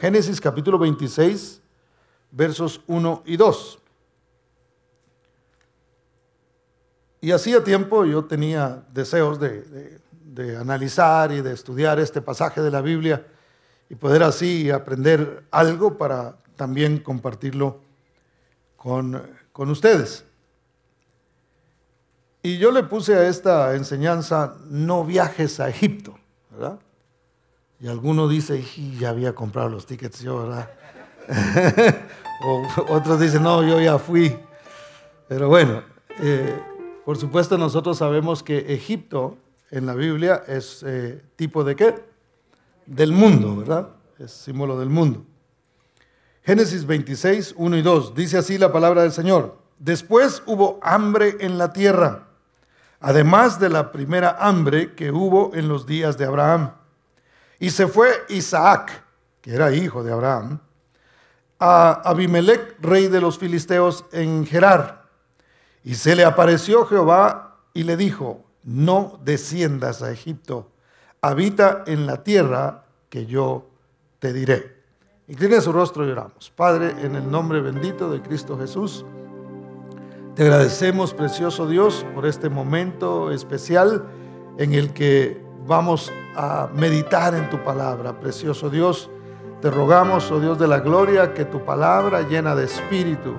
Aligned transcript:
Génesis 0.00 0.40
capítulo 0.40 0.78
26, 0.78 1.60
versos 2.30 2.80
1 2.86 3.22
y 3.26 3.36
2. 3.36 3.78
Y 7.20 7.32
hacía 7.32 7.64
tiempo 7.64 8.04
yo 8.04 8.24
tenía 8.24 8.84
deseos 8.92 9.40
de, 9.40 9.98
analizar 10.56 11.32
y 11.32 11.40
de 11.40 11.52
estudiar 11.52 11.98
este 11.98 12.22
pasaje 12.22 12.60
de 12.60 12.70
la 12.70 12.80
Biblia 12.80 13.26
y 13.90 13.96
poder 13.96 14.22
así 14.22 14.70
aprender 14.70 15.42
algo 15.50 15.98
para 15.98 16.36
también 16.54 16.98
compartirlo 16.98 17.80
con, 18.76 19.20
con 19.50 19.68
ustedes. 19.68 20.24
Y 22.40 22.58
yo 22.58 22.70
le 22.70 22.84
puse 22.84 23.16
a 23.16 23.26
esta 23.26 23.74
enseñanza, 23.74 24.54
no 24.68 25.04
viajes 25.04 25.58
a 25.58 25.68
Egipto, 25.68 26.16
¿verdad? 26.52 26.78
Y 27.80 27.86
alguno 27.86 28.26
dice, 28.26 28.64
ya 28.98 29.10
había 29.10 29.34
comprado 29.34 29.68
los 29.68 29.86
tickets 29.86 30.20
yo, 30.20 30.42
¿verdad? 30.42 30.70
o 32.44 32.66
otros 32.88 33.20
dicen, 33.20 33.42
no, 33.42 33.62
yo 33.62 33.80
ya 33.80 33.98
fui. 33.98 34.36
Pero 35.28 35.48
bueno, 35.48 35.82
eh, 36.20 36.58
por 37.04 37.16
supuesto 37.18 37.56
nosotros 37.56 37.98
sabemos 37.98 38.42
que 38.42 38.74
Egipto 38.74 39.38
en 39.70 39.86
la 39.86 39.94
Biblia 39.94 40.42
es 40.48 40.82
eh, 40.86 41.22
tipo 41.36 41.62
de 41.62 41.76
qué? 41.76 41.94
Del 42.86 43.12
mundo, 43.12 43.56
¿verdad? 43.56 43.90
Es 44.18 44.32
símbolo 44.32 44.78
del 44.78 44.88
mundo. 44.88 45.24
Génesis 46.42 46.86
26, 46.86 47.54
1 47.58 47.76
y 47.76 47.82
2, 47.82 48.14
dice 48.14 48.38
así 48.38 48.58
la 48.58 48.72
palabra 48.72 49.02
del 49.02 49.12
Señor. 49.12 49.58
Después 49.78 50.42
hubo 50.46 50.80
hambre 50.82 51.36
en 51.40 51.58
la 51.58 51.72
tierra, 51.72 52.28
además 52.98 53.60
de 53.60 53.68
la 53.68 53.92
primera 53.92 54.36
hambre 54.40 54.94
que 54.94 55.12
hubo 55.12 55.54
en 55.54 55.68
los 55.68 55.86
días 55.86 56.18
de 56.18 56.24
Abraham. 56.24 56.72
Y 57.58 57.70
se 57.70 57.86
fue 57.86 58.08
Isaac, 58.28 59.04
que 59.40 59.54
era 59.54 59.72
hijo 59.72 60.02
de 60.04 60.12
Abraham, 60.12 60.60
a 61.58 61.92
Abimelech, 62.08 62.76
rey 62.80 63.08
de 63.08 63.20
los 63.20 63.38
filisteos, 63.38 64.04
en 64.12 64.46
Gerar. 64.46 65.06
Y 65.82 65.94
se 65.94 66.14
le 66.14 66.24
apareció 66.24 66.84
Jehová 66.86 67.56
y 67.74 67.82
le 67.82 67.96
dijo, 67.96 68.44
no 68.62 69.18
desciendas 69.24 70.02
a 70.02 70.10
Egipto, 70.10 70.70
habita 71.20 71.84
en 71.86 72.06
la 72.06 72.22
tierra 72.22 72.84
que 73.08 73.26
yo 73.26 73.70
te 74.18 74.32
diré. 74.32 74.78
Incline 75.26 75.60
su 75.60 75.72
rostro 75.72 76.06
y 76.06 76.10
oramos. 76.10 76.50
Padre, 76.54 76.94
en 77.02 77.16
el 77.16 77.30
nombre 77.30 77.60
bendito 77.60 78.10
de 78.10 78.22
Cristo 78.22 78.56
Jesús, 78.58 79.04
te 80.34 80.44
agradecemos, 80.44 81.14
precioso 81.14 81.66
Dios, 81.66 82.06
por 82.14 82.24
este 82.24 82.48
momento 82.48 83.32
especial 83.32 84.04
en 84.56 84.72
el 84.72 84.92
que 84.92 85.47
vamos 85.68 86.10
a 86.34 86.68
meditar 86.74 87.34
en 87.34 87.48
tu 87.50 87.62
palabra. 87.62 88.18
Precioso 88.18 88.70
Dios, 88.70 89.10
te 89.60 89.70
rogamos, 89.70 90.30
oh 90.30 90.40
Dios 90.40 90.58
de 90.58 90.66
la 90.66 90.80
gloria, 90.80 91.34
que 91.34 91.44
tu 91.44 91.64
palabra 91.64 92.22
llena 92.22 92.54
de 92.54 92.64
espíritu, 92.64 93.34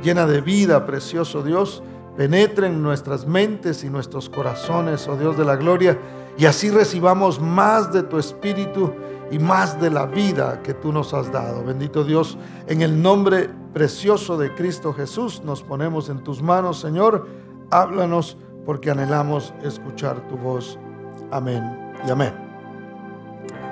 llena 0.00 0.26
de 0.26 0.40
vida, 0.40 0.86
precioso 0.86 1.42
Dios, 1.42 1.82
penetre 2.16 2.68
en 2.68 2.82
nuestras 2.82 3.26
mentes 3.26 3.82
y 3.82 3.90
nuestros 3.90 4.30
corazones, 4.30 5.08
oh 5.08 5.16
Dios 5.16 5.36
de 5.36 5.44
la 5.44 5.56
gloria, 5.56 5.98
y 6.38 6.46
así 6.46 6.70
recibamos 6.70 7.40
más 7.40 7.92
de 7.92 8.04
tu 8.04 8.16
espíritu 8.16 8.92
y 9.32 9.38
más 9.38 9.80
de 9.80 9.90
la 9.90 10.06
vida 10.06 10.62
que 10.62 10.74
tú 10.74 10.92
nos 10.92 11.12
has 11.12 11.32
dado. 11.32 11.64
Bendito 11.64 12.04
Dios, 12.04 12.38
en 12.68 12.82
el 12.82 13.02
nombre 13.02 13.50
precioso 13.72 14.36
de 14.38 14.54
Cristo 14.54 14.92
Jesús 14.92 15.42
nos 15.42 15.62
ponemos 15.62 16.10
en 16.10 16.22
tus 16.22 16.42
manos, 16.42 16.78
Señor. 16.78 17.26
Háblanos 17.70 18.36
porque 18.64 18.90
anhelamos 18.90 19.52
escuchar 19.64 20.28
tu 20.28 20.36
voz. 20.36 20.78
Amén 21.32 21.92
y 22.06 22.10
amén. 22.10 22.34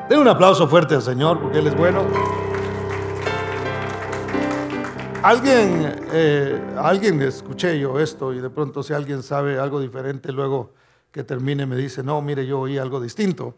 Den 0.09 0.19
un 0.19 0.29
aplauso 0.29 0.67
fuerte 0.67 0.95
al 0.95 1.03
Señor 1.03 1.39
porque 1.39 1.59
Él 1.59 1.67
es 1.67 1.77
bueno. 1.77 2.07
Alguien, 5.23 5.95
eh, 6.11 6.59
alguien 6.79 7.21
escuché 7.21 7.79
yo 7.79 8.01
esto 8.01 8.33
y 8.33 8.41
de 8.41 8.49
pronto 8.49 8.83
si 8.83 8.95
alguien 8.95 9.23
sabe 9.23 9.59
algo 9.59 9.79
diferente, 9.79 10.33
luego 10.33 10.73
que 11.13 11.23
termine 11.23 11.67
me 11.67 11.77
dice, 11.77 12.03
no, 12.03 12.23
mire, 12.23 12.47
yo 12.47 12.61
oí 12.61 12.79
algo 12.79 12.99
distinto. 12.99 13.57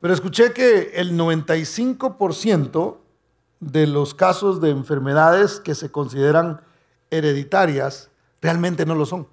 Pero 0.00 0.12
escuché 0.12 0.52
que 0.52 0.90
el 0.94 1.16
95% 1.16 2.96
de 3.60 3.86
los 3.86 4.14
casos 4.14 4.60
de 4.60 4.70
enfermedades 4.70 5.60
que 5.60 5.76
se 5.76 5.92
consideran 5.92 6.62
hereditarias 7.10 8.10
realmente 8.42 8.84
no 8.84 8.96
lo 8.96 9.06
son. 9.06 9.28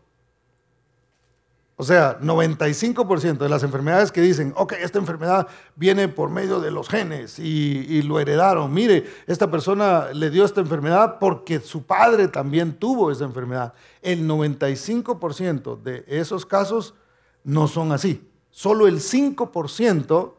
O 1.75 1.83
sea, 1.83 2.19
95% 2.19 3.39
de 3.39 3.49
las 3.49 3.63
enfermedades 3.63 4.11
que 4.11 4.21
dicen, 4.21 4.53
ok, 4.55 4.73
esta 4.73 4.99
enfermedad 4.99 5.47
viene 5.75 6.07
por 6.07 6.29
medio 6.29 6.59
de 6.59 6.69
los 6.69 6.87
genes 6.87 7.39
y, 7.39 8.01
lo 8.03 8.19
heredaron. 8.19 8.71
Mire, 8.71 9.05
esta 9.25 9.49
persona 9.49 10.09
le 10.13 10.29
dio 10.29 10.45
esta 10.45 10.61
enfermedad 10.61 11.17
porque 11.19 11.59
su 11.59 11.83
padre 11.83 12.27
también 12.27 12.73
tuvo 12.73 13.11
esa 13.11 13.25
enfermedad. 13.25 13.73
El 14.03 14.27
95% 14.27 15.81
de 15.81 16.05
esos 16.07 16.45
casos 16.45 16.93
no 17.43 17.67
son 17.67 17.91
así. 17.91 18.29
Solo 18.51 18.87
el 18.87 18.99
5% 18.99 20.33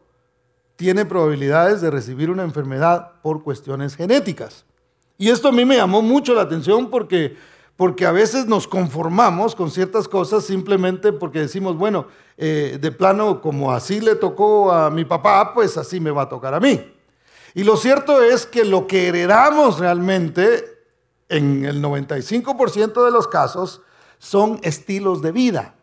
tiene 0.77 1.05
probabilidades 1.05 1.81
de 1.81 1.91
recibir 1.91 2.29
una 2.29 2.43
enfermedad 2.43 3.11
por 3.21 3.43
cuestiones 3.43 3.95
genéticas. 3.95 4.65
Y 5.17 5.29
esto 5.29 5.49
a 5.49 5.51
mí 5.51 5.65
me 5.65 5.77
llamó 5.77 6.01
mucho 6.01 6.33
la 6.33 6.43
atención 6.43 6.89
porque 6.89 7.35
porque 7.77 8.05
a 8.05 8.11
veces 8.11 8.45
nos 8.45 8.67
conformamos 8.67 9.55
con 9.55 9.69
ciertas 9.69 10.07
cosas 10.07 10.45
simplemente 10.45 11.11
porque 11.11 11.39
decimos, 11.39 11.77
bueno, 11.77 12.07
eh, 12.37 12.77
de 12.79 12.91
plano, 12.91 13.41
como 13.41 13.71
así 13.73 13.99
le 13.99 14.15
tocó 14.15 14.71
a 14.71 14.89
mi 14.89 15.03
papá, 15.03 15.53
pues 15.53 15.77
así 15.77 15.99
me 15.99 16.11
va 16.11 16.23
a 16.23 16.29
tocar 16.29 16.53
a 16.53 16.59
mí. 16.59 16.93
Y 17.53 17.63
lo 17.63 17.77
cierto 17.77 18.21
es 18.21 18.45
que 18.45 18.65
lo 18.65 18.87
que 18.87 19.07
heredamos 19.07 19.79
realmente, 19.79 20.83
en 21.29 21.65
el 21.65 21.81
95% 21.81 23.03
de 23.03 23.11
los 23.11 23.27
casos, 23.27 23.81
son 24.19 24.59
estilos 24.63 25.21
de 25.21 25.31
vida. 25.31 25.75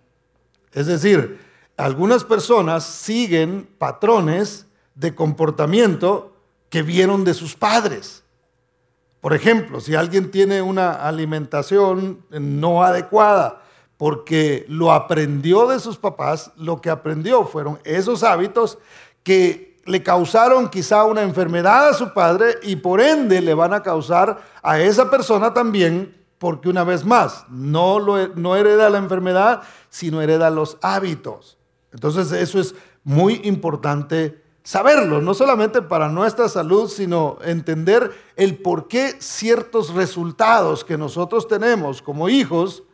Es 0.72 0.86
decir, 0.86 1.40
algunas 1.76 2.24
personas 2.24 2.84
siguen 2.84 3.68
patrones 3.78 4.66
de 4.94 5.14
comportamiento 5.14 6.34
que 6.70 6.82
vieron 6.82 7.24
de 7.24 7.34
sus 7.34 7.54
padres. 7.54 8.22
Por 9.22 9.34
ejemplo, 9.34 9.80
si 9.80 9.94
alguien 9.94 10.32
tiene 10.32 10.62
una 10.62 10.94
alimentación 10.94 12.24
no 12.28 12.82
adecuada 12.82 13.62
porque 13.96 14.66
lo 14.68 14.90
aprendió 14.90 15.68
de 15.68 15.78
sus 15.78 15.96
papás, 15.96 16.50
lo 16.56 16.80
que 16.80 16.90
aprendió 16.90 17.46
fueron 17.46 17.78
esos 17.84 18.24
hábitos 18.24 18.78
que 19.22 19.80
le 19.84 20.02
causaron 20.02 20.68
quizá 20.68 21.04
una 21.04 21.22
enfermedad 21.22 21.90
a 21.90 21.94
su 21.94 22.12
padre 22.12 22.56
y 22.64 22.74
por 22.74 23.00
ende 23.00 23.40
le 23.40 23.54
van 23.54 23.72
a 23.72 23.84
causar 23.84 24.42
a 24.60 24.80
esa 24.80 25.08
persona 25.08 25.54
también, 25.54 26.16
porque 26.38 26.68
una 26.68 26.82
vez 26.82 27.04
más, 27.04 27.44
no, 27.48 28.00
no 28.34 28.56
hereda 28.56 28.90
la 28.90 28.98
enfermedad, 28.98 29.62
sino 29.88 30.20
hereda 30.20 30.50
los 30.50 30.78
hábitos. 30.82 31.58
Entonces 31.92 32.32
eso 32.32 32.58
es 32.58 32.74
muy 33.04 33.40
importante 33.44 34.41
saberlo, 34.62 35.20
no 35.20 35.34
solamente 35.34 35.82
para 35.82 36.08
nuestra 36.08 36.48
salud, 36.48 36.88
sino 36.88 37.38
entender 37.44 38.12
el 38.36 38.58
por 38.58 38.88
qué 38.88 39.16
ciertos 39.18 39.92
resultados 39.94 40.84
que 40.84 40.96
nosotros 40.96 41.48
tenemos 41.48 42.00
como 42.00 42.28
hijos 42.28 42.84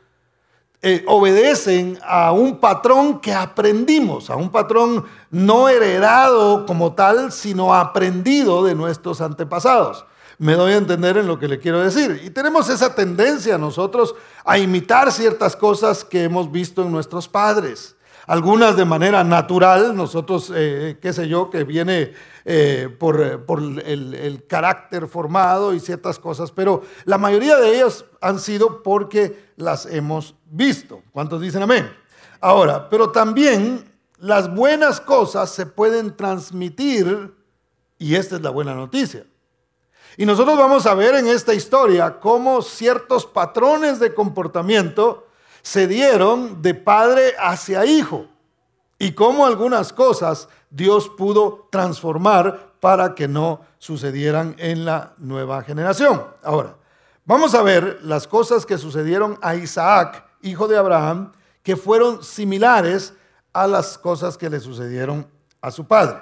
eh, 0.81 1.05
obedecen 1.09 1.99
a 2.05 2.31
un 2.33 2.59
patrón 2.61 3.21
que 3.21 3.35
aprendimos, 3.35 4.31
a 4.31 4.37
un 4.37 4.51
patrón 4.51 5.05
no 5.31 5.69
heredado 5.69 6.65
como 6.67 6.95
tal, 6.95 7.33
sino 7.33 7.75
aprendido 7.75 8.65
de 8.65 8.77
nuestros 8.77 9.21
antepasados. 9.21 10.07
Me 10.39 10.53
doy 10.53 10.73
a 10.73 10.77
entender 10.77 11.17
en 11.17 11.27
lo 11.27 11.41
que 11.41 11.49
le 11.49 11.59
quiero 11.59 11.81
decir. 11.81 12.23
Y 12.25 12.31
tenemos 12.31 12.69
esa 12.69 12.95
tendencia 12.95 13.59
nosotros 13.59 14.15
a 14.45 14.57
imitar 14.57 15.11
ciertas 15.11 15.57
cosas 15.57 16.05
que 16.05 16.23
hemos 16.23 16.53
visto 16.53 16.83
en 16.83 16.93
nuestros 16.93 17.27
padres 17.27 17.97
algunas 18.29 18.77
de 18.77 18.85
manera 18.85 19.25
natural, 19.25 19.97
nosotros, 19.97 20.53
eh, 20.55 20.99
qué 21.01 21.15
sé 21.15 21.29
yo, 21.29 21.49
que 21.49 21.65
viene 21.65 22.13
eh, 22.45 22.95
por, 22.99 23.23
el, 23.23 24.45
carácter 24.47 25.09
formado 25.09 25.73
y 25.73 25.81
ciertas 25.81 26.19
cosas, 26.19 26.53
pero 26.53 26.83
la 27.07 27.17
mayoría 27.17 27.57
de 27.57 27.77
ellas 27.77 28.05
han 28.21 28.39
sido 28.39 28.83
porque 28.83 29.53
las 29.57 29.87
hemos 29.87 30.35
visto. 30.45 31.03
¿Cuántos 31.11 31.41
dicen 31.41 31.63
amén? 31.63 31.91
Ahora, 32.39 32.91
pero 32.91 33.11
también 33.11 33.91
las 34.19 34.55
buenas 34.55 35.01
cosas 35.01 35.49
se 35.51 35.65
pueden 35.65 36.15
transmitir 36.15 37.35
y 37.97 38.15
esta 38.15 38.37
es 38.37 38.43
la 38.43 38.51
buena 38.51 38.75
noticia. 38.75 39.25
Y 40.19 40.27
nosotros 40.27 40.59
vamos 40.59 40.85
a 40.85 40.93
ver 40.93 41.15
en 41.15 41.29
esta 41.29 41.55
historia 41.55 42.21
cómo 42.21 42.61
ciertos 42.61 43.25
patrones 43.25 43.99
de 44.01 44.13
comportamiento 44.13 45.28
se 45.63 45.87
dieron 45.87 46.63
de 46.63 46.75
padre 46.75 47.35
hacia 47.39 47.85
hijo 47.85 48.27
y 48.99 49.13
cómo 49.13 49.47
algunas 49.47 49.93
cosas 49.93 50.49
Dios 50.71 51.09
pudo 51.09 51.69
transformar 51.71 52.73
para 52.81 53.15
que 53.15 53.29
no 53.29 53.61
sucedieran 53.79 54.55
en 54.59 54.85
la 54.85 55.15
nueva 55.19 55.63
generación. 55.63 56.25
Ahora, 56.43 56.77
vamos 57.25 57.55
a 57.55 57.63
ver 57.63 58.01
las 58.03 58.27
cosas 58.27 58.67
que 58.67 58.79
sucedieron 58.79 59.39
a 59.43 59.55
Isaac, 59.55 60.25
hijo 60.43 60.69
de 60.69 60.77
Abraham, 60.77 61.33
que 61.63 61.77
fueron 61.77 62.23
similares 62.23 63.15
a 63.53 63.67
las 63.67 63.99
cosas 63.99 64.37
que 64.37 64.51
le 64.51 64.61
sucedieron 64.61 65.27
a 65.61 65.71
su 65.71 65.87
padre. 65.87 66.19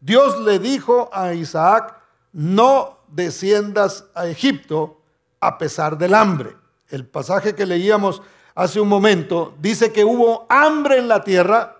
Dios 0.00 0.40
le 0.40 0.58
dijo 0.58 1.10
a 1.12 1.34
Isaac, 1.34 1.96
no 2.32 2.98
desciendas 3.08 4.04
a 4.14 4.26
Egipto 4.26 5.00
a 5.40 5.58
pesar 5.58 5.98
del 5.98 6.14
hambre. 6.14 6.56
El 6.88 7.06
pasaje 7.06 7.54
que 7.54 7.66
leíamos 7.66 8.22
hace 8.54 8.80
un 8.80 8.88
momento 8.88 9.54
dice 9.60 9.92
que 9.92 10.04
hubo 10.04 10.46
hambre 10.48 10.98
en 10.98 11.08
la 11.08 11.22
tierra 11.24 11.76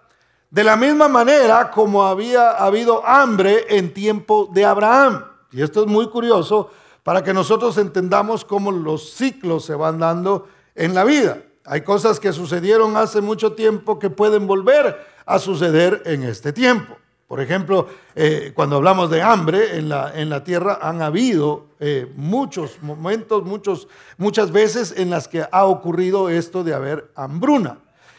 de 0.50 0.64
la 0.64 0.76
misma 0.76 1.08
manera 1.08 1.70
como 1.70 2.04
había 2.04 2.50
habido 2.50 3.06
hambre 3.06 3.66
en 3.68 3.94
tiempo 3.94 4.48
de 4.52 4.64
Abraham. 4.64 5.24
Y 5.52 5.62
esto 5.62 5.82
es 5.82 5.86
muy 5.86 6.08
curioso 6.08 6.70
para 7.02 7.22
que 7.22 7.32
nosotros 7.32 7.78
entendamos 7.78 8.44
cómo 8.44 8.70
los 8.70 9.12
ciclos 9.12 9.64
se 9.64 9.74
van 9.74 9.98
dando 9.98 10.48
en 10.74 10.94
la 10.94 11.04
vida. 11.04 11.42
Hay 11.64 11.82
cosas 11.82 12.18
que 12.18 12.32
sucedieron 12.32 12.96
hace 12.96 13.20
mucho 13.20 13.52
tiempo 13.52 13.98
que 13.98 14.10
pueden 14.10 14.46
volver 14.46 15.06
a 15.26 15.38
suceder 15.38 16.02
en 16.04 16.24
este 16.24 16.52
tiempo. 16.52 16.96
Por 17.30 17.40
ejemplo, 17.40 17.86
eh, 18.16 18.50
cuando 18.56 18.74
hablamos 18.74 19.08
de 19.08 19.22
hambre 19.22 19.78
en 19.78 19.88
la, 19.88 20.12
en 20.16 20.28
la 20.30 20.42
tierra, 20.42 20.80
han 20.82 21.00
habido 21.00 21.68
eh, 21.78 22.12
muchos 22.16 22.82
momentos, 22.82 23.44
muchos, 23.44 23.86
muchas 24.18 24.50
veces 24.50 24.92
en 24.96 25.10
las 25.10 25.28
que 25.28 25.46
ha 25.48 25.64
ocurrido 25.66 26.28
esto 26.28 26.64
de 26.64 26.74
haber 26.74 27.12
hambruna. 27.14 27.78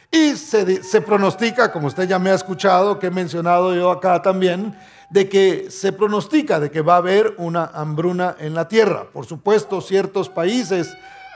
Y 0.09 0.37
se, 0.37 0.81
se 0.81 1.01
pronostica, 1.01 1.73
como 1.73 1.87
usted 1.87 2.07
ya 2.07 2.19
me 2.19 2.29
ha 2.29 2.35
escuchado, 2.35 2.99
que 2.99 3.07
he 3.07 3.11
mencionado 3.11 3.75
yo 3.75 3.91
acá 3.91 4.21
también, 4.21 4.77
de 5.09 5.27
que 5.27 5.69
se 5.69 5.91
pronostica 5.91 6.61
de 6.61 6.71
que 6.71 6.79
va 6.79 6.93
a 6.93 6.99
haber 6.99 7.35
una 7.37 7.65
hambruna 7.65 8.37
en 8.39 8.53
la 8.53 8.69
tierra. 8.69 9.07
Por 9.11 9.25
supuesto, 9.25 9.81
ciertos 9.81 10.29
países 10.29 10.89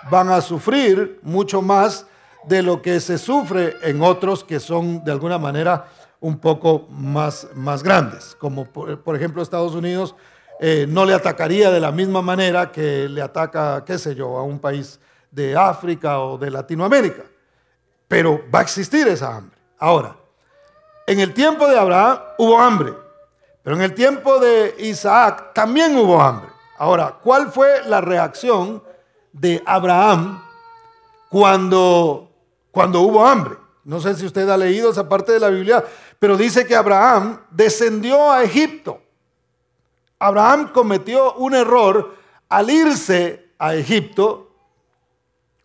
van 0.10 0.30
a 0.30 0.40
sufrir 0.40 1.20
mucho 1.24 1.62
más 1.62 2.08
de 2.48 2.62
lo 2.62 2.82
que 2.82 3.02
se 3.02 3.18
sufre 3.18 3.76
en 3.82 4.02
otros 4.02 4.46
que 4.46 4.62
son 4.62 5.04
de 5.04 5.12
alguna 5.12 5.38
manera 5.38 5.88
un 6.26 6.40
poco 6.40 6.88
más, 6.90 7.48
más 7.54 7.84
grandes, 7.84 8.36
como 8.40 8.66
por, 8.66 9.16
ejemplo 9.16 9.44
Estados 9.44 9.76
Unidos 9.76 10.16
eh, 10.60 10.88
no 10.90 11.06
le 11.06 11.14
atacaría 11.14 11.70
de 11.70 11.80
la 11.80 11.92
misma 11.92 12.24
manera 12.24 12.72
que 12.72 13.08
le 13.08 13.22
ataca, 13.22 13.84
qué 13.86 14.00
sé 14.00 14.16
yo, 14.16 14.36
a 14.40 14.42
un 14.42 14.58
país 14.58 15.00
de 15.30 15.56
África 15.56 16.20
o 16.22 16.40
de 16.40 16.50
Latinoamérica. 16.50 17.22
Pero 18.08 18.42
va 18.54 18.60
a 18.60 18.62
existir 18.64 19.08
esa 19.08 19.36
hambre. 19.36 19.56
Ahora, 19.78 20.16
en 21.06 21.20
el 21.20 21.32
tiempo 21.32 21.68
de 21.68 21.78
Abraham 21.78 22.18
hubo 22.40 22.60
hambre, 22.60 22.92
pero 23.62 23.76
en 23.76 23.84
el 23.84 23.94
tiempo 23.94 24.40
de 24.40 24.74
Isaac 24.80 25.54
también 25.54 25.96
hubo 25.96 26.20
hambre. 26.20 26.50
Ahora, 26.80 27.20
¿cuál 27.22 27.52
fue 27.52 27.84
la 27.86 28.02
reacción 28.02 28.82
de 29.32 29.62
Abraham 29.64 30.44
cuando, 31.30 32.32
cuando 32.72 33.02
hubo 33.02 33.28
hambre? 33.28 33.65
No 33.86 34.02
sé 34.02 34.16
si 34.16 34.26
usted 34.26 34.50
ha 34.50 34.58
leído 34.58 34.90
esa 34.90 35.08
parte 35.08 35.32
de 35.32 35.40
la 35.40 35.50
Biblia, 35.50 35.86
pero 36.18 36.36
dice 36.36 36.66
que 36.66 36.76
Abraham 36.76 37.40
descendió 37.52 38.32
a 38.32 38.44
Egipto. 38.44 39.00
Abraham 40.18 40.72
cometió 40.74 41.36
un 41.36 41.54
error 41.54 42.16
al 42.50 42.70
irse 42.72 43.52
a 43.60 43.76
Egipto 43.76 44.50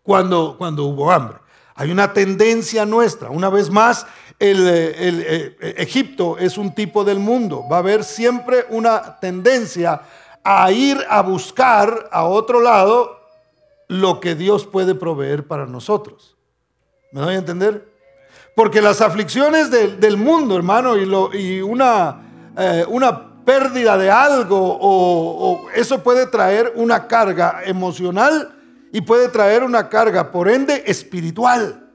cuando, 0.03 0.57
cuando 0.59 0.85
hubo 0.85 1.11
hambre. 1.11 1.39
Hay 1.75 1.91
una 1.91 2.13
tendencia 2.13 2.85
nuestra. 2.85 3.31
Una 3.31 3.49
vez 3.49 3.71
más, 3.71 4.07
el, 4.39 4.69
el, 4.69 5.57
Egipto 5.79 6.37
es 6.37 6.59
un 6.59 6.75
tipo 6.75 7.05
del 7.05 7.19
mundo. 7.19 7.65
Va 7.73 7.77
a 7.77 7.81
haber 7.81 8.05
siempre 8.05 8.67
una 8.69 9.19
tendencia 9.19 10.03
a 10.45 10.71
ir 10.71 10.99
a 11.09 11.23
buscar 11.23 12.11
a 12.13 12.25
otro 12.25 12.61
lado 12.61 13.19
lo 13.89 14.21
que 14.21 14.35
Dios 14.35 14.67
puede 14.67 14.95
proveer 14.95 15.47
para 15.47 15.65
nosotros. 15.65 16.37
¿Me 17.13 17.23
doy 17.23 17.35
a 17.35 17.39
entender? 17.39 17.90
Porque 18.55 18.83
las 18.83 19.01
aflicciones 19.01 19.71
del 19.71 20.17
mundo, 20.17 20.57
hermano, 20.57 20.97
y, 20.97 21.61
una, 21.61 22.51
eh, 22.57 22.85
una 22.89 23.45
pérdida 23.45 23.97
de 23.97 24.11
algo, 24.11 24.79
o, 24.81 25.69
eso 25.75 26.03
puede 26.03 26.27
traer 26.27 26.73
una 26.77 27.07
carga 27.07 27.63
emocional 27.65 28.55
y 28.93 29.01
puede 29.01 29.29
traer 29.29 29.63
una 29.63 29.89
carga, 29.89 30.31
por 30.31 30.49
ende, 30.49 30.83
espiritual. 30.87 31.89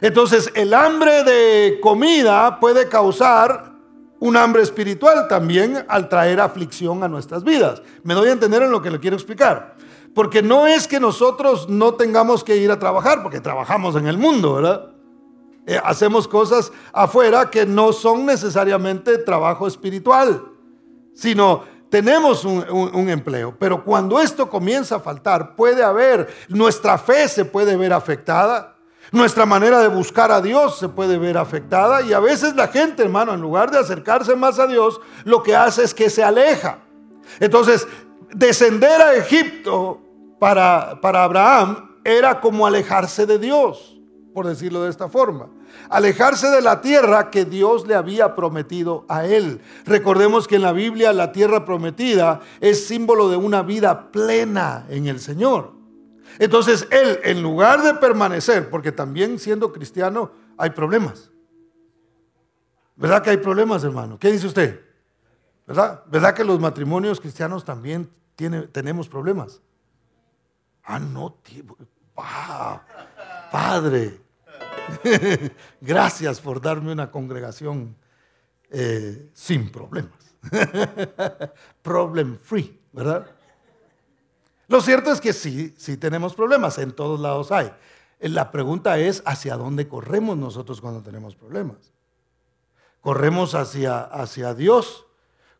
Entonces, 0.00 0.50
el 0.54 0.74
hambre 0.74 1.24
de 1.24 1.78
comida 1.80 2.60
puede 2.60 2.88
causar 2.88 3.72
un 4.20 4.36
hambre 4.36 4.62
espiritual 4.62 5.26
también 5.26 5.84
al 5.88 6.08
traer 6.08 6.40
aflicción 6.40 7.02
a 7.02 7.08
nuestras 7.08 7.42
vidas. 7.42 7.82
Me 8.04 8.14
doy 8.14 8.28
a 8.28 8.32
entender 8.32 8.62
en 8.62 8.70
lo 8.70 8.80
que 8.80 8.90
le 8.90 9.00
quiero 9.00 9.16
explicar. 9.16 9.74
Porque 10.14 10.42
no 10.42 10.66
es 10.66 10.86
que 10.86 11.00
nosotros 11.00 11.68
no 11.68 11.94
tengamos 11.94 12.44
que 12.44 12.56
ir 12.56 12.70
a 12.70 12.78
trabajar, 12.78 13.22
porque 13.22 13.40
trabajamos 13.40 13.96
en 13.96 14.06
el 14.06 14.18
mundo, 14.18 14.54
¿verdad? 14.54 14.92
Eh, 15.64 15.80
hacemos 15.84 16.26
cosas 16.26 16.72
afuera 16.92 17.48
que 17.48 17.64
no 17.64 17.92
son 17.92 18.26
necesariamente 18.26 19.18
trabajo 19.18 19.66
espiritual, 19.68 20.42
sino 21.14 21.62
tenemos 21.88 22.44
un, 22.44 22.64
un, 22.68 23.08
empleo. 23.08 23.54
Pero 23.58 23.84
cuando 23.84 24.20
esto 24.20 24.48
comienza 24.48 24.96
a 24.96 25.00
faltar, 25.00 25.54
puede 25.54 25.84
haber, 25.84 26.28
nuestra 26.48 26.98
fe 26.98 27.28
se 27.28 27.44
puede 27.44 27.76
ver 27.76 27.92
afectada, 27.92 28.76
nuestra 29.12 29.46
manera 29.46 29.80
de 29.80 29.88
buscar 29.88 30.32
a 30.32 30.40
Dios 30.40 30.78
se 30.78 30.88
puede 30.88 31.18
ver 31.18 31.38
afectada 31.38 32.02
y 32.02 32.12
a 32.12 32.18
veces 32.18 32.56
la 32.56 32.66
gente, 32.66 33.02
hermano, 33.02 33.34
en 33.34 33.40
lugar 33.40 33.70
de 33.70 33.78
acercarse 33.78 34.34
más 34.34 34.58
a 34.58 34.66
Dios, 34.66 35.00
lo 35.24 35.42
que 35.42 35.54
hace 35.54 35.84
es 35.84 35.94
que 35.94 36.10
se 36.10 36.24
aleja. 36.24 36.78
Entonces, 37.38 37.86
descender 38.32 39.00
a 39.00 39.14
Egipto 39.14 40.00
para, 40.40 40.98
para 41.00 41.22
Abraham 41.22 41.98
era 42.02 42.40
como 42.40 42.66
alejarse 42.66 43.26
de 43.26 43.38
Dios 43.38 44.01
por 44.32 44.46
decirlo 44.46 44.82
de 44.82 44.90
esta 44.90 45.08
forma. 45.08 45.48
Alejarse 45.88 46.48
de 46.48 46.62
la 46.62 46.80
tierra 46.80 47.30
que 47.30 47.44
Dios 47.44 47.86
le 47.86 47.94
había 47.94 48.34
prometido 48.34 49.04
a 49.08 49.26
él. 49.26 49.60
Recordemos 49.84 50.48
que 50.48 50.56
en 50.56 50.62
la 50.62 50.72
Biblia 50.72 51.12
la 51.12 51.32
tierra 51.32 51.64
prometida 51.64 52.40
es 52.60 52.86
símbolo 52.86 53.28
de 53.28 53.36
una 53.36 53.62
vida 53.62 54.10
plena 54.10 54.86
en 54.88 55.06
el 55.06 55.20
Señor. 55.20 55.72
Entonces 56.38 56.88
él, 56.90 57.20
en 57.24 57.42
lugar 57.42 57.82
de 57.82 57.94
permanecer, 57.94 58.70
porque 58.70 58.92
también 58.92 59.38
siendo 59.38 59.72
cristiano 59.72 60.32
hay 60.56 60.70
problemas. 60.70 61.30
¿Verdad 62.96 63.22
que 63.22 63.30
hay 63.30 63.36
problemas, 63.38 63.84
hermano? 63.84 64.18
¿Qué 64.18 64.30
dice 64.30 64.46
usted? 64.46 64.80
¿Verdad? 65.66 66.02
¿Verdad 66.06 66.34
que 66.34 66.44
los 66.44 66.58
matrimonios 66.60 67.20
cristianos 67.20 67.64
también 67.64 68.10
tiene, 68.36 68.62
tenemos 68.62 69.08
problemas? 69.08 69.60
Ah, 70.84 70.98
no, 70.98 71.34
tío. 71.42 71.64
Padre, 73.52 74.18
gracias 75.82 76.40
por 76.40 76.58
darme 76.58 76.90
una 76.90 77.10
congregación 77.10 77.94
eh, 78.70 79.28
sin 79.34 79.70
problemas. 79.70 80.34
Problem 81.82 82.38
free, 82.38 82.80
¿verdad? 82.92 83.26
Lo 84.68 84.80
cierto 84.80 85.12
es 85.12 85.20
que 85.20 85.34
sí, 85.34 85.74
sí 85.76 85.98
tenemos 85.98 86.34
problemas, 86.34 86.78
en 86.78 86.92
todos 86.92 87.20
lados 87.20 87.52
hay. 87.52 87.70
La 88.20 88.50
pregunta 88.50 88.98
es, 88.98 89.22
¿hacia 89.26 89.58
dónde 89.58 89.86
corremos 89.86 90.38
nosotros 90.38 90.80
cuando 90.80 91.02
tenemos 91.02 91.34
problemas? 91.34 91.92
¿Corremos 93.02 93.54
hacia, 93.54 94.00
hacia 94.00 94.54
Dios? 94.54 95.04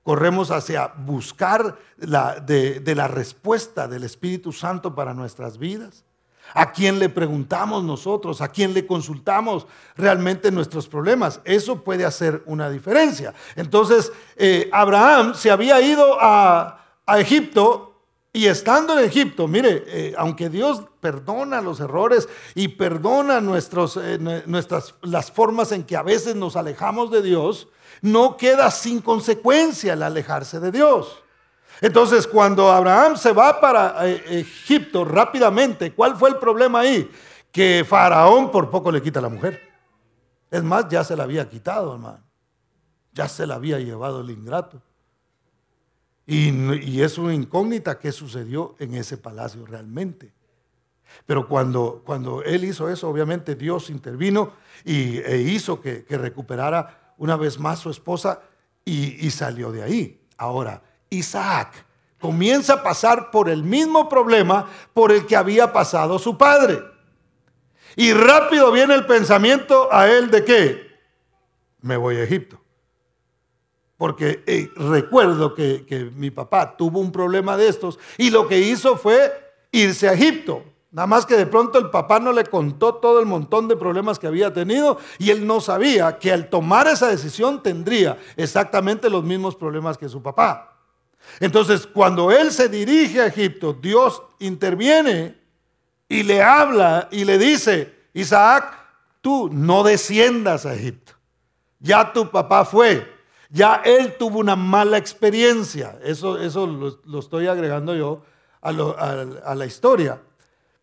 ¿Corremos 0.03 0.51
hacia 0.51 0.87
buscar 0.87 1.77
la, 1.99 2.41
de 2.41 2.95
la 2.97 3.07
respuesta 3.07 3.87
del 3.87 4.05
Espíritu 4.05 4.51
Santo 4.51 4.95
para 4.95 5.13
nuestras 5.13 5.59
vidas? 5.59 6.07
¿A 6.55 6.73
quién 6.73 6.99
le 6.99 7.09
preguntamos 7.09 7.83
nosotros? 7.85 8.41
¿A 8.41 8.49
quién 8.49 8.75
le 8.75 8.87
consultamos 8.87 9.67
realmente 9.97 10.51
nuestros 10.51 10.89
problemas? 10.89 11.41
Eso 11.45 11.83
puede 11.83 12.05
hacer 12.05 12.43
una 12.47 12.71
diferencia. 12.71 13.35
Entonces, 13.57 14.13
eh, 14.37 14.69
Abraham 14.73 15.35
se 15.35 15.51
había 15.51 15.81
ido 15.81 16.17
a, 16.21 16.79
Egipto 17.19 18.01
y 18.33 18.47
estando 18.47 18.99
en 18.99 19.05
Egipto, 19.05 19.47
mire, 19.47 19.85
eh, 19.87 20.15
aunque 20.17 20.49
Dios 20.49 20.83
perdona 21.01 21.61
los 21.61 21.79
errores 21.81 22.27
y 22.55 22.69
perdona 22.69 23.37
eh, 23.39 24.43
nuestras, 24.47 24.95
las 25.03 25.31
formas 25.31 25.73
en 25.73 25.85
que 25.85 25.95
a 25.95 26.03
veces 26.03 26.37
nos 26.37 26.57
alejamos 26.57 27.11
de 27.11 27.21
Dios, 27.21 27.69
no 28.01 28.39
queda 28.39 28.71
sin 28.71 29.03
consecuencia 29.03 29.93
el 29.93 30.03
alejarse 30.03 30.59
de 30.59 30.73
Dios. 30.73 31.22
Entonces, 31.83 32.29
cuando 32.29 32.71
Abraham 32.71 33.17
se 33.17 33.33
va 33.33 33.61
para 33.61 34.09
eh, 34.09 34.39
Egipto 34.39 35.05
rápidamente, 35.05 35.93
¿cuál 35.93 36.15
fue 36.17 36.31
el 36.31 36.37
problema 36.37 36.79
ahí? 36.79 37.11
Que 37.51 37.85
Faraón 37.87 38.53
por 38.53 38.71
poco 38.71 38.93
le 38.93 39.03
quita 39.03 39.19
a 39.19 39.23
la 39.23 39.29
mujer. 39.29 39.61
Es 40.49 40.63
más, 40.63 40.89
ya 40.89 41.03
se 41.03 41.17
la 41.17 41.25
había 41.25 41.51
quitado, 41.51 41.93
hermano. 41.93 42.23
Ya 43.13 43.27
se 43.27 43.49
la 43.49 43.57
había 43.57 43.81
llevado 43.81 44.21
el 44.21 44.31
ingrato. 44.31 44.81
Y, 46.25 47.01
es 47.01 47.19
una 47.19 47.35
incógnita 47.35 47.99
qué 47.99 48.13
sucedió 48.13 48.77
en 48.79 48.95
ese 48.95 49.19
palacio 49.19 49.67
realmente. 49.67 50.33
Pero 51.27 51.49
cuando, 51.49 52.03
cuando 52.07 52.45
él 52.45 52.63
hizo 52.63 52.89
eso, 52.89 53.09
obviamente 53.09 53.57
Dios 53.57 53.91
intervino 53.91 54.53
y, 54.85 55.19
e 55.19 55.39
hizo 55.39 55.81
que, 55.81 56.07
recuperara 56.11 57.15
una 57.19 57.37
vez 57.37 57.59
más 57.59 57.81
su 57.81 57.91
esposa 57.91 58.41
y, 58.85 59.27
y 59.27 59.33
salió 59.33 59.73
de 59.73 59.83
ahí. 59.83 60.21
Ahora, 60.37 60.81
Isaac 61.13 61.87
comienza 62.21 62.75
a 62.75 62.83
pasar 62.83 63.31
por 63.31 63.49
el 63.49 63.63
mismo 63.63 64.09
problema 64.09 64.69
por 64.95 65.13
el 65.13 65.27
que 65.27 65.37
había 65.37 65.73
pasado 65.73 66.19
su 66.19 66.39
padre. 66.39 66.83
Y 67.97 68.13
rápido 68.13 68.73
viene 68.73 68.95
el 68.95 69.05
pensamiento 69.07 69.93
a 69.93 70.09
él 70.09 70.31
de 70.31 70.45
qué? 70.45 70.93
Me 71.81 71.97
voy 71.97 72.17
a 72.17 72.25
Egipto. 72.25 72.59
porque 73.97 74.43
eh, 74.47 74.69
recuerdo 74.75 75.55
que, 75.55 75.85
que 75.87 76.07
mi 76.07 76.31
papá 76.31 76.77
tuvo 76.77 76.99
un 76.99 77.13
problema 77.13 77.57
de 77.57 77.69
estos 77.69 78.01
y 78.19 78.31
lo 78.31 78.49
que 78.49 78.59
hizo 78.59 78.97
fue 78.97 79.33
irse 79.71 80.09
a 80.09 80.15
Egipto. 80.15 80.65
Nada 80.91 81.07
más 81.07 81.25
que 81.25 81.37
de 81.37 81.47
pronto 81.47 81.79
el 81.79 81.89
papá 81.89 82.19
no 82.19 82.33
le 82.33 82.45
contó 82.45 82.97
todo 82.97 83.21
el 83.21 83.27
montón 83.27 83.69
de 83.69 83.77
problemas 83.77 84.19
que 84.19 84.27
había 84.27 84.53
tenido 84.53 84.99
y 85.19 85.31
él 85.31 85.47
no 85.47 85.61
sabía 85.61 86.19
que 86.19 86.33
al 86.33 86.51
tomar 86.51 86.87
esa 86.87 87.09
decisión 87.09 87.63
tendría 87.63 88.19
exactamente 88.37 89.09
los 89.09 89.25
mismos 89.25 89.57
problemas 89.57 89.97
que 89.97 90.09
su 90.09 90.23
papá. 90.23 90.72
Entonces, 91.41 91.87
cuando 91.87 92.31
él 92.31 92.53
se 92.53 92.69
dirige 92.69 93.21
a 93.21 93.27
Egipto, 93.27 93.73
Dios 93.73 94.23
interviene 94.39 95.37
y 96.09 96.23
le 96.23 96.43
habla 96.43 97.09
y 97.11 97.25
le 97.25 97.39
dice, 97.39 97.95
Isaac, 98.13 98.79
tú 99.21 99.49
no 99.51 99.83
desciendas 99.83 100.67
a 100.67 100.75
Egipto. 100.75 101.13
Ya 101.81 102.13
tu 102.13 102.31
papá 102.31 102.65
fue, 102.65 103.11
ya 103.51 103.83
él 103.85 104.17
tuvo 104.19 104.39
una 104.39 104.57
mala 104.57 104.99
experiencia. 104.99 105.99
Eso, 106.03 106.39
eso 106.39 106.67
lo, 106.67 107.19
estoy 107.19 107.47
agregando 107.47 107.95
yo 107.95 108.23
a, 108.61 108.73
la 108.73 109.67
historia. 109.67 110.21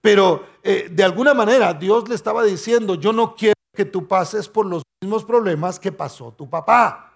Pero 0.02 0.46
eh, 0.64 0.88
de 0.92 1.04
alguna 1.04 1.34
manera 1.34 1.74
Dios 1.74 2.08
le 2.10 2.16
estaba 2.16 2.44
diciendo, 2.44 2.96
yo 2.96 3.14
no 3.14 3.36
quiero 3.36 3.54
que 3.74 3.86
tú 3.86 4.08
pases 4.08 4.48
por 4.50 4.66
los 4.66 4.84
mismos 5.02 5.24
problemas 5.24 5.80
que 5.80 5.92
pasó 5.92 6.32
tu 6.32 6.50
papá. 6.50 7.09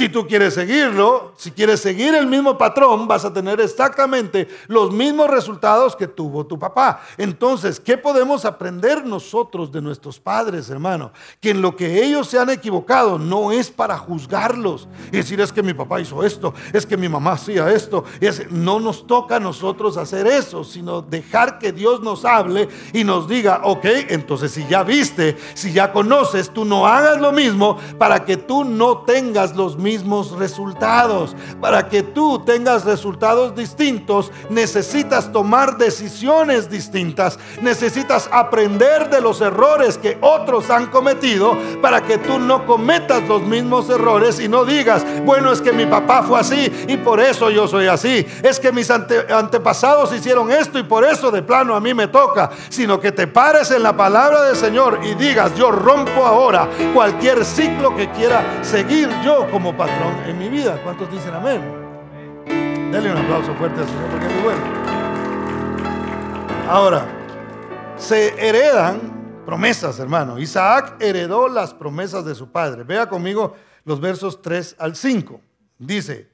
Si 0.00 0.08
tú 0.08 0.26
quieres 0.26 0.54
seguirlo, 0.54 1.34
si 1.36 1.50
quieres 1.50 1.78
seguir 1.78 2.14
el 2.14 2.26
mismo 2.26 2.56
patrón, 2.56 3.06
vas 3.06 3.26
a 3.26 3.34
tener 3.34 3.60
exactamente 3.60 4.48
los 4.66 4.90
mismos 4.90 5.28
resultados 5.28 5.94
que 5.94 6.06
tuvo 6.06 6.46
tu 6.46 6.58
papá. 6.58 7.02
Entonces, 7.18 7.78
¿qué 7.78 7.98
podemos 7.98 8.46
aprender 8.46 9.04
nosotros 9.04 9.70
de 9.70 9.82
nuestros 9.82 10.18
padres, 10.18 10.70
hermano? 10.70 11.12
Que 11.38 11.50
en 11.50 11.60
lo 11.60 11.76
que 11.76 12.02
ellos 12.02 12.28
se 12.28 12.38
han 12.38 12.48
equivocado 12.48 13.18
no 13.18 13.52
es 13.52 13.70
para 13.70 13.98
juzgarlos 13.98 14.88
y 15.12 15.18
decir 15.18 15.38
es 15.38 15.52
que 15.52 15.62
mi 15.62 15.74
papá 15.74 16.00
hizo 16.00 16.24
esto, 16.24 16.54
es 16.72 16.86
que 16.86 16.96
mi 16.96 17.10
mamá 17.10 17.32
hacía 17.32 17.70
esto. 17.70 18.04
Es, 18.22 18.50
no 18.50 18.80
nos 18.80 19.06
toca 19.06 19.36
a 19.36 19.40
nosotros 19.40 19.98
hacer 19.98 20.26
eso, 20.26 20.64
sino 20.64 21.02
dejar 21.02 21.58
que 21.58 21.72
Dios 21.72 22.00
nos 22.00 22.24
hable 22.24 22.70
y 22.94 23.04
nos 23.04 23.28
diga, 23.28 23.60
ok, 23.64 23.84
entonces 24.08 24.50
si 24.52 24.66
ya 24.66 24.82
viste, 24.82 25.36
si 25.52 25.74
ya 25.74 25.92
conoces, 25.92 26.48
tú 26.48 26.64
no 26.64 26.86
hagas 26.86 27.20
lo 27.20 27.32
mismo 27.32 27.76
para 27.98 28.24
que 28.24 28.38
tú 28.38 28.64
no 28.64 29.02
tengas 29.02 29.54
los 29.54 29.76
mismos 29.76 29.89
resultados. 30.38 31.34
Para 31.60 31.88
que 31.88 32.02
tú 32.02 32.40
tengas 32.40 32.84
resultados 32.84 33.54
distintos, 33.54 34.30
necesitas 34.48 35.32
tomar 35.32 35.76
decisiones 35.76 36.70
distintas. 36.70 37.38
Necesitas 37.60 38.28
aprender 38.32 39.10
de 39.10 39.20
los 39.20 39.40
errores 39.40 39.98
que 39.98 40.18
otros 40.20 40.70
han 40.70 40.86
cometido 40.86 41.56
para 41.82 42.02
que 42.02 42.18
tú 42.18 42.38
no 42.38 42.66
cometas 42.66 43.26
los 43.28 43.42
mismos 43.42 43.88
errores 43.90 44.40
y 44.40 44.48
no 44.48 44.64
digas, 44.64 45.04
bueno, 45.24 45.52
es 45.52 45.60
que 45.60 45.72
mi 45.72 45.86
papá 45.86 46.22
fue 46.22 46.40
así 46.40 46.86
y 46.88 46.96
por 46.96 47.20
eso 47.20 47.50
yo 47.50 47.66
soy 47.66 47.86
así. 47.86 48.26
Es 48.42 48.60
que 48.60 48.72
mis 48.72 48.90
antepasados 48.90 50.14
hicieron 50.14 50.50
esto 50.50 50.78
y 50.78 50.82
por 50.82 51.04
eso 51.04 51.30
de 51.30 51.42
plano 51.42 51.74
a 51.74 51.80
mí 51.80 51.94
me 51.94 52.08
toca. 52.08 52.50
Sino 52.68 53.00
que 53.00 53.12
te 53.12 53.26
pares 53.26 53.70
en 53.70 53.82
la 53.82 53.96
palabra 53.96 54.42
del 54.42 54.56
Señor 54.56 55.00
y 55.02 55.14
digas, 55.14 55.54
yo 55.56 55.70
rompo 55.70 56.26
ahora 56.26 56.68
cualquier 56.94 57.44
ciclo 57.44 57.94
que 57.96 58.10
quiera 58.10 58.60
seguir 58.62 59.08
yo 59.24 59.50
como 59.50 59.69
patrón 59.76 60.14
en 60.26 60.38
mi 60.38 60.48
vida. 60.48 60.80
¿Cuántos 60.82 61.10
dicen 61.10 61.34
amén? 61.34 61.60
Denle 62.92 63.12
un 63.12 63.18
aplauso 63.18 63.54
fuerte 63.54 63.80
al 63.80 63.86
Señor 63.86 64.10
porque 64.10 64.26
es 64.26 64.32
muy 64.34 64.42
bueno. 64.42 64.80
Ahora, 66.68 67.06
se 67.96 68.48
heredan 68.48 69.42
promesas, 69.44 69.98
hermano. 69.98 70.38
Isaac 70.38 70.96
heredó 71.00 71.48
las 71.48 71.74
promesas 71.74 72.24
de 72.24 72.34
su 72.34 72.50
padre. 72.50 72.84
Vea 72.84 73.08
conmigo 73.08 73.56
los 73.84 74.00
versos 74.00 74.40
3 74.42 74.76
al 74.78 74.96
5. 74.96 75.40
Dice, 75.78 76.30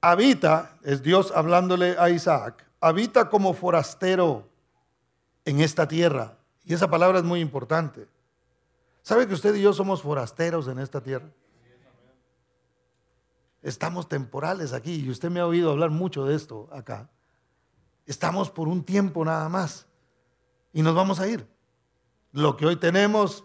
habita, 0.00 0.76
es 0.82 1.02
Dios 1.02 1.32
hablándole 1.34 1.96
a 1.98 2.10
Isaac, 2.10 2.64
habita 2.80 3.28
como 3.28 3.54
forastero 3.54 4.48
en 5.44 5.60
esta 5.60 5.88
tierra. 5.88 6.36
Y 6.64 6.74
esa 6.74 6.88
palabra 6.88 7.18
es 7.18 7.24
muy 7.24 7.40
importante. 7.40 8.06
¿Sabe 9.02 9.26
que 9.26 9.34
usted 9.34 9.54
y 9.54 9.62
yo 9.62 9.72
somos 9.72 10.02
forasteros 10.02 10.68
en 10.68 10.78
esta 10.78 11.00
tierra? 11.00 11.26
Estamos 13.64 14.10
temporales 14.10 14.74
aquí 14.74 14.96
y 14.96 15.08
usted 15.08 15.30
me 15.30 15.40
ha 15.40 15.46
oído 15.46 15.70
hablar 15.70 15.88
mucho 15.88 16.26
de 16.26 16.34
esto 16.34 16.68
acá. 16.70 17.08
Estamos 18.04 18.50
por 18.50 18.68
un 18.68 18.84
tiempo 18.84 19.24
nada 19.24 19.48
más 19.48 19.86
y 20.74 20.82
nos 20.82 20.94
vamos 20.94 21.18
a 21.18 21.26
ir. 21.26 21.48
Lo 22.32 22.58
que 22.58 22.66
hoy 22.66 22.76
tenemos, 22.76 23.42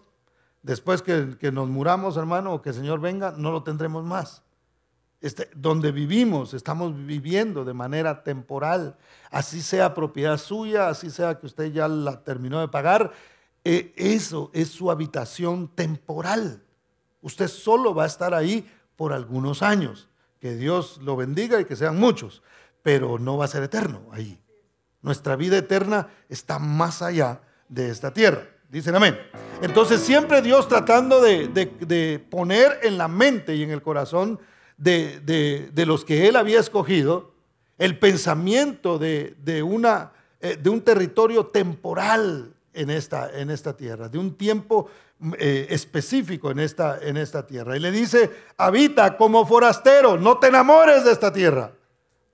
después 0.62 1.00
que, 1.00 1.50
nos 1.50 1.70
muramos, 1.70 2.18
hermano, 2.18 2.52
o 2.52 2.60
que 2.60 2.68
el 2.68 2.74
Señor 2.74 3.00
venga, 3.00 3.32
no 3.34 3.50
lo 3.50 3.62
tendremos 3.62 4.04
más. 4.04 4.42
Este, 5.22 5.48
donde 5.56 5.90
vivimos, 5.90 6.52
estamos 6.52 6.94
viviendo 7.06 7.64
de 7.64 7.72
manera 7.72 8.22
temporal, 8.22 8.98
así 9.30 9.62
sea 9.62 9.94
propiedad 9.94 10.36
suya, 10.36 10.90
así 10.90 11.08
sea 11.08 11.38
que 11.38 11.46
usted 11.46 11.72
ya 11.72 11.88
la 11.88 12.22
terminó 12.22 12.60
de 12.60 12.68
pagar, 12.68 13.12
eh, 13.64 13.94
eso 13.96 14.50
es 14.52 14.68
su 14.68 14.90
habitación 14.90 15.68
temporal. 15.68 16.62
Usted 17.22 17.48
solo 17.48 17.94
va 17.94 18.04
a 18.04 18.08
estar 18.08 18.34
ahí 18.34 18.70
por 18.96 19.14
algunos 19.14 19.62
años. 19.62 20.09
Que 20.40 20.56
Dios 20.56 20.98
lo 21.02 21.16
bendiga 21.16 21.60
y 21.60 21.64
que 21.64 21.76
sean 21.76 21.98
muchos, 21.98 22.42
pero 22.82 23.18
no 23.18 23.36
va 23.36 23.44
a 23.44 23.48
ser 23.48 23.62
eterno 23.62 24.08
ahí. 24.10 24.40
Nuestra 25.02 25.36
vida 25.36 25.58
eterna 25.58 26.08
está 26.28 26.58
más 26.58 27.02
allá 27.02 27.40
de 27.68 27.90
esta 27.90 28.12
tierra. 28.12 28.48
Dicen 28.68 28.94
amén. 28.94 29.18
Entonces 29.62 30.00
siempre 30.00 30.42
Dios 30.42 30.68
tratando 30.68 31.20
de, 31.20 32.24
poner 32.30 32.80
en 32.82 32.98
la 32.98 33.08
mente 33.08 33.54
y 33.54 33.62
en 33.62 33.70
el 33.70 33.82
corazón 33.82 34.40
de, 34.76 35.70
los 35.86 36.04
que 36.04 36.28
Él 36.28 36.36
había 36.36 36.60
escogido 36.60 37.34
el 37.78 37.98
pensamiento 37.98 38.98
de, 38.98 39.62
una, 39.62 40.12
eh, 40.40 40.56
de 40.60 40.70
un 40.70 40.82
territorio 40.82 41.46
temporal 41.46 42.54
en 42.72 42.90
esta, 42.90 43.30
en 43.38 43.50
esta 43.50 43.76
tierra, 43.76 44.08
de 44.08 44.18
un 44.18 44.36
tiempo 44.36 44.88
eh, 45.38 45.66
específico 45.68 46.50
en 46.50 46.60
esta, 46.60 46.98
en 47.02 47.18
esta 47.18 47.46
tierra. 47.46 47.76
Y 47.76 47.80
le 47.80 47.90
dice, 47.90 48.30
habita 48.56 49.18
como 49.18 49.44
forastero, 49.44 50.16
no 50.16 50.38
te 50.38 50.46
enamores 50.46 51.04
de 51.04 51.12
esta 51.12 51.30
tierra, 51.30 51.72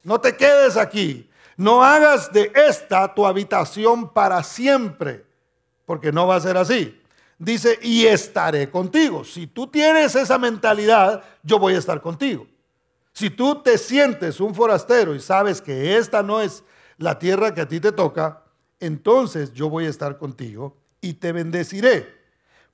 no 0.05 0.21
te 0.21 0.37
quedes 0.37 0.77
aquí, 0.77 1.29
no 1.57 1.83
hagas 1.83 2.33
de 2.33 2.53
esta 2.55 3.13
tu 3.13 3.27
habitación 3.27 4.13
para 4.13 4.41
siempre, 4.45 5.27
porque 5.85 6.13
no 6.13 6.29
va 6.29 6.37
a 6.37 6.41
ser 6.41 6.57
así. 6.57 6.97
Dice, 7.41 7.77
y 7.83 8.07
estaré 8.07 8.71
contigo. 8.71 9.25
Si 9.25 9.49
tú 9.49 9.67
tienes 9.67 10.15
esa 10.15 10.39
mentalidad, 10.39 11.25
yo 11.43 11.59
voy 11.59 11.75
a 11.75 11.79
estar 11.79 12.01
contigo. 12.01 12.47
Si 13.13 13.31
tú 13.31 13.63
te 13.63 13.79
sientes 13.79 14.39
un 14.39 14.55
forastero 14.55 15.13
y 15.13 15.19
sabes 15.19 15.61
que 15.61 15.97
esta 15.97 16.23
no 16.23 16.41
es 16.41 16.63
la 16.99 17.19
tierra 17.19 17.53
que 17.53 17.63
a 17.63 17.69
ti 17.69 17.81
te 17.81 17.91
toca, 17.91 18.45
entonces 18.79 19.53
yo 19.53 19.69
voy 19.69 19.87
a 19.87 19.91
estar 19.91 20.19
contigo 20.19 20.77
y 21.01 21.15
te 21.15 21.33
bendeciré 21.33 22.16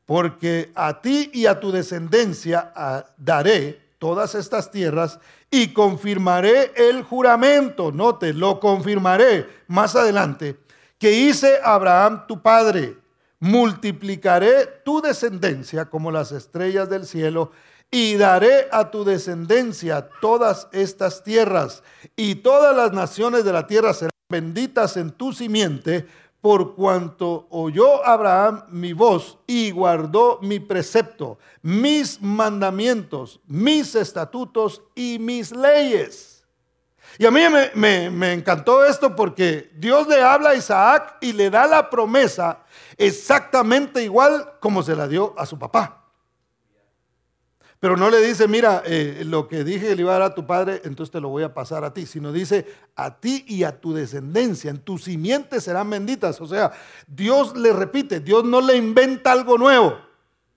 porque 0.06 0.72
a 0.74 1.00
ti 1.00 1.30
y 1.32 1.46
a 1.46 1.60
tu 1.60 1.70
descendencia 1.72 2.72
ah, 2.74 3.04
daré 3.16 3.80
todas 3.98 4.34
estas 4.34 4.70
tierras 4.70 5.18
y 5.50 5.68
confirmaré 5.68 6.72
el 6.74 7.02
juramento, 7.02 7.92
note, 7.92 8.32
lo 8.32 8.58
confirmaré 8.58 9.46
más 9.68 9.94
adelante, 9.94 10.58
que 10.98 11.12
hice 11.12 11.58
Abraham 11.62 12.26
tu 12.26 12.42
padre, 12.42 12.96
multiplicaré 13.38 14.66
tu 14.84 15.00
descendencia 15.00 15.86
como 15.86 16.10
las 16.10 16.32
estrellas 16.32 16.88
del 16.88 17.06
cielo 17.06 17.52
y 17.90 18.14
daré 18.14 18.68
a 18.72 18.90
tu 18.90 19.04
descendencia 19.04 20.08
todas 20.20 20.66
estas 20.72 21.22
tierras. 21.22 21.82
Y 22.16 22.36
todas 22.36 22.74
las 22.74 22.92
naciones 22.92 23.44
de 23.44 23.52
la 23.52 23.66
tierra 23.66 23.92
serán 23.92 24.10
benditas 24.30 24.96
en 24.96 25.10
tu 25.10 25.34
simiente 25.34 26.06
por 26.42 26.74
cuanto 26.74 27.46
oyó 27.50 28.04
Abraham 28.04 28.64
mi 28.68 28.92
voz 28.92 29.38
y 29.46 29.70
guardó 29.70 30.40
mi 30.42 30.58
precepto, 30.58 31.38
mis 31.62 32.20
mandamientos, 32.20 33.40
mis 33.46 33.94
estatutos 33.94 34.82
y 34.96 35.18
mis 35.20 35.52
leyes. 35.52 36.44
Y 37.18 37.26
a 37.26 37.30
mí 37.30 37.40
me, 37.74 38.32
encantó 38.32 38.84
esto 38.84 39.14
porque 39.14 39.70
Dios 39.76 40.08
le 40.08 40.20
habla 40.20 40.50
a 40.50 40.54
Isaac 40.56 41.18
y 41.20 41.32
le 41.32 41.48
da 41.48 41.66
la 41.66 41.88
promesa 41.88 42.64
exactamente 42.96 44.02
igual 44.02 44.54
como 44.60 44.82
se 44.82 44.96
la 44.96 45.06
dio 45.06 45.34
a 45.38 45.46
su 45.46 45.58
papá. 45.58 46.01
Pero 47.82 47.96
no 47.96 48.10
le 48.10 48.20
dice, 48.20 48.46
mira, 48.46 48.84
eh, 48.86 49.24
lo 49.26 49.48
que 49.48 49.64
dije 49.64 49.88
que 49.88 49.96
le 49.96 50.02
iba 50.02 50.14
a 50.14 50.20
dar 50.20 50.30
a 50.30 50.34
tu 50.36 50.46
padre, 50.46 50.80
entonces 50.84 51.10
te 51.10 51.20
lo 51.20 51.30
voy 51.30 51.42
a 51.42 51.52
pasar 51.52 51.82
a 51.82 51.92
ti. 51.92 52.06
Sino 52.06 52.30
dice, 52.30 52.64
a 52.94 53.18
ti 53.18 53.44
y 53.48 53.64
a 53.64 53.80
tu 53.80 53.92
descendencia, 53.92 54.70
en 54.70 54.78
tu 54.78 54.98
simiente 54.98 55.60
serán 55.60 55.90
benditas. 55.90 56.40
O 56.40 56.46
sea, 56.46 56.70
Dios 57.08 57.56
le 57.56 57.72
repite, 57.72 58.20
Dios 58.20 58.44
no 58.44 58.60
le 58.60 58.76
inventa 58.76 59.32
algo 59.32 59.58
nuevo. 59.58 59.98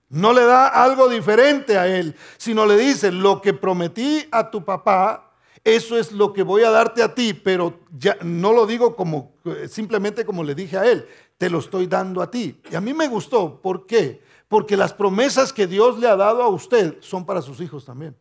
No 0.08 0.32
le 0.32 0.44
da 0.44 0.68
algo 0.68 1.08
diferente 1.08 1.76
a 1.76 1.88
él, 1.88 2.14
sino 2.36 2.64
le 2.64 2.76
dice, 2.76 3.10
lo 3.10 3.42
que 3.42 3.52
prometí 3.52 4.28
a 4.30 4.48
tu 4.48 4.64
papá, 4.64 5.32
eso 5.64 5.98
es 5.98 6.12
lo 6.12 6.32
que 6.32 6.44
voy 6.44 6.62
a 6.62 6.70
darte 6.70 7.02
a 7.02 7.12
ti, 7.12 7.34
pero 7.34 7.80
ya 7.98 8.16
no 8.22 8.52
lo 8.52 8.68
digo 8.68 8.94
como 8.94 9.34
simplemente 9.68 10.24
como 10.24 10.44
le 10.44 10.54
dije 10.54 10.78
a 10.78 10.86
él, 10.86 11.08
te 11.38 11.50
lo 11.50 11.58
estoy 11.58 11.88
dando 11.88 12.22
a 12.22 12.30
ti. 12.30 12.60
Y 12.70 12.76
a 12.76 12.80
mí 12.80 12.94
me 12.94 13.08
gustó, 13.08 13.60
¿por 13.60 13.84
qué? 13.84 14.24
Porque 14.48 14.76
las 14.76 14.92
promesas 14.92 15.52
que 15.52 15.66
Dios 15.66 15.98
le 15.98 16.06
ha 16.06 16.16
dado 16.16 16.42
a 16.42 16.48
usted 16.48 16.96
son 17.00 17.26
para 17.26 17.42
sus 17.42 17.60
hijos 17.60 17.84
también. 17.84 18.16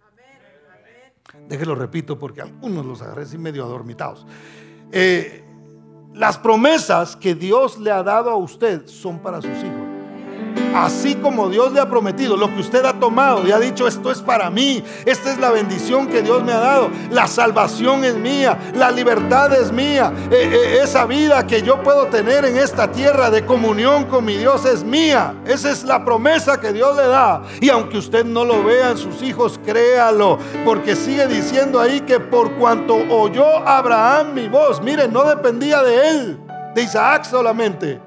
Déjelo 1.48 1.76
repito 1.76 2.18
porque 2.18 2.42
algunos 2.42 2.86
los 2.86 3.02
agarré 3.02 3.24
así 3.24 3.38
medio 3.38 3.64
adormitados. 3.64 4.26
Eh, 4.92 5.44
las 6.14 6.38
promesas 6.38 7.16
que 7.16 7.36
Dios 7.36 7.78
le 7.78 7.92
ha 7.92 8.02
dado 8.02 8.32
a 8.32 8.36
usted 8.38 8.88
son 8.88 9.20
para 9.20 9.42
sus 9.42 9.58
hijos 9.58 9.85
así 10.76 11.16
como 11.16 11.50
Dios 11.50 11.72
le 11.72 11.80
ha 11.80 11.90
prometido, 11.90 12.36
lo 12.36 12.54
que 12.54 12.60
usted 12.60 12.84
ha 12.86 13.00
tomado 13.00 13.48
y 13.48 13.52
ha 13.52 13.60
dicho, 13.60 13.88
esto 13.88 14.12
es 14.12 14.20
para 14.20 14.50
mí, 14.50 14.84
esta 15.06 15.32
es 15.32 15.38
la 15.40 15.52
bendición 15.52 16.08
que 16.08 16.22
Dios 16.22 16.44
me 16.44 16.52
ha 16.52 16.60
dado, 16.60 16.90
la 17.12 17.28
salvación 17.28 18.04
es 18.04 18.16
mía, 18.16 18.58
la 18.74 18.92
libertad 18.92 19.54
es 19.54 19.72
mía, 19.72 20.12
eh, 20.32 20.50
eh, 20.52 20.80
esa 20.84 21.06
vida 21.06 21.48
que 21.48 21.62
yo 21.62 21.82
puedo 21.82 22.08
tener 22.08 22.46
en 22.46 22.58
esta 22.58 22.92
tierra 22.92 23.30
de 23.30 23.46
comunión 23.46 24.06
con 24.06 24.26
mi 24.26 24.36
Dios 24.36 24.66
es 24.66 24.84
mía, 24.84 25.36
esa 25.46 25.72
es 25.72 25.84
la 25.84 26.04
promesa 26.04 26.60
que 26.60 26.74
Dios 26.74 26.96
le 26.98 27.08
da. 27.08 27.44
Y 27.62 27.70
aunque 27.70 27.98
usted 27.98 28.26
no 28.26 28.44
lo 28.44 28.64
vea 28.64 28.92
en 28.92 28.98
sus 28.98 29.22
hijos, 29.22 29.60
créalo, 29.66 30.38
porque 30.66 30.96
sigue 30.96 31.28
diciendo 31.28 31.80
ahí 31.80 32.02
que 32.02 32.20
por 32.20 32.54
cuanto 32.56 32.96
oyó 33.10 33.46
Abraham 33.68 34.34
mi 34.34 34.48
voz, 34.48 34.82
mire, 34.82 35.08
no 35.08 35.24
dependía 35.24 35.82
de 35.84 36.10
él, 36.10 36.40
de 36.74 36.84
Isaac 36.84 37.24
solamente 37.24 38.05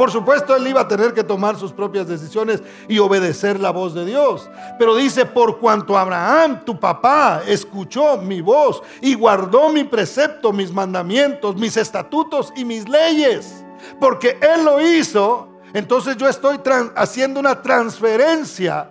por 0.00 0.10
supuesto, 0.10 0.56
él 0.56 0.66
iba 0.66 0.80
a 0.80 0.88
tener 0.88 1.12
que 1.12 1.22
tomar 1.22 1.58
sus 1.58 1.74
propias 1.74 2.08
decisiones 2.08 2.62
y 2.88 2.98
obedecer 2.98 3.60
la 3.60 3.68
voz 3.68 3.92
de 3.92 4.06
Dios. 4.06 4.48
Pero 4.78 4.96
dice, 4.96 5.26
por 5.26 5.58
cuanto 5.58 5.98
Abraham, 5.98 6.64
tu 6.64 6.80
papá, 6.80 7.42
escuchó 7.46 8.16
mi 8.16 8.40
voz 8.40 8.82
y 9.02 9.12
guardó 9.12 9.68
mi 9.68 9.84
precepto, 9.84 10.54
mis 10.54 10.72
mandamientos, 10.72 11.54
mis 11.56 11.76
estatutos 11.76 12.50
y 12.56 12.64
mis 12.64 12.88
leyes, 12.88 13.62
porque 14.00 14.38
él 14.40 14.64
lo 14.64 14.80
hizo, 14.80 15.50
entonces 15.74 16.16
yo 16.16 16.26
estoy 16.30 16.58
haciendo 16.96 17.38
una 17.38 17.60
transferencia 17.60 18.90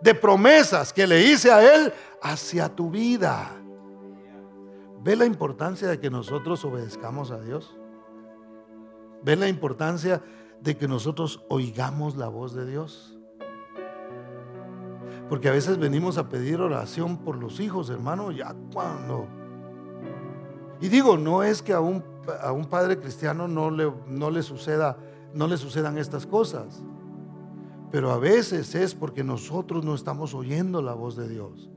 de 0.00 0.12
promesas 0.12 0.92
que 0.92 1.06
le 1.06 1.22
hice 1.22 1.52
a 1.52 1.72
él 1.72 1.92
hacia 2.20 2.68
tu 2.68 2.90
vida. 2.90 3.48
¿Ve 5.04 5.14
la 5.14 5.24
importancia 5.24 5.86
de 5.86 6.00
que 6.00 6.10
nosotros 6.10 6.64
obedezcamos 6.64 7.30
a 7.30 7.38
Dios? 7.38 7.78
¿Ve 9.22 9.36
la 9.36 9.46
importancia 9.46 10.20
de 10.62 10.76
que 10.76 10.88
nosotros 10.88 11.44
oigamos 11.48 12.16
la 12.16 12.28
voz 12.28 12.54
de 12.54 12.66
Dios. 12.66 13.18
Porque 15.28 15.48
a 15.48 15.52
veces 15.52 15.78
venimos 15.78 16.16
a 16.16 16.28
pedir 16.28 16.60
oración 16.60 17.18
por 17.18 17.36
los 17.36 17.60
hijos, 17.60 17.90
hermano, 17.90 18.30
ya 18.30 18.54
cuando. 18.72 19.26
Y 20.80 20.88
digo, 20.88 21.18
no 21.18 21.42
es 21.42 21.60
que 21.60 21.72
a 21.72 21.80
un, 21.80 22.02
a 22.40 22.52
un 22.52 22.64
padre 22.64 22.98
cristiano 22.98 23.46
no 23.46 23.70
le, 23.70 23.92
no 24.06 24.30
le 24.30 24.42
suceda, 24.42 24.96
no 25.34 25.46
le 25.46 25.56
sucedan 25.56 25.98
estas 25.98 26.26
cosas. 26.26 26.82
Pero 27.90 28.10
a 28.10 28.18
veces 28.18 28.74
es 28.74 28.94
porque 28.94 29.24
nosotros 29.24 29.84
no 29.84 29.94
estamos 29.94 30.34
oyendo 30.34 30.80
la 30.82 30.94
voz 30.94 31.16
de 31.16 31.28
Dios. 31.28 31.70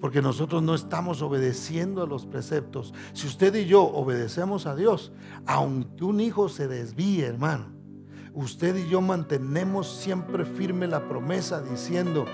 Porque 0.00 0.20
nosotros 0.20 0.62
no 0.62 0.74
estamos 0.74 1.22
obedeciendo 1.22 2.02
a 2.02 2.06
los 2.06 2.26
preceptos. 2.26 2.92
Si 3.14 3.26
usted 3.26 3.54
y 3.54 3.64
yo 3.64 3.82
obedecemos 3.82 4.66
a 4.66 4.76
Dios, 4.76 5.12
aunque 5.46 6.04
un 6.04 6.20
hijo 6.20 6.48
se 6.48 6.68
desvíe, 6.68 7.24
hermano, 7.24 7.75
usted 8.36 8.76
y 8.76 8.88
yo 8.88 9.00
mantenemos 9.00 9.88
siempre 9.88 10.44
firme 10.44 10.86
la 10.86 11.08
promesa 11.08 11.62
diciendo, 11.62 12.26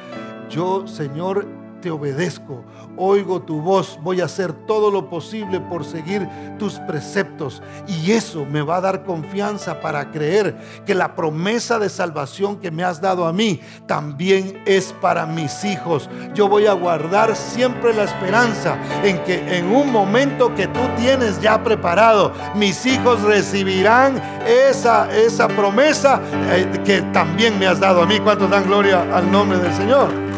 yo 0.50 0.86
Señor 0.88 1.46
te 1.82 1.90
obedezco, 1.90 2.64
oigo 2.96 3.42
tu 3.42 3.60
voz, 3.60 3.98
voy 4.02 4.22
a 4.22 4.24
hacer 4.24 4.52
todo 4.52 4.90
lo 4.90 5.10
posible 5.10 5.60
por 5.60 5.84
seguir 5.84 6.26
tus 6.58 6.74
preceptos. 6.78 7.60
Y 7.86 8.12
eso 8.12 8.46
me 8.46 8.62
va 8.62 8.76
a 8.76 8.80
dar 8.80 9.04
confianza 9.04 9.80
para 9.80 10.10
creer 10.10 10.56
que 10.86 10.94
la 10.94 11.14
promesa 11.14 11.78
de 11.78 11.90
salvación 11.90 12.56
que 12.56 12.70
me 12.70 12.84
has 12.84 13.00
dado 13.00 13.26
a 13.26 13.32
mí 13.32 13.60
también 13.86 14.62
es 14.64 14.94
para 15.00 15.26
mis 15.26 15.64
hijos. 15.64 16.08
Yo 16.34 16.48
voy 16.48 16.66
a 16.66 16.72
guardar 16.72 17.36
siempre 17.36 17.92
la 17.92 18.04
esperanza 18.04 18.78
en 19.02 19.22
que 19.24 19.58
en 19.58 19.66
un 19.66 19.92
momento 19.92 20.54
que 20.54 20.68
tú 20.68 20.80
tienes 20.96 21.40
ya 21.42 21.62
preparado, 21.62 22.32
mis 22.54 22.86
hijos 22.86 23.20
recibirán 23.22 24.22
esa, 24.46 25.12
esa 25.14 25.48
promesa 25.48 26.20
eh, 26.50 26.80
que 26.84 27.02
también 27.12 27.58
me 27.58 27.66
has 27.66 27.80
dado 27.80 28.02
a 28.02 28.06
mí. 28.06 28.20
¿Cuántos 28.20 28.48
dan 28.48 28.64
gloria 28.64 29.02
al 29.12 29.30
nombre 29.30 29.58
del 29.58 29.74
Señor? 29.74 30.31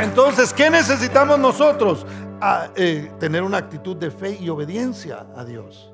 Entonces, 0.00 0.52
¿qué 0.52 0.70
necesitamos 0.70 1.38
nosotros? 1.38 2.04
Eh, 2.76 3.12
tener 3.20 3.42
una 3.42 3.58
actitud 3.58 3.96
de 3.96 4.10
fe 4.10 4.36
y 4.40 4.48
obediencia 4.48 5.26
a 5.36 5.44
Dios. 5.44 5.92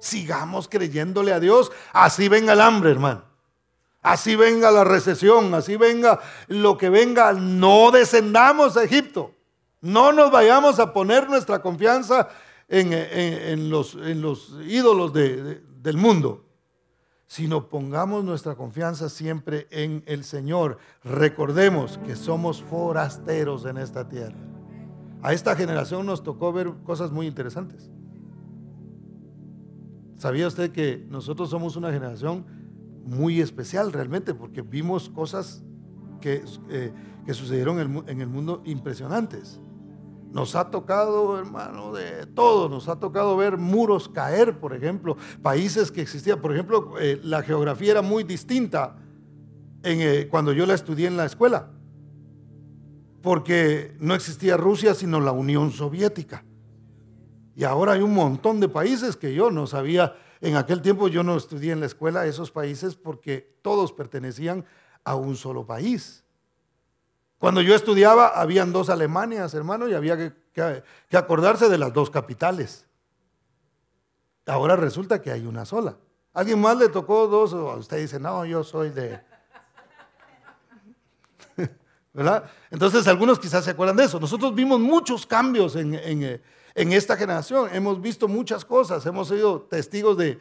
Sigamos 0.00 0.68
creyéndole 0.68 1.32
a 1.32 1.40
Dios, 1.40 1.70
así 1.92 2.28
venga 2.28 2.52
el 2.52 2.60
hambre, 2.60 2.90
hermano. 2.92 3.24
Así 4.00 4.36
venga 4.36 4.70
la 4.70 4.84
recesión, 4.84 5.54
así 5.54 5.76
venga 5.76 6.20
lo 6.48 6.76
que 6.76 6.88
venga, 6.88 7.32
no 7.32 7.90
descendamos 7.90 8.76
a 8.76 8.84
Egipto. 8.84 9.32
No 9.80 10.12
nos 10.12 10.30
vayamos 10.30 10.78
a 10.78 10.92
poner 10.92 11.28
nuestra 11.28 11.60
confianza 11.60 12.28
en, 12.68 13.70
los, 13.70 13.96
ídolos 14.66 15.12
del 15.12 15.96
mundo 15.96 16.51
sino 17.32 17.70
pongamos 17.70 18.24
nuestra 18.24 18.56
confianza 18.56 19.08
siempre 19.08 19.66
en 19.70 20.02
el 20.04 20.22
Señor. 20.22 20.76
Recordemos 21.02 21.96
que 22.04 22.14
somos 22.14 22.62
forasteros 22.62 23.64
en 23.64 23.78
esta 23.78 24.06
tierra. 24.06 24.36
A 25.22 25.32
esta 25.32 25.56
generación 25.56 26.04
nos 26.04 26.22
tocó 26.22 26.52
ver 26.52 26.70
cosas 26.84 27.10
muy 27.10 27.26
interesantes. 27.26 27.90
¿Sabía 30.14 30.46
usted 30.46 30.72
que 30.72 31.06
nosotros 31.08 31.48
somos 31.48 31.76
una 31.76 31.90
generación 31.90 32.44
muy 33.06 33.40
especial 33.40 33.94
realmente? 33.94 34.34
Porque 34.34 34.60
vimos 34.60 35.08
cosas 35.08 35.64
que, 36.20 36.44
eh, 36.68 36.92
sucedieron 37.28 38.04
en 38.08 38.20
el 38.20 38.28
mundo 38.28 38.60
impresionantes. 38.66 39.58
Nos 40.32 40.56
ha 40.56 40.70
tocado, 40.70 41.38
hermano, 41.38 41.92
de 41.92 42.26
todo. 42.26 42.70
Nos 42.70 42.88
ha 42.88 42.98
tocado 42.98 43.36
ver 43.36 43.58
muros 43.58 44.08
caer, 44.08 44.58
por 44.58 44.74
ejemplo, 44.74 45.18
países 45.42 45.92
que 45.92 46.00
existían. 46.00 46.40
Por 46.40 46.52
ejemplo, 46.52 46.98
eh, 46.98 47.20
la 47.22 47.42
geografía 47.42 47.92
era 47.92 48.02
muy 48.02 48.24
distinta 48.24 48.96
en, 49.82 50.00
eh, 50.00 50.28
cuando 50.30 50.52
yo 50.52 50.64
la 50.64 50.72
estudié 50.72 51.06
en 51.06 51.18
la 51.18 51.26
escuela. 51.26 51.70
Porque 53.20 53.94
no 54.00 54.14
existía 54.14 54.56
Rusia, 54.56 54.94
sino 54.94 55.20
la 55.20 55.32
Unión 55.32 55.70
Soviética. 55.70 56.44
Y 57.54 57.64
ahora 57.64 57.92
hay 57.92 58.00
un 58.00 58.14
montón 58.14 58.58
de 58.58 58.70
países 58.70 59.16
que 59.16 59.34
yo 59.34 59.50
no 59.50 59.66
sabía. 59.66 60.16
En 60.40 60.56
aquel 60.56 60.80
tiempo 60.80 61.08
yo 61.08 61.22
no 61.22 61.36
estudié 61.36 61.72
en 61.72 61.80
la 61.80 61.86
escuela 61.86 62.26
esos 62.26 62.50
países 62.50 62.96
porque 62.96 63.58
todos 63.60 63.92
pertenecían 63.92 64.64
a 65.04 65.14
un 65.14 65.36
solo 65.36 65.66
país. 65.66 66.21
Cuando 67.42 67.60
yo 67.60 67.74
estudiaba, 67.74 68.28
habían 68.28 68.72
dos 68.72 68.88
Alemanias, 68.88 69.52
hermano, 69.54 69.88
y 69.88 69.94
había 69.94 70.16
que, 70.16 70.84
acordarse 71.12 71.68
de 71.68 71.76
las 71.76 71.92
dos 71.92 72.08
capitales. 72.08 72.86
Ahora 74.46 74.76
resulta 74.76 75.20
que 75.20 75.32
hay 75.32 75.44
una 75.44 75.64
sola. 75.64 75.96
¿Alguien 76.34 76.60
más 76.60 76.76
le 76.76 76.88
tocó 76.88 77.26
dos? 77.26 77.52
O 77.52 77.74
usted 77.74 77.98
dice, 77.98 78.20
no, 78.20 78.44
yo 78.44 78.62
soy 78.62 78.90
de... 78.90 79.20
¿Verdad? 82.12 82.48
Entonces 82.70 83.08
algunos 83.08 83.40
quizás 83.40 83.64
se 83.64 83.72
acuerdan 83.72 83.96
de 83.96 84.04
eso. 84.04 84.20
Nosotros 84.20 84.54
vimos 84.54 84.78
muchos 84.78 85.26
cambios 85.26 85.74
en, 85.74 85.96
en, 85.96 86.92
esta 86.92 87.16
generación. 87.16 87.70
Hemos 87.72 88.00
visto 88.00 88.28
muchas 88.28 88.64
cosas. 88.64 89.04
Hemos 89.04 89.26
sido 89.26 89.62
testigos 89.62 90.16
de 90.16 90.38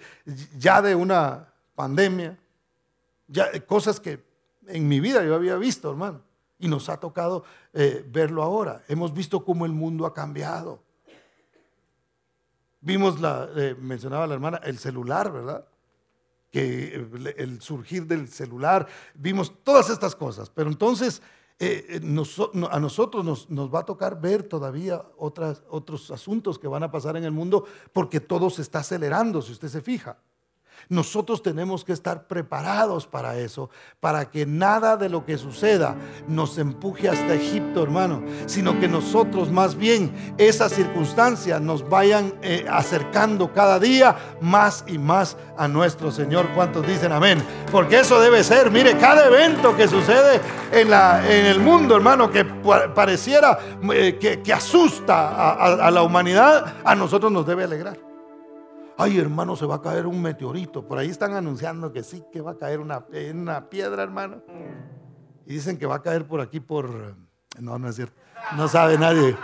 ya 0.55 0.83
de 0.83 0.93
una 0.93 1.51
pandemia. 1.73 2.37
Ya, 3.25 3.59
cosas 3.65 3.99
que 3.99 4.23
en 4.67 4.87
mi 4.87 4.99
vida 4.99 5.23
yo 5.23 5.33
había 5.33 5.55
visto, 5.55 5.89
hermano. 5.89 6.29
Y 6.61 6.67
nos 6.67 6.87
ha 6.89 6.99
tocado 6.99 7.43
eh, 7.73 8.05
verlo 8.07 8.43
ahora. 8.43 8.83
Hemos 8.87 9.13
visto 9.13 9.43
cómo 9.43 9.65
el 9.65 9.73
mundo 9.73 10.05
ha 10.05 10.13
cambiado. 10.13 10.81
Vimos, 12.79 13.19
la, 13.19 13.49
eh, 13.55 13.75
mencionaba 13.77 14.25
la 14.27 14.35
hermana, 14.35 14.61
el 14.63 14.77
celular, 14.77 15.31
¿verdad? 15.31 15.65
Que 16.51 16.95
eh, 16.95 17.35
el 17.37 17.61
surgir 17.61 18.05
del 18.05 18.27
celular, 18.27 18.87
vimos 19.13 19.51
todas 19.63 19.89
estas 19.89 20.15
cosas. 20.15 20.49
Pero 20.49 20.69
entonces 20.69 21.21
a 22.71 22.79
nosotros 22.79 23.23
nos, 23.23 23.49
nos, 23.51 23.71
va 23.71 23.81
a 23.81 23.85
tocar 23.85 24.19
ver 24.19 24.41
todavía 24.41 25.03
otras, 25.17 25.61
otros 25.69 26.09
asuntos 26.09 26.57
que 26.57 26.67
van 26.67 26.81
a 26.81 26.89
pasar 26.89 27.17
en 27.17 27.23
el 27.23 27.31
mundo 27.31 27.65
porque 27.93 28.19
todo 28.19 28.49
se 28.49 28.63
está 28.63 28.79
acelerando, 28.79 29.43
si 29.43 29.51
usted 29.51 29.67
se 29.67 29.81
fija. 29.81 30.17
Nosotros 30.89 31.41
tenemos 31.41 31.83
que 31.83 31.93
estar 31.93 32.27
preparados 32.27 33.07
para 33.07 33.37
eso, 33.37 33.69
para 33.99 34.29
que 34.29 34.45
nada 34.45 34.97
de 34.97 35.09
lo 35.09 35.25
que 35.25 35.37
suceda 35.37 35.95
nos 36.27 36.57
empuje 36.57 37.09
hasta 37.09 37.33
Egipto, 37.33 37.83
hermano, 37.83 38.23
sino 38.45 38.79
que 38.79 38.87
nosotros 38.87 39.51
más 39.51 39.75
bien 39.75 40.35
esas 40.37 40.73
circunstancias 40.73 41.61
nos 41.61 41.87
vayan 41.87 42.33
eh, 42.41 42.65
acercando 42.69 43.53
cada 43.53 43.79
día 43.79 44.15
más 44.41 44.83
y 44.87 44.97
más 44.97 45.37
a 45.57 45.67
nuestro 45.67 46.11
Señor. 46.11 46.49
¿Cuántos 46.55 46.85
dicen 46.85 47.11
amén? 47.11 47.41
Porque 47.71 47.99
eso 47.99 48.19
debe 48.19 48.43
ser, 48.43 48.71
mire, 48.71 48.97
cada 48.97 49.27
evento 49.27 49.75
que 49.75 49.87
sucede 49.87 50.41
en, 50.71 50.89
la, 50.89 51.25
en 51.25 51.45
el 51.45 51.59
mundo, 51.59 51.95
hermano, 51.95 52.29
que 52.29 52.45
pareciera 52.45 53.57
eh, 53.93 54.17
que, 54.19 54.51
asusta 54.51 55.53
a 55.53 55.91
la 55.91 56.03
humanidad, 56.03 56.75
a 56.83 56.93
nosotros 56.93 57.31
nos 57.31 57.45
debe 57.45 57.63
alegrar 57.63 58.10
ay 58.97 59.19
hermano, 59.19 59.55
se 59.55 59.65
va 59.65 59.75
a 59.75 59.81
caer 59.81 60.07
un 60.07 60.21
meteorito. 60.21 60.87
Por 60.87 60.97
ahí 60.97 61.09
están 61.09 61.33
anunciando 61.33 61.91
que 61.91 62.03
sí, 62.03 62.23
que 62.31 62.41
va 62.41 62.51
a 62.51 62.57
caer 62.57 62.79
una, 62.79 63.05
una 63.33 63.69
piedra, 63.69 64.03
hermano. 64.03 64.43
Y 65.45 65.53
dicen 65.53 65.77
que 65.77 65.85
va 65.85 65.95
a 65.95 66.01
caer 66.01 66.27
por 66.27 66.41
aquí, 66.41 66.59
por... 66.59 67.15
No, 67.59 67.77
no 67.77 67.89
es 67.89 67.95
cierto. 67.95 68.15
No 68.55 68.67
sabe 68.67 68.97
nadie. 68.97 69.35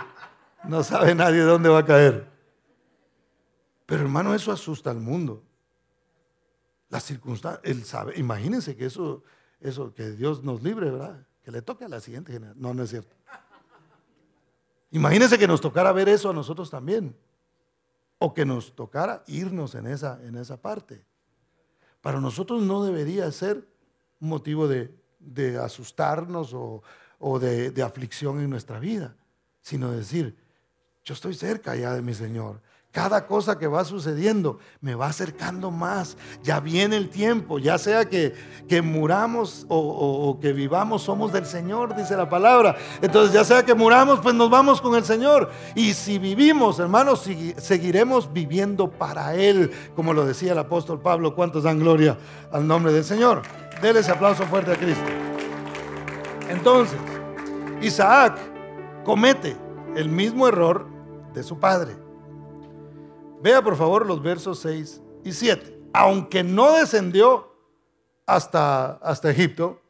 No 0.64 0.82
sabe 0.82 1.14
nadie 1.14 1.42
dónde 1.42 1.68
va 1.68 1.80
a 1.80 1.84
caer. 1.84 2.28
Pero 3.86 4.02
hermano, 4.02 4.34
eso 4.34 4.52
asusta 4.52 4.90
al 4.90 5.00
mundo. 5.00 5.42
Las 6.90 7.04
circunstancias, 7.04 7.62
él 7.64 7.84
sabe, 7.84 8.18
imagínense 8.18 8.76
que 8.76 8.86
eso, 8.86 9.22
eso, 9.60 9.94
que 9.94 10.10
Dios 10.10 10.42
nos 10.42 10.62
libre, 10.62 10.90
¿verdad? 10.90 11.26
Que 11.42 11.50
le 11.50 11.62
toque 11.62 11.84
a 11.84 11.88
la 11.88 12.00
siguiente 12.00 12.32
generación. 12.32 12.62
No, 12.62 12.74
no 12.74 12.82
es 12.82 12.90
cierto. 12.90 13.14
Imagínense 14.90 15.38
que 15.38 15.46
nos 15.46 15.60
tocara 15.60 15.92
ver 15.92 16.08
eso 16.08 16.30
a 16.30 16.32
nosotros 16.32 16.70
también. 16.70 17.14
O 18.18 18.34
que 18.34 18.44
nos 18.44 18.74
tocara 18.74 19.22
irnos 19.26 19.74
en 19.74 19.86
esa, 19.86 20.20
en 20.24 20.36
esa 20.36 20.60
parte. 20.60 21.04
Para 22.00 22.20
nosotros 22.20 22.62
no 22.62 22.84
debería 22.84 23.30
ser 23.32 23.66
motivo 24.18 24.68
de, 24.68 24.90
asustarnos 25.62 26.52
o, 26.54 27.38
de, 27.38 27.70
de 27.70 27.82
aflicción 27.82 28.40
en 28.40 28.50
nuestra 28.50 28.78
vida, 28.78 29.16
sino 29.62 29.90
decir, 29.90 30.36
yo 31.04 31.14
estoy 31.14 31.34
cerca 31.34 31.76
ya 31.76 31.94
de 31.94 32.02
mi 32.02 32.14
Señor. 32.14 32.60
Cada 32.90 33.26
cosa 33.26 33.58
que 33.58 33.66
va 33.66 33.84
sucediendo 33.84 34.58
me 34.80 34.94
va 34.94 35.08
acercando 35.08 35.70
más. 35.70 36.16
Ya 36.42 36.58
viene 36.58 36.96
el 36.96 37.10
tiempo, 37.10 37.58
ya 37.58 37.76
sea 37.76 38.06
que, 38.08 38.34
muramos 38.82 39.66
o, 39.68 40.38
que 40.40 40.54
vivamos, 40.54 41.02
somos 41.02 41.30
del 41.30 41.44
Señor, 41.44 41.94
dice 41.94 42.16
la 42.16 42.30
palabra. 42.30 42.76
Entonces, 43.02 43.34
ya 43.34 43.44
sea 43.44 43.62
que 43.62 43.74
muramos, 43.74 44.20
pues 44.20 44.34
nos 44.34 44.48
vamos 44.48 44.80
con 44.80 44.94
el 44.94 45.04
Señor. 45.04 45.50
Y 45.74 45.92
si 45.92 46.18
vivimos, 46.18 46.78
hermanos, 46.78 47.28
seguiremos 47.58 48.32
viviendo 48.32 48.90
para 48.90 49.34
Él, 49.34 49.70
como 49.94 50.14
lo 50.14 50.24
decía 50.24 50.52
el 50.52 50.58
apóstol 50.58 51.00
Pablo. 51.02 51.34
¿Cuántos 51.34 51.64
dan 51.64 51.78
gloria 51.78 52.16
al 52.50 52.66
nombre 52.66 52.90
del 52.90 53.04
Señor? 53.04 53.42
Dele 53.82 54.00
ese 54.00 54.12
aplauso 54.12 54.44
fuerte 54.46 54.72
a 54.72 54.76
Cristo. 54.76 55.04
Entonces, 56.48 56.98
Isaac 57.82 58.38
comete 59.04 59.56
el 59.94 60.08
mismo 60.08 60.48
error 60.48 60.86
de 61.34 61.42
su 61.42 61.60
padre. 61.60 62.07
Vea 63.42 63.62
por 63.62 63.76
favor 63.76 64.06
los 64.06 64.22
versos 64.22 64.60
6 64.60 65.00
y 65.24 65.32
7. 65.32 65.78
Aunque 65.92 66.42
no 66.42 66.74
descendió 66.74 67.52
hasta, 68.26 68.92
hasta 68.96 69.30
Egipto, 69.30 69.80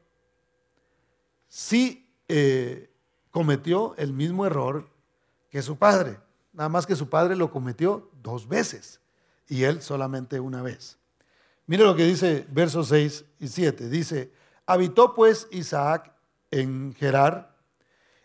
sí 1.49 2.11
eh, 2.29 2.91
cometió 3.31 3.95
el 3.97 4.13
mismo 4.13 4.47
error 4.47 4.89
que 5.51 5.63
su 5.63 5.77
padre. 5.77 6.19
Nada 6.53 6.69
más 6.69 6.87
que 6.87 6.97
su 6.97 7.09
padre 7.09 7.37
lo 7.37 7.51
cometió 7.51 8.11
dos 8.23 8.49
veces 8.49 9.01
y 9.49 9.65
él 9.65 9.81
solamente 9.83 10.41
una 10.41 10.63
vez. 10.63 10.99
Mire 11.67 11.85
lo 11.85 11.97
que 11.97 12.05
dice 12.05 12.47
versos 12.51 12.89
6 12.89 13.25
y 13.41 13.49
7. 13.49 13.89
Dice, 13.89 14.33
habitó 14.67 15.15
pues 15.15 15.49
Isaac 15.51 16.13
en 16.51 16.95
Gerar 16.95 17.57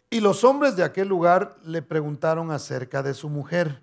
y 0.09 0.19
los 0.19 0.43
hombres 0.43 0.75
de 0.75 0.83
aquel 0.83 1.07
lugar 1.07 1.57
le 1.63 1.81
preguntaron 1.81 2.51
acerca 2.51 3.01
de 3.01 3.13
su 3.13 3.29
mujer. 3.29 3.81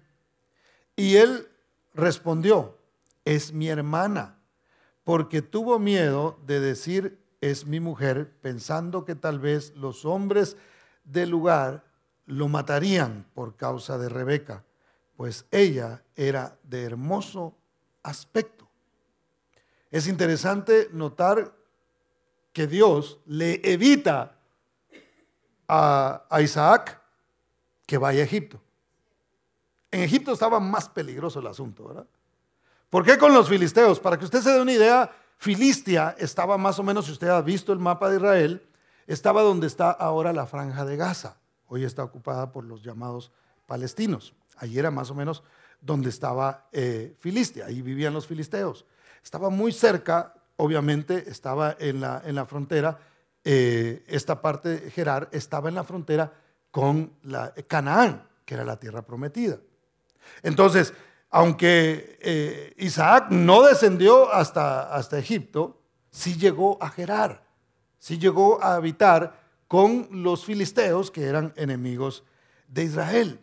Y 1.00 1.16
él 1.16 1.48
respondió, 1.94 2.76
es 3.24 3.54
mi 3.54 3.68
hermana, 3.68 4.38
porque 5.02 5.40
tuvo 5.40 5.78
miedo 5.78 6.38
de 6.44 6.60
decir, 6.60 7.18
es 7.40 7.64
mi 7.64 7.80
mujer, 7.80 8.36
pensando 8.42 9.06
que 9.06 9.14
tal 9.14 9.38
vez 9.38 9.74
los 9.76 10.04
hombres 10.04 10.58
del 11.04 11.30
lugar 11.30 11.84
lo 12.26 12.48
matarían 12.48 13.24
por 13.32 13.56
causa 13.56 13.96
de 13.96 14.10
Rebeca, 14.10 14.62
pues 15.16 15.46
ella 15.50 16.02
era 16.16 16.58
de 16.64 16.84
hermoso 16.84 17.56
aspecto. 18.02 18.68
Es 19.90 20.06
interesante 20.06 20.90
notar 20.92 21.56
que 22.52 22.66
Dios 22.66 23.20
le 23.24 23.58
evita 23.64 24.36
a, 25.66 26.26
Isaac 26.42 27.00
que 27.86 27.96
vaya 27.96 28.20
a 28.20 28.24
Egipto. 28.26 28.60
En 29.90 30.02
Egipto 30.02 30.32
estaba 30.32 30.60
más 30.60 30.88
peligroso 30.88 31.40
el 31.40 31.46
asunto, 31.46 31.88
¿verdad? 31.88 32.06
¿Por 32.88 33.04
qué 33.04 33.18
con 33.18 33.32
los 33.32 33.48
filisteos? 33.48 34.00
Para 34.00 34.18
que 34.18 34.24
usted 34.24 34.40
se 34.40 34.50
dé 34.50 34.60
una 34.60 34.72
idea, 34.72 35.10
Filistia 35.38 36.14
estaba 36.18 36.58
más 36.58 36.78
o 36.78 36.82
menos, 36.82 37.06
si 37.06 37.12
usted 37.12 37.28
ha 37.28 37.40
visto 37.40 37.72
el 37.72 37.78
mapa 37.78 38.10
de 38.10 38.16
Israel, 38.16 38.68
estaba 39.06 39.42
donde 39.42 39.66
está 39.66 39.90
ahora 39.90 40.32
la 40.32 40.46
franja 40.46 40.84
de 40.84 40.96
Gaza. 40.96 41.38
Hoy 41.66 41.84
está 41.84 42.04
ocupada 42.04 42.52
por 42.52 42.64
los 42.64 42.82
llamados 42.82 43.32
palestinos. 43.66 44.34
Allí 44.56 44.78
era 44.78 44.90
más 44.90 45.10
o 45.10 45.14
menos 45.14 45.42
donde 45.80 46.10
estaba 46.10 46.68
eh, 46.72 47.16
Filistia, 47.18 47.66
ahí 47.66 47.80
vivían 47.80 48.12
los 48.12 48.26
filisteos. 48.26 48.84
Estaba 49.22 49.50
muy 49.50 49.72
cerca, 49.72 50.34
obviamente, 50.56 51.30
estaba 51.30 51.76
en 51.78 52.00
la, 52.00 52.22
en 52.24 52.34
la 52.34 52.44
frontera, 52.44 52.98
eh, 53.42 54.04
esta 54.06 54.42
parte 54.42 54.68
de 54.68 54.90
Gerar 54.90 55.28
estaba 55.32 55.68
en 55.68 55.74
la 55.74 55.84
frontera 55.84 56.32
con 56.70 57.14
Canaán, 57.66 58.28
que 58.44 58.54
era 58.54 58.64
la 58.64 58.78
tierra 58.78 59.02
prometida. 59.02 59.58
Entonces, 60.42 60.94
aunque 61.30 62.18
eh, 62.20 62.74
Isaac 62.78 63.28
no 63.30 63.62
descendió 63.62 64.32
hasta, 64.32 64.92
hasta 64.94 65.18
Egipto, 65.18 65.80
sí 66.10 66.36
llegó 66.36 66.82
a 66.82 66.90
Gerar, 66.90 67.44
sí 67.98 68.18
llegó 68.18 68.62
a 68.62 68.74
habitar 68.74 69.40
con 69.68 70.08
los 70.10 70.44
filisteos 70.44 71.10
que 71.10 71.24
eran 71.24 71.52
enemigos 71.56 72.24
de 72.66 72.84
Israel. 72.84 73.40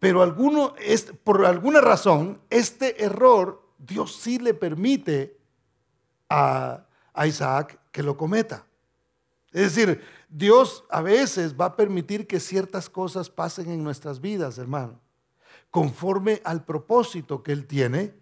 Pero 0.00 0.22
alguno, 0.22 0.74
por 1.22 1.46
alguna 1.46 1.80
razón, 1.80 2.40
este 2.50 3.04
error 3.04 3.62
Dios 3.78 4.16
sí 4.16 4.38
le 4.38 4.52
permite 4.52 5.38
a, 6.28 6.84
a 7.12 7.26
Isaac 7.26 7.78
que 7.92 8.02
lo 8.02 8.16
cometa. 8.16 8.66
Es 9.52 9.74
decir, 9.74 10.02
Dios 10.28 10.84
a 10.90 11.00
veces 11.00 11.54
va 11.58 11.66
a 11.66 11.76
permitir 11.76 12.26
que 12.26 12.40
ciertas 12.40 12.90
cosas 12.90 13.30
pasen 13.30 13.70
en 13.70 13.84
nuestras 13.84 14.20
vidas, 14.20 14.58
hermano 14.58 15.03
conforme 15.74 16.40
al 16.44 16.64
propósito 16.64 17.42
que 17.42 17.50
Él 17.50 17.66
tiene 17.66 18.14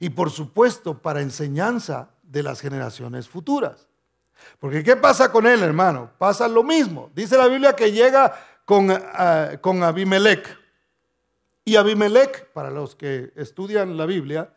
y 0.00 0.08
por 0.08 0.30
supuesto 0.30 1.02
para 1.02 1.20
enseñanza 1.20 2.08
de 2.22 2.42
las 2.42 2.62
generaciones 2.62 3.28
futuras. 3.28 3.88
Porque 4.58 4.82
¿qué 4.82 4.96
pasa 4.96 5.30
con 5.30 5.46
él, 5.46 5.62
hermano? 5.62 6.12
Pasa 6.16 6.48
lo 6.48 6.62
mismo. 6.62 7.10
Dice 7.14 7.36
la 7.36 7.46
Biblia 7.46 7.76
que 7.76 7.92
llega 7.92 8.34
con, 8.64 8.90
uh, 8.90 9.60
con 9.60 9.82
Abimelech. 9.82 10.58
Y 11.66 11.76
Abimelech, 11.76 12.50
para 12.54 12.70
los 12.70 12.96
que 12.96 13.34
estudian 13.36 13.98
la 13.98 14.06
Biblia, 14.06 14.54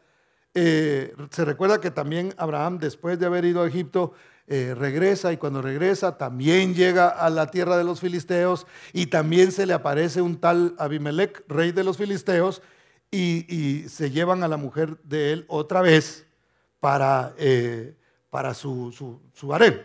eh, 0.53 1.13
se 1.31 1.43
recuerda 1.43 1.81
que 1.81 1.91
también 1.91 2.33
Abraham, 2.37 2.79
después 2.79 3.19
de 3.19 3.25
haber 3.25 3.43
ido 3.43 3.61
a 3.61 3.67
Egipto, 3.67 4.13
eh, 4.49 4.73
regresa 4.73 5.33
y 5.33 5.37
cuando 5.37 5.61
regresa 5.61 6.17
también 6.17 6.73
llega 6.73 7.09
a 7.09 7.29
la 7.29 7.51
tierra 7.51 7.75
de 7.75 7.83
los 7.83 7.99
filisteos 7.99 8.65
y 8.93 9.07
también 9.07 9.51
se 9.51 9.65
le 9.65 9.73
aparece 9.73 10.21
un 10.21 10.39
tal 10.39 10.73
Abimelech, 10.77 11.43
rey 11.49 11.73
de 11.73 11.83
los 11.83 11.97
filisteos, 11.97 12.61
y, 13.11 13.85
se 13.89 14.09
llevan 14.09 14.43
a 14.43 14.47
la 14.47 14.55
mujer 14.55 14.97
de 15.03 15.33
él 15.33 15.45
otra 15.49 15.81
vez 15.81 16.25
para, 16.79 17.33
eh, 17.37 17.95
para 18.29 18.53
su, 18.53 18.91
su, 18.91 19.21
su 19.33 19.53
harem. 19.53 19.81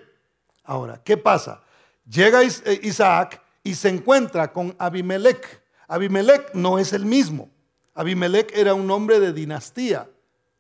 Ahora, 0.63 1.01
¿qué 1.05 1.17
pasa? 1.17 1.63
Llega 2.09 2.43
eh, 2.43 2.81
Isaac 2.83 3.43
y 3.65 3.75
se 3.75 3.89
encuentra 3.89 4.53
con 4.53 4.77
Abimelech. 4.79 5.61
Abimelech 5.89 6.55
no 6.55 6.79
es 6.79 6.93
el 6.93 7.05
mismo. 7.05 7.51
Abimelech 7.95 8.53
era 8.57 8.75
un 8.75 8.91
hombre 8.91 9.19
de 9.19 9.33
dinastía 9.33 10.09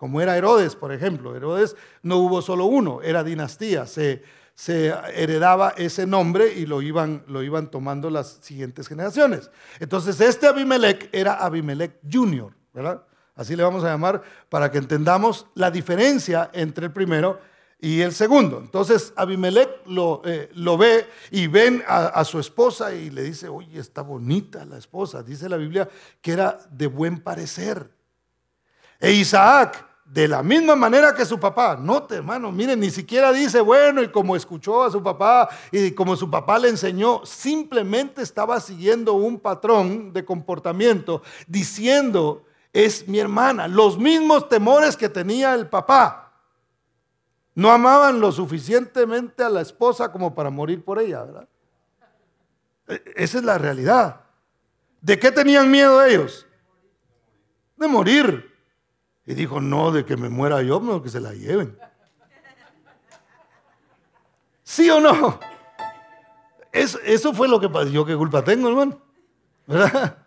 como 0.02 0.20
era 0.20 0.36
Herodes, 0.36 0.74
por 0.74 0.90
ejemplo. 0.90 1.36
Herodes 1.36 1.76
no 2.02 2.16
hubo 2.16 2.42
solo 2.42 2.64
uno, 2.64 3.02
era 3.02 3.22
dinastía. 3.22 3.86
Se, 3.86 4.24
heredaba 5.14 5.74
ese 5.76 6.08
nombre 6.08 6.52
y 6.54 6.66
lo 6.66 6.82
iban, 6.82 7.22
lo 7.28 7.40
iban 7.44 7.70
tomando 7.70 8.10
las 8.10 8.40
siguientes 8.42 8.88
generaciones. 8.88 9.52
Entonces, 9.78 10.20
este 10.20 10.48
Abimelech 10.48 11.08
era 11.12 11.34
Abimelech 11.34 12.00
Junior, 12.12 12.52
¿verdad? 12.74 13.04
Así 13.36 13.54
le 13.54 13.62
vamos 13.62 13.84
a 13.84 13.90
llamar 13.90 14.22
para 14.48 14.72
que 14.72 14.78
entendamos 14.78 15.46
la 15.54 15.70
diferencia 15.70 16.50
entre 16.52 16.86
el 16.86 16.92
primero 16.92 17.38
y 17.78 18.00
el 18.00 18.12
segundo. 18.12 18.58
Entonces 18.58 19.12
Abimelech 19.14 19.86
lo, 19.86 20.20
eh, 20.24 20.50
lo 20.54 20.76
ve 20.76 21.06
y 21.30 21.46
ven 21.46 21.80
a, 21.86 22.06
a, 22.06 22.24
su 22.24 22.40
esposa 22.40 22.92
y 22.92 23.10
le 23.10 23.22
dice, 23.22 23.48
oye, 23.48 23.78
está 23.78 24.02
bonita 24.02 24.64
la 24.64 24.78
esposa. 24.78 25.22
Dice 25.22 25.48
la 25.48 25.58
Biblia 25.58 25.88
que 26.20 26.32
era 26.32 26.58
de 26.72 26.88
buen 26.88 27.20
parecer. 27.20 27.88
E 28.98 29.12
Isaac 29.12 29.91
de 30.12 30.28
la 30.28 30.42
misma 30.42 30.76
manera 30.76 31.14
que 31.14 31.24
su 31.24 31.40
papá. 31.40 31.74
Note, 31.74 32.16
hermano, 32.16 32.52
miren, 32.52 32.78
ni 32.80 32.90
siquiera 32.90 33.32
dice, 33.32 33.62
bueno, 33.62 34.02
y 34.02 34.08
como 34.08 34.36
escuchó 34.36 34.82
a 34.84 34.90
su 34.90 35.02
papá 35.02 35.48
y 35.70 35.92
como 35.92 36.16
su 36.16 36.30
papá 36.30 36.58
le 36.58 36.68
enseñó, 36.68 37.24
simplemente 37.24 38.20
estaba 38.20 38.60
siguiendo 38.60 39.14
un 39.14 39.40
patrón 39.40 40.12
de 40.12 40.22
comportamiento, 40.22 41.22
diciendo, 41.46 42.44
es 42.74 43.08
mi 43.08 43.20
hermana, 43.20 43.68
los 43.68 43.96
mismos 43.96 44.50
temores 44.50 44.98
que 44.98 45.08
tenía 45.08 45.54
el 45.54 45.66
papá. 45.70 46.34
No 47.54 47.70
amaban 47.70 48.20
lo 48.20 48.32
suficientemente 48.32 49.42
a 49.42 49.48
la 49.48 49.62
esposa 49.62 50.12
como 50.12 50.34
para 50.34 50.50
morir 50.50 50.84
por 50.84 50.98
ella, 50.98 51.22
¿verdad? 51.22 51.48
E, 52.86 53.02
esa 53.16 53.38
es 53.38 53.44
la 53.44 53.56
realidad. 53.56 54.20
¿De 55.00 55.18
qué 55.18 55.32
tenían 55.32 55.70
miedo 55.70 56.04
ellos? 56.04 56.46
De 57.76 57.88
morir. 57.88 58.51
Y 59.26 59.34
dijo, 59.34 59.60
no, 59.60 59.92
de 59.92 60.04
que 60.04 60.16
me 60.16 60.28
muera 60.28 60.62
yo, 60.62 60.80
no, 60.80 61.02
que 61.02 61.08
se 61.08 61.20
la 61.20 61.32
lleven. 61.32 61.78
¿Sí 64.62 64.88
o 64.90 65.00
no? 65.00 65.38
Eso, 66.72 66.98
eso 67.04 67.34
fue 67.34 67.46
lo 67.46 67.60
que. 67.60 67.68
¿Yo 67.90 68.04
qué 68.04 68.16
culpa 68.16 68.42
tengo, 68.42 68.68
hermano? 68.68 68.98
¿Verdad? 69.66 70.18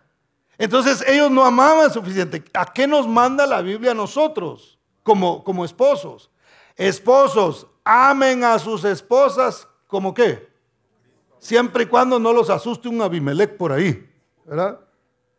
Entonces 0.58 1.04
ellos 1.08 1.32
no 1.32 1.44
amaban 1.44 1.92
suficiente. 1.92 2.44
¿A 2.54 2.72
qué 2.72 2.88
nos 2.88 3.08
manda 3.08 3.46
la 3.46 3.62
Biblia 3.62 3.92
a 3.92 3.96
nosotros 3.96 4.80
como, 5.04 5.44
como 5.44 5.66
esposos? 5.66 6.32
Esposos, 6.76 7.68
amen 7.84 8.44
a 8.44 8.60
sus 8.60 8.84
esposas 8.84 9.68
como 9.88 10.14
qué? 10.14 10.50
Siempre 11.40 11.84
y 11.84 11.88
cuando 11.88 12.20
no 12.20 12.34
los 12.34 12.50
asuste 12.50 12.88
un 12.88 13.02
Abimelech 13.02 13.58
por 13.58 13.72
ahí, 13.72 14.10
¿verdad? 14.46 14.80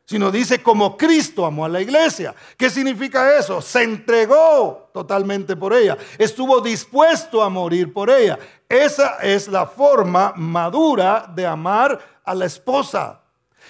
Sino 0.06 0.30
dice 0.30 0.62
como 0.62 0.96
Cristo 0.96 1.44
amó 1.44 1.64
a 1.64 1.68
la 1.68 1.80
iglesia. 1.80 2.32
¿Qué 2.56 2.70
significa 2.70 3.36
eso? 3.36 3.60
Se 3.60 3.82
entregó 3.82 4.88
totalmente 4.94 5.56
por 5.56 5.74
ella. 5.74 5.98
Estuvo 6.16 6.60
dispuesto 6.60 7.42
a 7.42 7.48
morir 7.48 7.92
por 7.92 8.08
ella. 8.08 8.38
Esa 8.68 9.16
es 9.20 9.48
la 9.48 9.66
forma 9.66 10.32
madura 10.36 11.30
de 11.34 11.44
amar 11.44 11.98
a 12.24 12.34
la 12.36 12.46
esposa. 12.46 13.20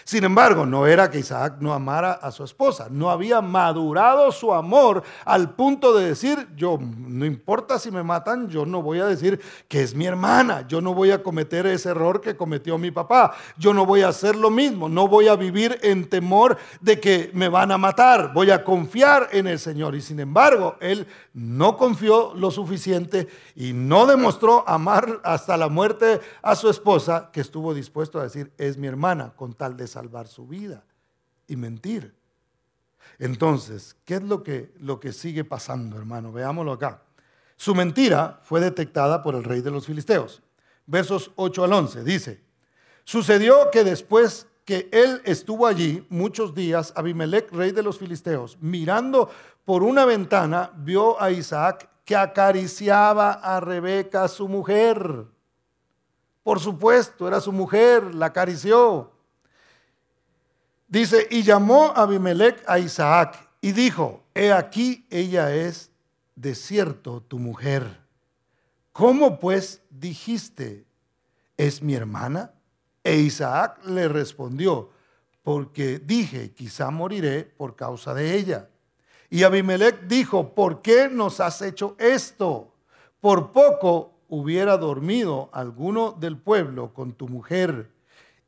Sin 0.06 0.22
embargo, 0.22 0.64
no 0.66 0.86
era 0.86 1.10
que 1.10 1.18
Isaac 1.18 1.56
no 1.58 1.74
amara 1.74 2.12
a 2.12 2.30
su 2.30 2.44
esposa, 2.44 2.86
no 2.88 3.10
había 3.10 3.40
madurado 3.40 4.30
su 4.30 4.54
amor 4.54 5.02
al 5.24 5.56
punto 5.56 5.96
de 5.96 6.06
decir, 6.06 6.46
yo 6.56 6.78
no 6.80 7.26
importa 7.26 7.80
si 7.80 7.90
me 7.90 8.04
matan, 8.04 8.48
yo 8.48 8.64
no 8.64 8.82
voy 8.82 9.00
a 9.00 9.06
decir 9.06 9.40
que 9.66 9.82
es 9.82 9.96
mi 9.96 10.06
hermana, 10.06 10.64
yo 10.68 10.80
no 10.80 10.94
voy 10.94 11.10
a 11.10 11.24
cometer 11.24 11.66
ese 11.66 11.88
error 11.88 12.20
que 12.20 12.36
cometió 12.36 12.78
mi 12.78 12.92
papá, 12.92 13.34
yo 13.58 13.74
no 13.74 13.84
voy 13.84 14.02
a 14.02 14.08
hacer 14.10 14.36
lo 14.36 14.48
mismo, 14.48 14.88
no 14.88 15.08
voy 15.08 15.26
a 15.26 15.34
vivir 15.34 15.76
en 15.82 16.08
temor 16.08 16.56
de 16.80 17.00
que 17.00 17.32
me 17.34 17.48
van 17.48 17.72
a 17.72 17.76
matar, 17.78 18.32
voy 18.32 18.52
a 18.52 18.62
confiar 18.62 19.30
en 19.32 19.48
el 19.48 19.58
Señor. 19.58 19.96
Y 19.96 20.02
sin 20.02 20.20
embargo, 20.20 20.76
él 20.78 21.08
no 21.34 21.76
confió 21.76 22.32
lo 22.32 22.52
suficiente 22.52 23.26
y 23.56 23.72
no 23.72 24.06
demostró 24.06 24.62
amar 24.68 25.20
hasta 25.24 25.56
la 25.56 25.68
muerte 25.68 26.20
a 26.42 26.54
su 26.54 26.70
esposa, 26.70 27.30
que 27.32 27.40
estuvo 27.40 27.74
dispuesto 27.74 28.20
a 28.20 28.22
decir, 28.22 28.52
es 28.56 28.78
mi 28.78 28.86
hermana, 28.86 29.32
con 29.34 29.52
tal 29.52 29.76
de 29.76 29.95
salvar 29.96 30.28
su 30.28 30.46
vida 30.46 30.84
y 31.46 31.56
mentir. 31.56 32.14
Entonces, 33.18 33.96
¿qué 34.04 34.16
es 34.16 34.22
lo 34.22 34.42
que, 34.42 34.74
lo 34.78 35.00
que 35.00 35.14
sigue 35.14 35.42
pasando, 35.42 35.96
hermano? 35.96 36.32
Veámoslo 36.32 36.72
acá. 36.72 37.00
Su 37.56 37.74
mentira 37.74 38.38
fue 38.42 38.60
detectada 38.60 39.22
por 39.22 39.34
el 39.34 39.42
rey 39.42 39.62
de 39.62 39.70
los 39.70 39.86
filisteos. 39.86 40.42
Versos 40.84 41.30
8 41.36 41.64
al 41.64 41.72
11 41.72 42.04
dice, 42.04 42.42
sucedió 43.04 43.70
que 43.72 43.84
después 43.84 44.46
que 44.66 44.90
él 44.92 45.22
estuvo 45.24 45.66
allí 45.66 46.06
muchos 46.10 46.54
días, 46.54 46.92
Abimelech, 46.94 47.50
rey 47.52 47.70
de 47.70 47.82
los 47.82 47.98
filisteos, 47.98 48.58
mirando 48.60 49.30
por 49.64 49.82
una 49.82 50.04
ventana, 50.04 50.72
vio 50.76 51.18
a 51.22 51.30
Isaac 51.30 51.88
que 52.04 52.16
acariciaba 52.16 53.32
a 53.32 53.60
Rebeca, 53.60 54.28
su 54.28 54.46
mujer. 54.46 55.24
Por 56.42 56.60
supuesto, 56.60 57.26
era 57.26 57.40
su 57.40 57.50
mujer, 57.50 58.14
la 58.14 58.26
acarició. 58.26 59.15
Dice, 60.88 61.26
y 61.30 61.42
llamó 61.42 61.92
Abimelech 61.96 62.62
a 62.66 62.78
Isaac 62.78 63.36
y 63.60 63.72
dijo, 63.72 64.24
he 64.34 64.52
aquí 64.52 65.06
ella 65.10 65.54
es 65.54 65.90
de 66.36 66.54
cierto 66.54 67.22
tu 67.22 67.38
mujer. 67.38 68.00
¿Cómo 68.92 69.40
pues 69.40 69.82
dijiste, 69.90 70.86
es 71.56 71.82
mi 71.82 71.94
hermana? 71.94 72.52
E 73.02 73.16
Isaac 73.16 73.84
le 73.84 74.08
respondió, 74.08 74.90
porque 75.42 75.98
dije, 75.98 76.52
quizá 76.52 76.90
moriré 76.90 77.44
por 77.44 77.74
causa 77.74 78.14
de 78.14 78.36
ella. 78.36 78.68
Y 79.28 79.42
Abimelech 79.42 80.02
dijo, 80.06 80.54
¿por 80.54 80.82
qué 80.82 81.08
nos 81.08 81.40
has 81.40 81.62
hecho 81.62 81.96
esto? 81.98 82.74
Por 83.20 83.52
poco 83.52 84.20
hubiera 84.28 84.76
dormido 84.76 85.50
alguno 85.52 86.12
del 86.12 86.36
pueblo 86.36 86.94
con 86.94 87.12
tu 87.12 87.28
mujer 87.28 87.90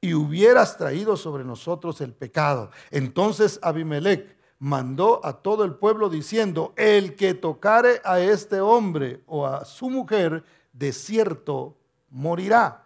y 0.00 0.14
hubieras 0.14 0.76
traído 0.76 1.16
sobre 1.16 1.44
nosotros 1.44 2.00
el 2.00 2.12
pecado. 2.12 2.70
Entonces 2.90 3.58
Abimelech 3.62 4.37
mandó 4.58 5.24
a 5.24 5.34
todo 5.34 5.64
el 5.64 5.74
pueblo 5.74 6.08
diciendo, 6.08 6.72
el 6.76 7.16
que 7.16 7.34
tocare 7.34 8.00
a 8.04 8.20
este 8.20 8.61
hombre 8.61 9.22
o 9.26 9.46
a 9.46 9.64
su 9.64 9.90
mujer, 9.90 10.44
de 10.72 10.92
cierto 10.92 11.76
morirá. 12.11 12.84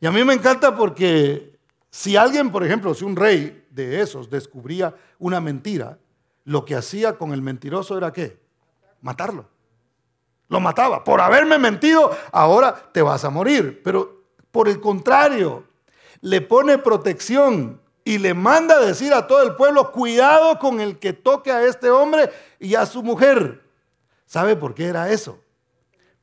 Y 0.00 0.06
a 0.06 0.12
mí 0.12 0.24
me 0.24 0.34
encanta 0.34 0.74
porque 0.76 1.58
si 1.90 2.16
alguien, 2.16 2.50
por 2.50 2.64
ejemplo, 2.64 2.94
si 2.94 3.04
un 3.04 3.16
rey 3.16 3.66
de 3.70 4.00
esos 4.00 4.28
descubría 4.28 4.94
una 5.18 5.40
mentira, 5.40 5.98
lo 6.44 6.64
que 6.64 6.74
hacía 6.74 7.16
con 7.16 7.32
el 7.32 7.42
mentiroso 7.42 7.96
era 7.96 8.12
qué? 8.12 8.40
Matarlo. 9.00 9.46
Lo 10.48 10.60
mataba. 10.60 11.04
Por 11.04 11.20
haberme 11.20 11.58
mentido, 11.58 12.10
ahora 12.32 12.90
te 12.92 13.00
vas 13.00 13.24
a 13.24 13.30
morir. 13.30 13.80
Pero 13.82 14.24
por 14.50 14.68
el 14.68 14.80
contrario, 14.80 15.64
le 16.22 16.40
pone 16.40 16.78
protección 16.78 17.80
y 18.04 18.18
le 18.18 18.32
manda 18.32 18.76
a 18.76 18.80
decir 18.80 19.12
a 19.12 19.26
todo 19.26 19.42
el 19.42 19.54
pueblo, 19.54 19.92
cuidado 19.92 20.58
con 20.58 20.80
el 20.80 20.98
que 20.98 21.12
toque 21.12 21.52
a 21.52 21.64
este 21.64 21.90
hombre 21.90 22.30
y 22.58 22.74
a 22.74 22.86
su 22.86 23.02
mujer. 23.02 23.62
¿Sabe 24.24 24.56
por 24.56 24.74
qué 24.74 24.86
era 24.86 25.10
eso? 25.10 25.38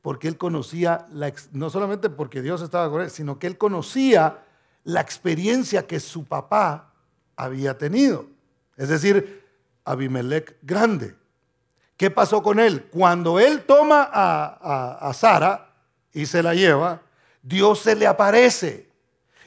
Porque 0.02 0.26
él 0.26 0.36
conocía, 0.36 1.06
no 1.52 1.70
solamente 1.70 2.10
porque 2.10 2.42
Dios 2.42 2.62
estaba 2.62 2.90
con 2.90 3.02
él, 3.02 3.10
sino 3.10 3.38
que 3.38 3.46
él 3.46 3.56
conocía 3.56 4.42
la 4.84 5.00
experiencia 5.00 5.86
que 5.86 6.00
su 6.00 6.24
papá 6.24 6.92
había 7.36 7.76
tenido. 7.76 8.26
Es 8.76 8.88
decir, 8.88 9.46
Abimelech 9.84 10.56
grande. 10.62 11.14
¿Qué 11.98 12.10
pasó 12.10 12.42
con 12.42 12.58
él? 12.58 12.88
Cuando 12.90 13.38
él 13.38 13.64
toma 13.64 14.08
a, 14.10 15.08
a 15.08 15.12
Sara 15.12 15.74
y 16.12 16.24
se 16.24 16.42
la 16.42 16.54
lleva, 16.54 17.02
Dios 17.42 17.80
se 17.80 17.94
le 17.94 18.06
aparece 18.06 18.89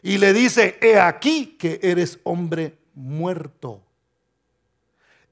y 0.04 0.18
le 0.18 0.34
dice, 0.34 0.78
he 0.82 1.00
aquí 1.00 1.56
que 1.58 1.80
eres 1.82 2.20
hombre 2.24 2.78
muerto. 2.94 3.82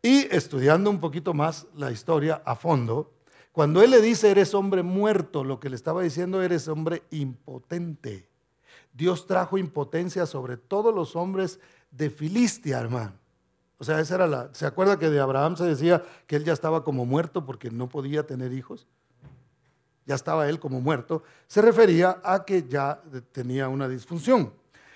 Y 0.01 0.33
estudiando 0.33 0.89
un 0.89 1.01
poquito 1.01 1.33
más 1.33 1.67
la 1.75 1.91
historia 1.91 2.41
a 2.45 2.55
fondo, 2.55 3.11
cuando 3.51 3.83
él 3.83 3.91
le 3.91 4.01
dice, 4.01 4.31
eres 4.31 4.53
hombre 4.53 4.81
muerto, 4.81 5.43
lo 5.43 5.59
que 5.59 5.69
le 5.69 5.75
estaba 5.75 6.01
diciendo, 6.01 6.41
eres 6.41 6.69
hombre 6.69 7.03
impotente. 7.11 8.29
Dios 8.93 9.27
trajo 9.27 9.57
impotencia 9.57 10.25
sobre 10.25 10.55
todos 10.55 10.95
los 10.95 11.17
hombres 11.17 11.59
de 11.91 12.09
Filistia, 12.09 12.79
hermano. 12.79 13.11
O 13.77 13.83
sea, 13.83 13.99
esa 13.99 14.15
era 14.15 14.27
la. 14.27 14.49
¿Se 14.53 14.65
acuerda 14.65 14.97
que 14.97 15.09
de 15.09 15.19
Abraham 15.19 15.57
se 15.57 15.65
decía 15.65 16.03
que 16.27 16.37
él 16.37 16.45
ya 16.45 16.53
estaba 16.53 16.83
como 16.83 17.05
muerto 17.05 17.45
porque 17.45 17.71
no 17.71 17.89
podía 17.89 18.25
tener 18.25 18.53
hijos? 18.53 18.87
Ya 20.05 20.15
estaba 20.15 20.47
él 20.47 20.59
como 20.59 20.79
muerto. 20.79 21.23
Se 21.47 21.61
refería 21.61 22.21
a 22.23 22.45
que 22.45 22.67
ya 22.67 23.01
tenía 23.31 23.67
una 23.69 23.89
disfunción. 23.89 24.53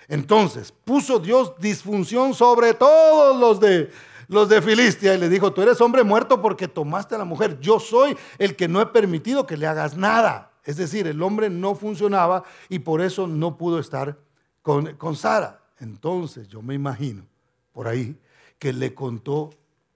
Entonces 0.08 0.72
puso 0.72 1.18
Dios 1.18 1.54
disfunción 1.58 2.34
sobre 2.34 2.74
todos 2.74 3.38
los 3.38 3.60
de, 3.60 3.90
los 4.28 4.48
de 4.48 4.62
Filistia 4.62 5.14
y 5.14 5.18
le 5.18 5.28
dijo, 5.28 5.52
tú 5.52 5.62
eres 5.62 5.80
hombre 5.80 6.04
muerto 6.04 6.40
porque 6.40 6.68
tomaste 6.68 7.14
a 7.14 7.18
la 7.18 7.24
mujer, 7.24 7.58
yo 7.60 7.80
soy 7.80 8.16
el 8.38 8.54
que 8.54 8.68
no 8.68 8.80
he 8.80 8.86
permitido 8.86 9.46
que 9.46 9.56
le 9.56 9.66
hagas 9.66 9.96
nada. 9.96 10.52
Es 10.64 10.76
decir, 10.76 11.06
el 11.06 11.22
hombre 11.22 11.48
no 11.50 11.74
funcionaba 11.74 12.44
y 12.68 12.80
por 12.80 13.00
eso 13.00 13.26
no 13.26 13.56
pudo 13.56 13.78
estar 13.78 14.18
con, 14.62 14.94
con 14.96 15.16
Sara. 15.16 15.60
Entonces 15.78 16.48
yo 16.48 16.62
me 16.62 16.74
imagino 16.74 17.26
por 17.72 17.88
ahí 17.88 18.16
que 18.58 18.72
le 18.72 18.94
contó 18.94 19.50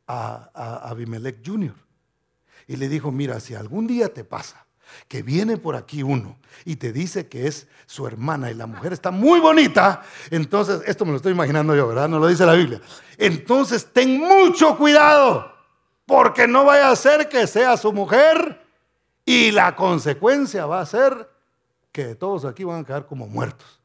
a, 0.07 0.51
a 0.55 0.91
Abimelech 0.91 1.47
Jr. 1.47 1.75
Y 2.67 2.77
le 2.77 2.89
dijo, 2.89 3.11
mira, 3.11 3.41
si 3.41 3.55
algún 3.55 3.87
día 3.87 4.13
te 4.13 4.23
pasa 4.23 4.67
que 5.09 5.23
viene 5.23 5.57
por 5.57 5.77
aquí 5.77 6.03
uno 6.03 6.39
y 6.65 6.77
te 6.77 6.93
dice 6.93 7.29
que 7.29 7.47
es 7.47 7.67
su 7.87 8.07
hermana 8.07 8.51
y 8.51 8.55
la 8.55 8.67
mujer 8.67 8.93
está 8.93 9.11
muy 9.11 9.41
bonita, 9.41 10.03
entonces, 10.31 10.83
esto 10.87 11.05
me 11.05 11.11
lo 11.13 11.17
estoy 11.17 11.33
imaginando 11.33 11.75
yo, 11.75 11.89
¿verdad? 11.89 12.09
No 12.09 12.19
lo 12.19 12.27
dice 12.27 12.47
la 12.47 12.55
Biblia. 12.55 12.81
Entonces, 13.19 13.93
ten 13.93 14.19
mucho 14.19 14.77
cuidado, 14.77 15.53
porque 16.07 16.47
no 16.47 16.65
vaya 16.65 16.91
a 16.91 16.97
ser 16.97 17.29
que 17.29 17.47
sea 17.47 17.77
su 17.77 17.93
mujer 17.93 18.65
y 19.25 19.51
la 19.51 19.77
consecuencia 19.77 20.67
va 20.67 20.81
a 20.81 20.87
ser 20.87 21.31
que 21.93 22.15
todos 22.15 22.45
aquí 22.45 22.65
van 22.65 22.81
a 22.81 22.85
quedar 22.85 23.07
como 23.07 23.27
muertos. 23.27 23.81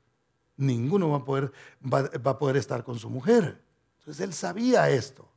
Ninguno 0.57 1.09
va 1.09 1.17
a 1.17 1.25
poder, 1.25 1.51
va 1.83 2.31
a 2.31 2.39
poder 2.39 2.57
estar 2.57 2.83
con 2.83 2.97
su 2.97 3.09
mujer. 3.09 3.61
Entonces, 3.99 4.23
él 4.23 4.33
sabía 4.33 4.89
esto. 4.89 5.27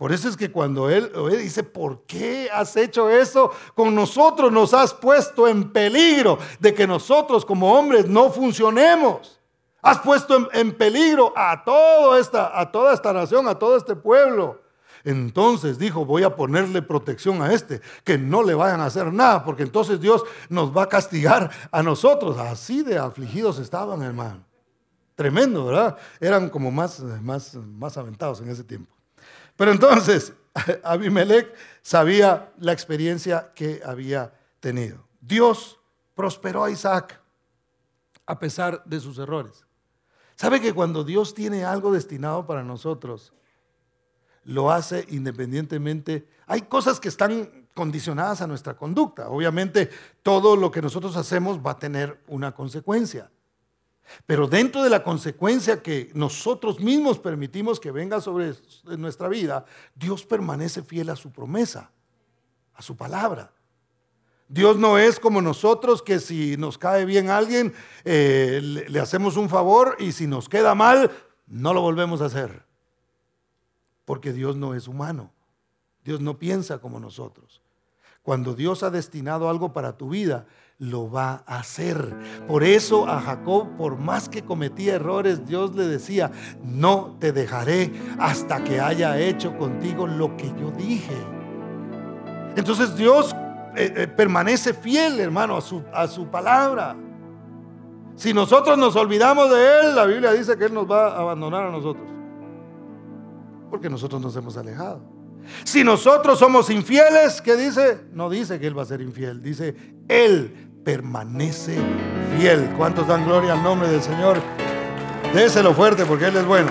Por 0.00 0.12
eso 0.12 0.30
es 0.30 0.36
que 0.38 0.50
cuando 0.50 0.88
él, 0.88 1.12
dice, 1.36 1.62
¿por 1.62 2.04
qué 2.06 2.48
has 2.50 2.74
hecho 2.74 3.10
eso 3.10 3.50
con 3.74 3.94
nosotros? 3.94 4.50
Nos 4.50 4.72
has 4.72 4.94
puesto 4.94 5.46
en 5.46 5.70
peligro 5.72 6.38
de 6.58 6.72
que 6.72 6.86
nosotros 6.86 7.44
como 7.44 7.74
hombres 7.78 8.08
no 8.08 8.30
funcionemos. 8.30 9.38
Has 9.82 9.98
puesto 9.98 10.48
en, 10.54 10.72
peligro 10.72 11.34
a, 11.36 11.52
a 11.52 11.64
toda 11.66 12.18
esta 12.18 13.12
nación, 13.12 13.46
a 13.46 13.58
todo 13.58 13.76
este 13.76 13.94
pueblo. 13.94 14.62
Entonces 15.04 15.78
dijo, 15.78 16.06
voy 16.06 16.22
a 16.22 16.34
ponerle 16.34 16.80
protección 16.80 17.42
a 17.42 17.52
este, 17.52 17.82
que 18.02 18.16
no 18.16 18.42
le 18.42 18.54
vayan 18.54 18.80
a 18.80 18.86
hacer 18.86 19.12
nada, 19.12 19.44
porque 19.44 19.64
entonces 19.64 20.00
Dios 20.00 20.24
nos 20.48 20.74
va 20.74 20.84
a 20.84 20.88
castigar 20.88 21.50
a 21.70 21.82
nosotros. 21.82 22.38
Así 22.38 22.82
de 22.82 22.96
afligidos 22.96 23.58
estaban, 23.58 24.00
hermano. 24.00 24.46
Tremendo, 25.14 25.66
¿verdad? 25.66 25.98
Eran 26.18 26.48
como 26.48 26.70
más, 26.70 27.00
más, 27.00 27.54
más 27.54 27.98
aventados 27.98 28.40
en 28.40 28.48
ese 28.48 28.64
tiempo. 28.64 28.99
Pero 29.60 29.72
entonces, 29.72 30.32
Abimelech 30.82 31.54
sabía 31.82 32.50
la 32.60 32.72
experiencia 32.72 33.52
que 33.54 33.82
había 33.84 34.32
tenido. 34.58 35.04
Dios 35.20 35.78
prosperó 36.14 36.64
a 36.64 36.70
Isaac 36.70 37.20
a 38.24 38.38
pesar 38.38 38.82
de 38.86 39.00
sus 39.00 39.18
errores. 39.18 39.66
¿Sabe 40.34 40.62
que 40.62 40.72
cuando 40.72 41.04
Dios 41.04 41.34
tiene 41.34 41.66
algo 41.66 41.92
destinado 41.92 42.46
para 42.46 42.62
nosotros, 42.62 43.34
lo 44.44 44.70
hace 44.70 45.04
independientemente? 45.10 46.26
Hay 46.46 46.62
cosas 46.62 46.98
que 46.98 47.08
están 47.08 47.68
condicionadas 47.74 48.40
a 48.40 48.46
nuestra 48.46 48.78
conducta. 48.78 49.28
Obviamente, 49.28 49.90
todo 50.22 50.56
lo 50.56 50.70
que 50.70 50.80
nosotros 50.80 51.18
hacemos 51.18 51.58
va 51.58 51.72
a 51.72 51.78
tener 51.78 52.18
una 52.28 52.54
consecuencia. 52.54 53.30
Pero 54.26 54.46
dentro 54.46 54.82
de 54.82 54.90
la 54.90 55.02
consecuencia 55.02 55.82
que 55.82 56.10
nosotros 56.14 56.80
mismos 56.80 57.18
permitimos 57.18 57.80
que 57.80 57.90
venga 57.90 58.20
sobre 58.20 58.54
nuestra 58.98 59.28
vida, 59.28 59.64
Dios 59.94 60.24
permanece 60.24 60.82
fiel 60.82 61.10
a 61.10 61.16
su 61.16 61.30
promesa, 61.30 61.90
a 62.74 62.82
su 62.82 62.96
palabra. 62.96 63.52
Dios 64.48 64.76
no 64.76 64.98
es 64.98 65.20
como 65.20 65.40
nosotros 65.40 66.02
que 66.02 66.18
si 66.18 66.56
nos 66.56 66.76
cae 66.76 67.04
bien 67.04 67.30
alguien, 67.30 67.72
eh, 68.04 68.60
le, 68.62 68.88
le 68.88 69.00
hacemos 69.00 69.36
un 69.36 69.48
favor 69.48 69.96
y 70.00 70.12
si 70.12 70.26
nos 70.26 70.48
queda 70.48 70.74
mal, 70.74 71.10
no 71.46 71.72
lo 71.72 71.80
volvemos 71.80 72.20
a 72.20 72.26
hacer. 72.26 72.64
Porque 74.04 74.32
Dios 74.32 74.56
no 74.56 74.74
es 74.74 74.88
humano. 74.88 75.30
Dios 76.04 76.20
no 76.20 76.38
piensa 76.38 76.78
como 76.78 76.98
nosotros. 76.98 77.62
Cuando 78.22 78.54
Dios 78.54 78.82
ha 78.82 78.90
destinado 78.90 79.48
algo 79.48 79.72
para 79.72 79.96
tu 79.96 80.10
vida, 80.10 80.46
lo 80.80 81.10
va 81.10 81.44
a 81.46 81.58
hacer. 81.58 82.16
Por 82.48 82.64
eso 82.64 83.06
a 83.06 83.20
Jacob, 83.20 83.76
por 83.76 83.98
más 83.98 84.28
que 84.28 84.42
cometía 84.42 84.94
errores, 84.94 85.46
Dios 85.46 85.76
le 85.76 85.86
decía, 85.86 86.32
no 86.64 87.16
te 87.20 87.32
dejaré 87.32 87.92
hasta 88.18 88.64
que 88.64 88.80
haya 88.80 89.18
hecho 89.18 89.56
contigo 89.58 90.06
lo 90.06 90.36
que 90.36 90.48
yo 90.58 90.70
dije. 90.70 91.16
Entonces 92.56 92.96
Dios 92.96 93.36
eh, 93.76 93.92
eh, 93.94 94.06
permanece 94.08 94.72
fiel, 94.72 95.20
hermano, 95.20 95.56
a 95.56 95.60
su, 95.60 95.82
a 95.92 96.08
su 96.08 96.26
palabra. 96.28 96.96
Si 98.16 98.32
nosotros 98.32 98.78
nos 98.78 98.96
olvidamos 98.96 99.50
de 99.50 99.80
Él, 99.80 99.94
la 99.94 100.06
Biblia 100.06 100.32
dice 100.32 100.56
que 100.56 100.64
Él 100.64 100.74
nos 100.74 100.90
va 100.90 101.08
a 101.08 101.20
abandonar 101.20 101.66
a 101.66 101.70
nosotros. 101.70 102.06
Porque 103.68 103.90
nosotros 103.90 104.20
nos 104.20 104.34
hemos 104.34 104.56
alejado. 104.56 105.02
Si 105.64 105.84
nosotros 105.84 106.38
somos 106.38 106.70
infieles, 106.70 107.42
¿qué 107.42 107.56
dice? 107.56 108.00
No 108.12 108.30
dice 108.30 108.58
que 108.58 108.66
Él 108.66 108.76
va 108.76 108.82
a 108.82 108.86
ser 108.86 109.00
infiel, 109.02 109.42
dice 109.42 109.74
Él 110.08 110.69
permanece 110.84 111.78
fiel. 112.36 112.70
¿Cuántos 112.76 113.06
dan 113.06 113.24
gloria 113.24 113.52
al 113.52 113.62
nombre 113.62 113.88
del 113.88 114.02
Señor? 114.02 114.38
Déselo 115.34 115.74
fuerte 115.74 116.04
porque 116.04 116.26
Él 116.26 116.36
es 116.36 116.46
bueno. 116.46 116.70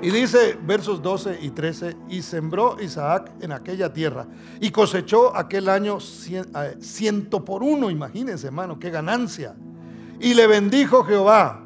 Y 0.00 0.10
dice 0.10 0.56
versos 0.62 1.02
12 1.02 1.40
y 1.42 1.50
13, 1.50 1.96
y 2.08 2.22
sembró 2.22 2.80
Isaac 2.80 3.32
en 3.40 3.50
aquella 3.50 3.92
tierra 3.92 4.28
y 4.60 4.70
cosechó 4.70 5.36
aquel 5.36 5.68
año 5.68 5.98
eh, 6.30 6.76
ciento 6.80 7.44
por 7.44 7.64
uno, 7.64 7.90
imagínense 7.90 8.46
hermano, 8.46 8.78
qué 8.78 8.90
ganancia. 8.90 9.56
Y 10.20 10.34
le 10.34 10.46
bendijo 10.46 11.02
Jehová, 11.02 11.64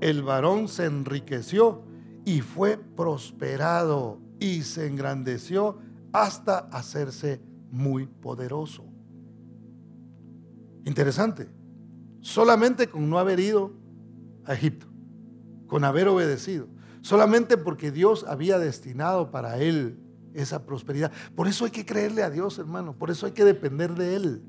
el 0.00 0.22
varón 0.22 0.68
se 0.68 0.84
enriqueció 0.84 1.82
y 2.24 2.40
fue 2.40 2.76
prosperado 2.78 4.20
y 4.38 4.62
se 4.62 4.86
engrandeció 4.86 5.78
hasta 6.12 6.58
hacerse 6.70 7.40
muy 7.70 8.06
poderoso. 8.06 8.91
Interesante. 10.84 11.48
Solamente 12.20 12.88
con 12.88 13.08
no 13.08 13.18
haber 13.18 13.40
ido 13.40 13.72
a 14.44 14.54
Egipto, 14.54 14.86
con 15.66 15.84
haber 15.84 16.08
obedecido. 16.08 16.68
Solamente 17.00 17.56
porque 17.56 17.90
Dios 17.90 18.24
había 18.28 18.58
destinado 18.58 19.30
para 19.30 19.58
él 19.58 19.98
esa 20.34 20.64
prosperidad. 20.64 21.12
Por 21.34 21.48
eso 21.48 21.64
hay 21.64 21.70
que 21.70 21.84
creerle 21.84 22.22
a 22.22 22.30
Dios, 22.30 22.58
hermano. 22.58 22.96
Por 22.96 23.10
eso 23.10 23.26
hay 23.26 23.32
que 23.32 23.44
depender 23.44 23.94
de 23.94 24.16
Él. 24.16 24.42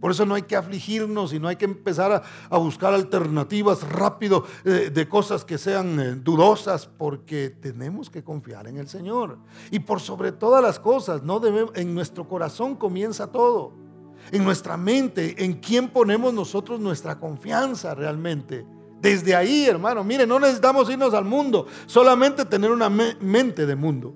Por 0.00 0.12
eso 0.12 0.24
no 0.24 0.34
hay 0.36 0.42
que 0.42 0.54
afligirnos 0.54 1.32
y 1.32 1.40
no 1.40 1.48
hay 1.48 1.56
que 1.56 1.64
empezar 1.64 2.22
a, 2.50 2.58
buscar 2.58 2.94
alternativas 2.94 3.82
rápido 3.82 4.44
eh, 4.64 4.90
de 4.94 5.08
cosas 5.08 5.44
que 5.44 5.58
sean 5.58 5.98
eh, 5.98 6.14
dudosas, 6.14 6.86
porque 6.86 7.50
tenemos 7.50 8.08
que 8.08 8.22
confiar 8.22 8.68
en 8.68 8.76
el 8.76 8.88
Señor. 8.88 9.38
Y 9.72 9.80
por 9.80 10.00
sobre 10.00 10.30
todas 10.30 10.62
las 10.62 10.78
cosas, 10.78 11.24
no 11.24 11.40
debemos, 11.40 11.72
en 11.74 11.94
nuestro 11.94 12.28
corazón 12.28 12.76
comienza 12.76 13.32
todo 13.32 13.87
en 14.30 14.44
nuestra 14.44 14.76
mente, 14.76 15.44
en 15.44 15.54
quién 15.54 15.88
ponemos 15.88 16.32
nosotros 16.32 16.80
nuestra 16.80 17.18
confianza 17.18 17.94
realmente. 17.94 18.66
Desde 19.00 19.34
ahí, 19.34 19.66
hermano, 19.66 20.02
mire, 20.02 20.26
no 20.26 20.40
necesitamos 20.40 20.90
irnos 20.90 21.14
al 21.14 21.24
mundo, 21.24 21.66
solamente 21.86 22.44
tener 22.44 22.70
una 22.70 22.88
mente 22.88 23.64
de 23.64 23.76
mundo. 23.76 24.14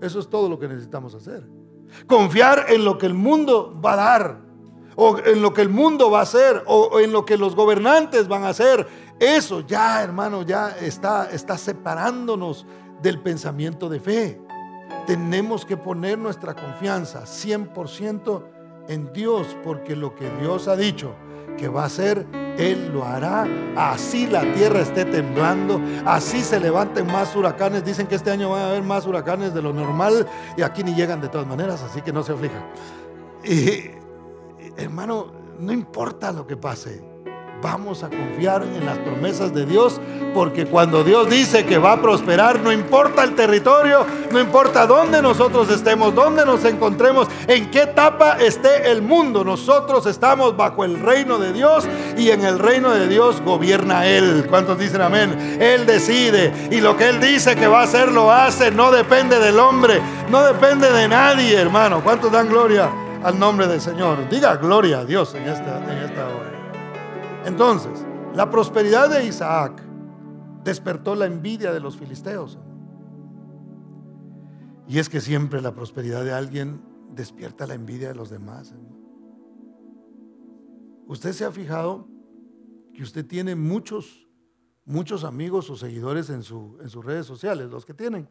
Eso 0.00 0.18
es 0.18 0.28
todo 0.28 0.48
lo 0.48 0.58
que 0.58 0.68
necesitamos 0.68 1.14
hacer. 1.14 1.46
Confiar 2.06 2.66
en 2.68 2.84
lo 2.84 2.98
que 2.98 3.06
el 3.06 3.14
mundo 3.14 3.80
va 3.84 3.92
a 3.92 3.96
dar, 3.96 4.40
o 4.96 5.18
en 5.18 5.40
lo 5.40 5.54
que 5.54 5.62
el 5.62 5.68
mundo 5.68 6.10
va 6.10 6.20
a 6.20 6.22
hacer, 6.22 6.62
o 6.66 6.98
en 6.98 7.12
lo 7.12 7.24
que 7.24 7.36
los 7.36 7.54
gobernantes 7.54 8.26
van 8.26 8.44
a 8.44 8.48
hacer. 8.48 8.86
Eso 9.20 9.60
ya, 9.60 10.02
hermano, 10.02 10.42
ya 10.42 10.70
está, 10.70 11.30
está 11.30 11.56
separándonos 11.56 12.66
del 13.00 13.20
pensamiento 13.20 13.88
de 13.88 14.00
fe. 14.00 14.40
Tenemos 15.06 15.64
que 15.64 15.76
poner 15.76 16.18
nuestra 16.18 16.54
confianza 16.54 17.22
100% 17.22 18.53
en 18.88 19.12
Dios, 19.12 19.56
porque 19.64 19.96
lo 19.96 20.14
que 20.14 20.28
Dios 20.40 20.68
ha 20.68 20.76
dicho 20.76 21.14
que 21.56 21.68
va 21.68 21.82
a 21.82 21.86
hacer, 21.86 22.26
Él 22.58 22.92
lo 22.92 23.04
hará. 23.04 23.46
Así 23.76 24.26
la 24.26 24.42
tierra 24.54 24.80
esté 24.80 25.04
temblando, 25.04 25.80
así 26.04 26.40
se 26.40 26.60
levanten 26.60 27.06
más 27.06 27.34
huracanes. 27.36 27.84
Dicen 27.84 28.06
que 28.06 28.16
este 28.16 28.30
año 28.30 28.50
van 28.50 28.62
a 28.62 28.68
haber 28.70 28.82
más 28.82 29.06
huracanes 29.06 29.54
de 29.54 29.62
lo 29.62 29.72
normal 29.72 30.26
y 30.56 30.62
aquí 30.62 30.82
ni 30.82 30.94
llegan 30.94 31.20
de 31.20 31.28
todas 31.28 31.46
maneras, 31.46 31.82
así 31.82 32.02
que 32.02 32.12
no 32.12 32.22
se 32.22 32.32
aflijan. 32.32 32.64
Y 33.44 33.90
hermano, 34.76 35.26
no 35.58 35.72
importa 35.72 36.32
lo 36.32 36.46
que 36.46 36.56
pase 36.56 37.13
vamos 37.64 38.02
a 38.02 38.10
confiar 38.10 38.62
en 38.62 38.84
las 38.84 38.98
promesas 38.98 39.54
de 39.54 39.64
Dios, 39.64 39.98
porque 40.34 40.66
cuando 40.66 41.02
Dios 41.02 41.30
dice 41.30 41.64
que 41.64 41.78
va 41.78 41.92
a 41.92 42.02
prosperar, 42.02 42.60
no 42.60 42.70
importa 42.70 43.24
el 43.24 43.34
territorio, 43.34 44.04
no 44.30 44.38
importa 44.38 44.86
dónde 44.86 45.22
nosotros 45.22 45.70
estemos, 45.70 46.14
dónde 46.14 46.44
nos 46.44 46.62
encontremos, 46.66 47.26
en 47.46 47.70
qué 47.70 47.84
etapa 47.84 48.36
esté 48.38 48.90
el 48.90 49.00
mundo, 49.00 49.44
nosotros 49.44 50.04
estamos 50.04 50.54
bajo 50.54 50.84
el 50.84 51.00
reino 51.00 51.38
de 51.38 51.54
Dios 51.54 51.88
y 52.18 52.28
en 52.28 52.44
el 52.44 52.58
reino 52.58 52.90
de 52.90 53.08
Dios 53.08 53.40
gobierna 53.40 54.06
Él. 54.06 54.46
¿Cuántos 54.50 54.78
dicen 54.78 55.00
amén? 55.00 55.56
Él 55.58 55.86
decide 55.86 56.68
y 56.70 56.82
lo 56.82 56.98
que 56.98 57.08
Él 57.08 57.18
dice 57.18 57.56
que 57.56 57.66
va 57.66 57.80
a 57.80 57.84
hacer 57.84 58.12
lo 58.12 58.30
hace, 58.30 58.70
no 58.70 58.90
depende 58.90 59.38
del 59.38 59.58
hombre, 59.58 60.02
no 60.28 60.42
depende 60.42 60.92
de 60.92 61.08
nadie, 61.08 61.58
hermano. 61.58 62.04
¿Cuántos 62.04 62.30
dan 62.30 62.46
gloria 62.46 62.90
al 63.22 63.38
nombre 63.38 63.66
del 63.66 63.80
Señor? 63.80 64.28
Diga 64.28 64.56
gloria 64.56 64.98
a 64.98 65.04
Dios 65.06 65.34
en 65.34 65.48
esta, 65.48 65.78
en 65.78 65.98
esta 66.04 66.28
hora. 66.28 66.53
Entonces, 67.44 68.04
la 68.34 68.50
prosperidad 68.50 69.10
de 69.10 69.26
Isaac 69.26 69.82
despertó 70.64 71.14
la 71.14 71.26
envidia 71.26 71.72
de 71.72 71.80
los 71.80 71.96
filisteos. 71.96 72.58
Y 74.88 74.98
es 74.98 75.08
que 75.08 75.20
siempre 75.20 75.60
la 75.60 75.74
prosperidad 75.74 76.24
de 76.24 76.32
alguien 76.32 76.82
despierta 77.10 77.66
la 77.66 77.74
envidia 77.74 78.08
de 78.08 78.14
los 78.14 78.30
demás. 78.30 78.74
Usted 81.06 81.32
se 81.32 81.44
ha 81.44 81.52
fijado 81.52 82.08
que 82.94 83.02
usted 83.02 83.26
tiene 83.26 83.54
muchos, 83.54 84.26
muchos 84.86 85.22
amigos 85.24 85.68
o 85.68 85.76
seguidores 85.76 86.30
en, 86.30 86.42
su, 86.42 86.78
en 86.80 86.88
sus 86.88 87.04
redes 87.04 87.26
sociales, 87.26 87.70
los 87.70 87.84
que 87.84 87.92
tienen, 87.92 88.28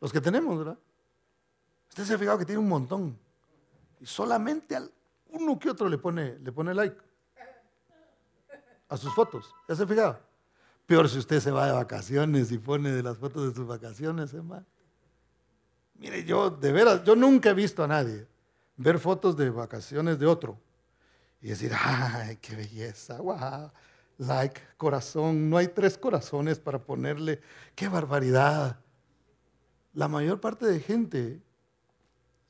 los 0.00 0.12
que 0.12 0.20
tenemos, 0.20 0.58
¿verdad? 0.58 0.78
Usted 1.88 2.04
se 2.04 2.14
ha 2.14 2.18
fijado 2.18 2.38
que 2.38 2.44
tiene 2.44 2.60
un 2.60 2.68
montón. 2.68 3.16
Y 4.00 4.06
solamente 4.06 4.76
uno 5.30 5.58
que 5.58 5.70
otro 5.70 5.88
le 5.88 5.98
pone, 5.98 6.38
le 6.38 6.52
pone 6.52 6.74
like 6.74 7.09
a 8.90 8.96
sus 8.96 9.14
fotos. 9.14 9.54
¿Ya 9.68 9.74
se 9.74 9.86
fijado? 9.86 10.18
Peor 10.84 11.08
si 11.08 11.18
usted 11.18 11.40
se 11.40 11.50
va 11.50 11.66
de 11.66 11.72
vacaciones 11.72 12.50
y 12.52 12.58
pone 12.58 12.90
de 12.90 13.02
las 13.02 13.16
fotos 13.16 13.48
de 13.48 13.54
sus 13.54 13.66
vacaciones, 13.66 14.34
hermano. 14.34 14.66
Mire, 15.94 16.24
yo 16.24 16.50
de 16.50 16.72
veras, 16.72 17.04
yo 17.04 17.14
nunca 17.14 17.50
he 17.50 17.54
visto 17.54 17.84
a 17.84 17.86
nadie 17.86 18.26
ver 18.76 18.98
fotos 18.98 19.36
de 19.36 19.50
vacaciones 19.50 20.18
de 20.18 20.26
otro 20.26 20.58
y 21.40 21.48
decir, 21.48 21.72
ay, 21.74 22.36
qué 22.38 22.56
belleza, 22.56 23.18
wow, 23.20 23.70
like, 24.18 24.60
corazón, 24.76 25.48
no 25.48 25.56
hay 25.56 25.68
tres 25.68 25.96
corazones 25.96 26.58
para 26.58 26.78
ponerle, 26.78 27.40
qué 27.74 27.88
barbaridad. 27.88 28.80
La 29.92 30.08
mayor 30.08 30.40
parte 30.40 30.66
de 30.66 30.80
gente 30.80 31.40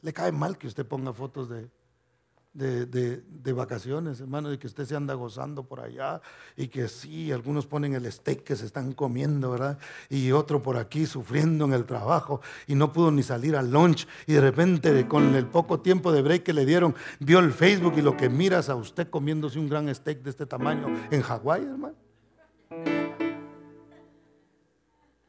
le 0.01 0.13
cae 0.13 0.33
mal 0.33 0.57
que 0.57 0.67
usted 0.67 0.87
ponga 0.87 1.13
fotos 1.13 1.49
de, 1.49 1.69
de, 2.53 3.53
vacaciones, 3.55 4.21
hermano, 4.21 4.49
de 4.49 4.59
que 4.59 4.67
usted 4.67 4.85
se 4.85 4.97
anda 4.97 5.15
gozando 5.15 5.65
por 5.65 5.81
allá 5.81 6.21
y 6.57 6.69
que 6.69 6.89
sí, 6.89 7.31
algunos 7.31 7.67
ponen 7.67 7.95
el 7.95 8.11
steak 8.11 8.43
que 8.43 8.57
se 8.57 8.67
están 8.67 8.93
comiendo, 8.93 9.53
¿verdad? 9.53 9.79
Y 10.09 10.33
otro 10.33 10.63
por 10.63 10.77
aquí 10.77 11.07
sufriendo 11.07 11.65
en 11.65 11.73
el 11.73 11.85
trabajo 11.85 12.41
y 12.67 12.75
no 12.75 12.93
pudo 12.93 13.11
ni 13.11 13.23
salir 13.23 13.57
al 13.57 13.71
lunch 13.71 14.07
y 14.27 14.35
de 14.35 14.41
repente 14.41 15.07
con 15.07 15.35
el 15.35 15.47
poco 15.47 15.81
tiempo 15.81 16.13
de 16.13 16.23
break 16.23 16.43
que 16.43 16.53
le 16.53 16.67
dieron, 16.67 16.95
vio 17.21 17.39
el 17.39 17.53
Facebook 17.53 17.95
y 17.97 18.03
lo 18.03 18.17
que 18.17 18.29
miras 18.29 18.69
a 18.69 18.75
usted 18.75 19.09
comiéndose 19.09 19.59
un 19.59 19.69
gran 19.69 19.93
steak 19.95 20.23
de 20.23 20.31
este 20.31 20.47
tamaño 20.47 20.89
en 21.11 21.23
Hawái, 21.23 21.63
hermano. 21.63 21.97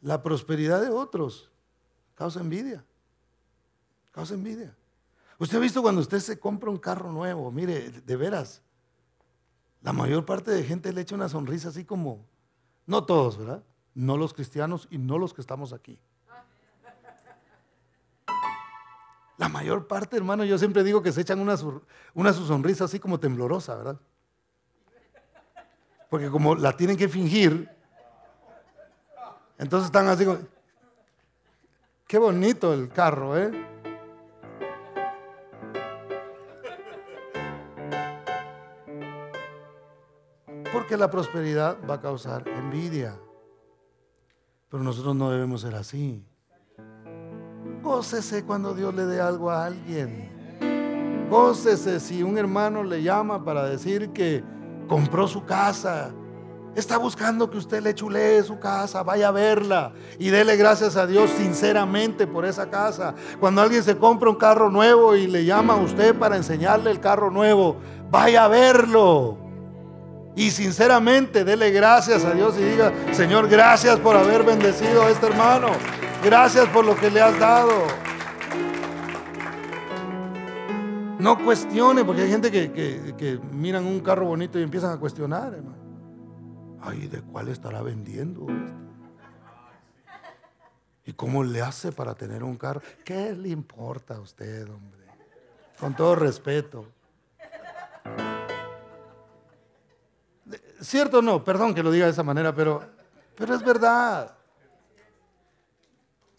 La 0.01 0.23
prosperidad 0.23 0.81
de 0.81 0.89
otros 0.89 1.51
causa 2.15 2.39
envidia, 2.39 2.83
causa 4.11 4.33
envidia. 4.33 4.75
Usted 5.41 5.57
ha 5.57 5.59
visto 5.61 5.81
cuando 5.81 6.01
usted 6.01 6.19
se 6.19 6.39
compra 6.39 6.69
un 6.69 6.77
carro 6.77 7.11
nuevo, 7.11 7.51
mire, 7.51 7.89
de 7.89 8.15
veras, 8.15 8.61
la 9.81 9.91
mayor 9.91 10.23
parte 10.23 10.51
de 10.51 10.63
gente 10.63 10.93
le 10.93 11.01
echa 11.01 11.15
una 11.15 11.29
sonrisa 11.29 11.69
así 11.69 11.83
como, 11.83 12.27
No 12.85 13.05
todos, 13.05 13.39
¿verdad? 13.39 13.63
No 13.95 14.17
los 14.17 14.35
cristianos 14.35 14.87
y 14.91 14.99
no 14.99 15.17
los 15.17 15.33
que 15.33 15.41
estamos 15.41 15.73
aquí. 15.73 15.97
La 19.39 19.49
mayor 19.49 19.87
parte, 19.87 20.15
hermano, 20.15 20.45
yo 20.45 20.59
siempre 20.59 20.83
digo 20.83 21.01
que 21.01 21.11
se 21.11 21.21
echan 21.21 21.39
una, 21.39 21.55
una 22.13 22.33
su 22.33 22.45
sonrisa 22.45 22.83
así 22.83 22.99
como 22.99 23.19
temblorosa, 23.19 23.75
¿verdad? 23.75 23.99
Porque 26.11 26.29
como 26.29 26.53
la 26.53 26.77
tienen 26.77 26.97
que 26.97 27.09
fingir, 27.09 27.67
entonces 29.57 29.87
están 29.87 30.07
así 30.07 30.23
como, 30.23 30.37
qué 32.05 32.19
bonito 32.19 32.75
el 32.75 32.89
carro, 32.89 33.35
¿eh? 33.39 33.70
Porque 40.91 40.99
la 40.99 41.09
prosperidad 41.09 41.77
va 41.89 41.93
a 41.93 42.01
causar 42.01 42.45
envidia. 42.49 43.17
Pero 44.69 44.83
nosotros 44.83 45.15
no 45.15 45.31
debemos 45.31 45.61
ser 45.61 45.73
así. 45.73 46.21
Gócese 47.81 48.43
cuando 48.43 48.73
Dios 48.73 48.93
le 48.93 49.05
dé 49.05 49.21
algo 49.21 49.49
a 49.49 49.67
alguien. 49.67 51.29
Gócese 51.29 52.01
si 52.01 52.23
un 52.23 52.37
hermano 52.37 52.83
le 52.83 53.01
llama 53.01 53.45
para 53.45 53.63
decir 53.69 54.09
que 54.09 54.43
compró 54.89 55.29
su 55.29 55.45
casa. 55.45 56.11
Está 56.75 56.97
buscando 56.97 57.49
que 57.49 57.59
usted 57.59 57.81
le 57.81 57.95
chulee 57.95 58.43
su 58.43 58.59
casa, 58.59 59.01
vaya 59.01 59.29
a 59.29 59.31
verla 59.31 59.93
y 60.19 60.27
dele 60.27 60.57
gracias 60.57 60.97
a 60.97 61.07
Dios 61.07 61.29
sinceramente 61.29 62.27
por 62.27 62.43
esa 62.43 62.69
casa. 62.69 63.15
Cuando 63.39 63.61
alguien 63.61 63.81
se 63.81 63.97
compra 63.97 64.29
un 64.29 64.35
carro 64.35 64.69
nuevo 64.69 65.15
y 65.15 65.27
le 65.27 65.45
llama 65.45 65.75
a 65.75 65.77
usted 65.77 66.19
para 66.19 66.35
enseñarle 66.35 66.91
el 66.91 66.99
carro 66.99 67.31
nuevo, 67.31 67.77
vaya 68.09 68.43
a 68.43 68.49
verlo. 68.49 69.40
Y 70.35 70.51
sinceramente 70.51 71.43
dele 71.43 71.71
gracias 71.71 72.23
a 72.23 72.33
Dios 72.33 72.57
y 72.57 72.63
diga, 72.63 72.93
Señor, 73.11 73.49
gracias 73.49 73.99
por 73.99 74.15
haber 74.15 74.43
bendecido 74.43 75.03
a 75.03 75.09
este 75.09 75.27
hermano. 75.27 75.67
Gracias 76.23 76.67
por 76.69 76.85
lo 76.85 76.95
que 76.95 77.09
le 77.09 77.21
has 77.21 77.37
dado. 77.39 77.71
No 81.19 81.37
cuestione, 81.43 82.03
porque 82.03 82.23
hay 82.23 82.29
gente 82.29 82.49
que, 82.49 83.39
miran 83.51 83.85
un 83.85 83.99
carro 83.99 84.25
bonito 84.25 84.57
y 84.57 84.63
empiezan 84.63 84.91
a 84.91 84.97
cuestionar, 84.97 85.53
hermano. 85.53 85.77
Ay, 86.81 87.07
¿de 87.07 87.21
cuál 87.21 87.49
estará 87.49 87.83
vendiendo 87.83 88.47
¿Y 91.05 91.13
cómo 91.13 91.43
le 91.43 91.61
hace 91.61 91.91
para 91.91 92.13
tener 92.15 92.43
un 92.43 92.57
carro? 92.57 92.81
¿Qué 93.03 93.33
le 93.33 93.49
importa 93.49 94.15
a 94.15 94.19
usted, 94.19 94.69
hombre? 94.69 95.01
Con 95.79 95.95
todo 95.95 96.15
respeto. 96.15 96.85
¿Cierto 100.81 101.19
o 101.19 101.21
no? 101.21 101.43
Perdón 101.43 101.75
que 101.75 101.83
lo 101.83 101.91
diga 101.91 102.05
de 102.05 102.11
esa 102.11 102.23
manera, 102.23 102.53
pero, 102.53 102.83
pero 103.35 103.53
es 103.55 103.63
verdad. 103.63 104.35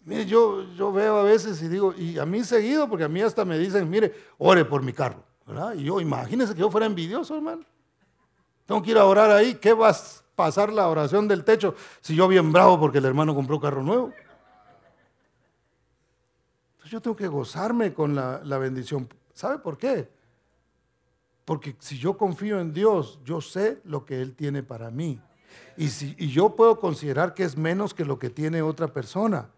Mire, 0.05 0.25
yo, 0.25 0.63
yo 0.75 0.91
veo 0.91 1.17
a 1.19 1.23
veces 1.23 1.61
y 1.61 1.69
digo, 1.69 1.93
y 1.93 2.19
a 2.19 2.25
mí 2.25 2.43
seguido, 2.43 2.89
porque 2.89 3.05
a 3.05 3.07
mí 3.07 3.21
hasta 3.21 3.45
me 3.45 3.57
dicen, 3.57 3.89
mire, 3.89 4.13
ore 4.37 4.65
por 4.65 4.81
mi 4.81 4.91
carro. 4.91 5.23
¿verdad? 5.45 5.73
Y 5.75 5.85
yo, 5.85 6.01
imagínense 6.01 6.53
que 6.53 6.59
yo 6.59 6.69
fuera 6.69 6.85
envidioso, 6.85 7.35
hermano. 7.35 7.63
Tengo 8.65 8.81
que 8.81 8.91
ir 8.91 8.97
a 8.97 9.05
orar 9.05 9.31
ahí. 9.31 9.55
¿Qué 9.55 9.73
va 9.73 9.89
a 9.89 9.95
pasar 10.35 10.71
la 10.71 10.87
oración 10.87 11.27
del 11.27 11.43
techo 11.43 11.75
si 12.01 12.15
yo 12.15 12.27
bien 12.27 12.51
bravo 12.51 12.79
porque 12.79 12.97
el 12.97 13.05
hermano 13.05 13.33
compró 13.33 13.59
carro 13.59 13.81
nuevo? 13.81 14.11
Entonces 16.71 16.91
yo 16.91 17.01
tengo 17.01 17.15
que 17.15 17.27
gozarme 17.27 17.93
con 17.93 18.13
la, 18.15 18.41
la 18.43 18.57
bendición. 18.57 19.07
¿Sabe 19.33 19.59
por 19.59 19.77
qué? 19.77 20.09
Porque 21.45 21.75
si 21.79 21.97
yo 21.97 22.17
confío 22.17 22.59
en 22.59 22.73
Dios, 22.73 23.19
yo 23.25 23.41
sé 23.41 23.81
lo 23.83 24.05
que 24.05 24.21
Él 24.21 24.33
tiene 24.33 24.63
para 24.63 24.91
mí. 24.91 25.19
Y, 25.77 25.89
si, 25.89 26.15
y 26.17 26.29
yo 26.29 26.55
puedo 26.55 26.79
considerar 26.79 27.33
que 27.33 27.43
es 27.43 27.57
menos 27.57 27.93
que 27.93 28.05
lo 28.05 28.17
que 28.17 28.29
tiene 28.29 28.61
otra 28.61 28.87
persona. 28.87 29.49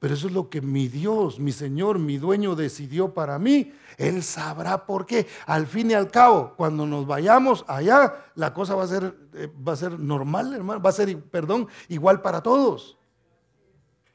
Pero 0.00 0.14
eso 0.14 0.28
es 0.28 0.32
lo 0.32 0.48
que 0.48 0.62
mi 0.62 0.88
Dios, 0.88 1.38
mi 1.38 1.52
Señor, 1.52 1.98
mi 1.98 2.16
dueño 2.16 2.56
decidió 2.56 3.12
para 3.12 3.38
mí. 3.38 3.72
Él 3.98 4.22
sabrá 4.22 4.86
por 4.86 5.04
qué. 5.04 5.26
Al 5.44 5.66
fin 5.66 5.90
y 5.90 5.94
al 5.94 6.10
cabo, 6.10 6.54
cuando 6.56 6.86
nos 6.86 7.06
vayamos 7.06 7.66
allá, 7.68 8.24
la 8.34 8.54
cosa 8.54 8.74
va 8.74 8.84
a 8.84 8.86
ser, 8.86 9.14
eh, 9.34 9.48
va 9.66 9.74
a 9.74 9.76
ser 9.76 10.00
normal, 10.00 10.54
hermano. 10.54 10.80
Va 10.80 10.88
a 10.88 10.94
ser, 10.94 11.20
perdón, 11.24 11.68
igual 11.88 12.22
para 12.22 12.42
todos. 12.42 12.96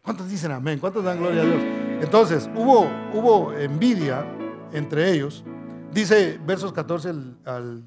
¿Cuántos 0.01 0.28
dicen 0.28 0.51
amén? 0.51 0.80
¿Cuántos 0.80 1.03
dan 1.03 1.19
gloria 1.19 1.43
a 1.43 1.45
Dios? 1.45 1.63
Entonces, 2.01 2.49
hubo, 2.55 2.89
hubo 3.13 3.53
envidia 3.53 4.26
entre 4.71 5.11
ellos. 5.11 5.43
Dice 5.95 6.37
versos 6.45 6.73
14 6.73 7.09
al, 7.09 7.37
al 7.45 7.83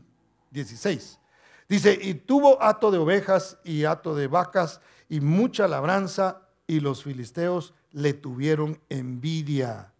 16. 0.51 1.21
Dice, 1.69 1.99
y 2.01 2.15
tuvo 2.15 2.63
hato 2.63 2.91
de 2.91 2.97
ovejas 2.97 3.59
y 3.65 3.85
hato 3.85 4.15
de 4.15 4.29
vacas 4.29 4.81
y 5.11 5.21
mucha 5.21 5.69
labranza, 5.69 6.41
y 6.67 6.81
los 6.81 7.03
filisteos 7.03 7.75
le 7.93 8.15
tuvieron 8.15 8.81
envidia. 8.89 9.93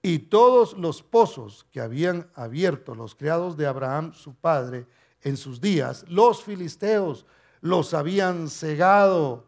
Y 0.00 0.18
todos 0.20 0.78
los 0.78 1.02
pozos 1.02 1.66
que 1.70 1.82
habían 1.82 2.30
abierto 2.34 2.94
los 2.94 3.14
criados 3.14 3.58
de 3.58 3.66
Abraham, 3.66 4.14
su 4.14 4.34
padre, 4.34 4.86
en 5.20 5.36
sus 5.36 5.60
días, 5.60 6.06
los 6.08 6.42
filisteos 6.42 7.26
los 7.60 7.92
habían 7.92 8.48
cegado 8.48 9.44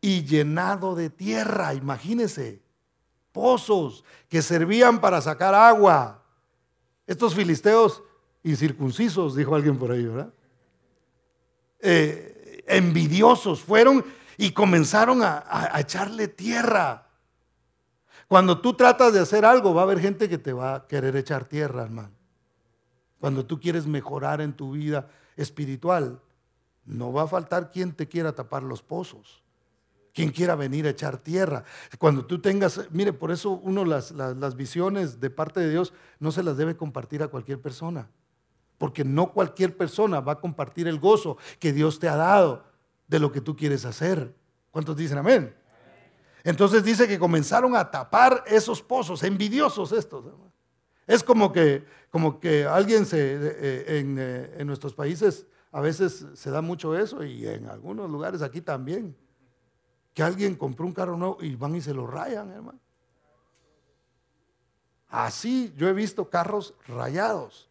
y 0.00 0.22
llenado 0.22 0.94
de 0.94 1.10
tierra. 1.10 1.74
Imagínense, 1.74 2.62
pozos 3.32 4.04
que 4.28 4.42
servían 4.42 5.00
para 5.00 5.20
sacar 5.20 5.56
agua. 5.56 6.22
Estos 7.08 7.34
filisteos 7.34 8.04
incircuncisos, 8.44 9.34
dijo 9.34 9.56
alguien 9.56 9.76
por 9.76 9.90
ahí, 9.90 10.06
¿verdad? 10.06 10.32
Eh, 11.80 12.62
envidiosos 12.68 13.60
fueron 13.60 14.04
y 14.36 14.52
comenzaron 14.52 15.22
a 15.24 15.72
echarle 15.80 16.28
tierra. 16.28 17.08
Cuando 18.28 18.60
tú 18.60 18.74
tratas 18.74 19.12
de 19.14 19.20
hacer 19.20 19.44
algo, 19.44 19.74
va 19.74 19.80
a 19.80 19.84
haber 19.84 20.00
gente 20.00 20.28
que 20.28 20.38
te 20.38 20.52
va 20.52 20.74
a 20.74 20.86
querer 20.86 21.16
echar 21.16 21.46
tierra, 21.46 21.82
hermano. 21.82 22.12
Cuando 23.18 23.44
tú 23.44 23.58
quieres 23.58 23.86
mejorar 23.86 24.40
en 24.40 24.52
tu 24.52 24.72
vida 24.72 25.08
espiritual, 25.36 26.20
no 26.84 27.12
va 27.12 27.22
a 27.22 27.26
faltar 27.26 27.70
quien 27.70 27.92
te 27.92 28.06
quiera 28.06 28.32
tapar 28.32 28.62
los 28.62 28.82
pozos, 28.82 29.42
quien 30.18 30.30
quiera 30.30 30.56
venir 30.56 30.84
a 30.84 30.90
echar 30.90 31.18
tierra. 31.18 31.62
Cuando 31.96 32.26
tú 32.26 32.40
tengas, 32.40 32.90
mire, 32.90 33.12
por 33.12 33.30
eso 33.30 33.50
uno 33.50 33.84
las, 33.84 34.10
las 34.10 34.56
visiones 34.56 35.20
de 35.20 35.30
parte 35.30 35.60
de 35.60 35.70
Dios 35.70 35.92
no 36.18 36.32
se 36.32 36.42
las 36.42 36.56
debe 36.56 36.76
compartir 36.76 37.22
a 37.22 37.28
cualquier 37.28 37.60
persona, 37.60 38.10
porque 38.78 39.04
no 39.04 39.32
cualquier 39.32 39.76
persona 39.76 40.18
va 40.18 40.32
a 40.32 40.40
compartir 40.40 40.88
el 40.88 40.98
gozo 40.98 41.38
que 41.60 41.72
Dios 41.72 42.00
te 42.00 42.08
ha 42.08 42.16
dado 42.16 42.64
de 43.06 43.20
lo 43.20 43.30
que 43.30 43.40
tú 43.40 43.54
quieres 43.54 43.84
hacer. 43.84 44.34
¿Cuántos 44.72 44.96
dicen 44.96 45.18
amén? 45.18 45.54
Entonces 46.42 46.82
dice 46.82 47.06
que 47.06 47.16
comenzaron 47.16 47.76
a 47.76 47.88
tapar 47.88 48.42
esos 48.48 48.82
pozos, 48.82 49.22
envidiosos 49.22 49.92
estos. 49.92 50.24
Es 51.06 51.22
como 51.22 51.52
que, 51.52 51.84
como 52.10 52.40
que 52.40 52.64
alguien 52.64 53.06
se, 53.06 53.34
eh, 53.34 53.38
eh, 54.00 54.56
en, 54.58 54.66
nuestros 54.66 54.94
países 54.94 55.46
a 55.70 55.80
veces 55.80 56.26
se 56.34 56.50
da 56.50 56.60
mucho 56.60 56.98
eso 56.98 57.22
y 57.22 57.46
en 57.46 57.66
algunos 57.66 58.10
lugares 58.10 58.42
aquí 58.42 58.60
también. 58.60 59.16
Que 60.18 60.24
alguien 60.24 60.56
compró 60.56 60.84
un 60.84 60.92
carro 60.92 61.16
nuevo 61.16 61.38
y 61.40 61.54
van 61.54 61.76
y 61.76 61.80
se 61.80 61.94
lo 61.94 62.04
rayan, 62.04 62.50
hermano. 62.50 62.80
Así 65.08 65.72
yo 65.76 65.88
he 65.88 65.92
visto 65.92 66.28
carros 66.28 66.74
rayados. 66.88 67.68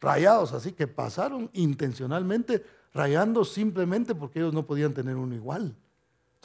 Rayados, 0.00 0.52
así 0.52 0.70
que 0.70 0.86
pasaron 0.86 1.50
intencionalmente 1.52 2.64
rayando 2.92 3.44
simplemente 3.44 4.14
porque 4.14 4.38
ellos 4.38 4.54
no 4.54 4.64
podían 4.64 4.94
tener 4.94 5.16
uno 5.16 5.34
igual 5.34 5.74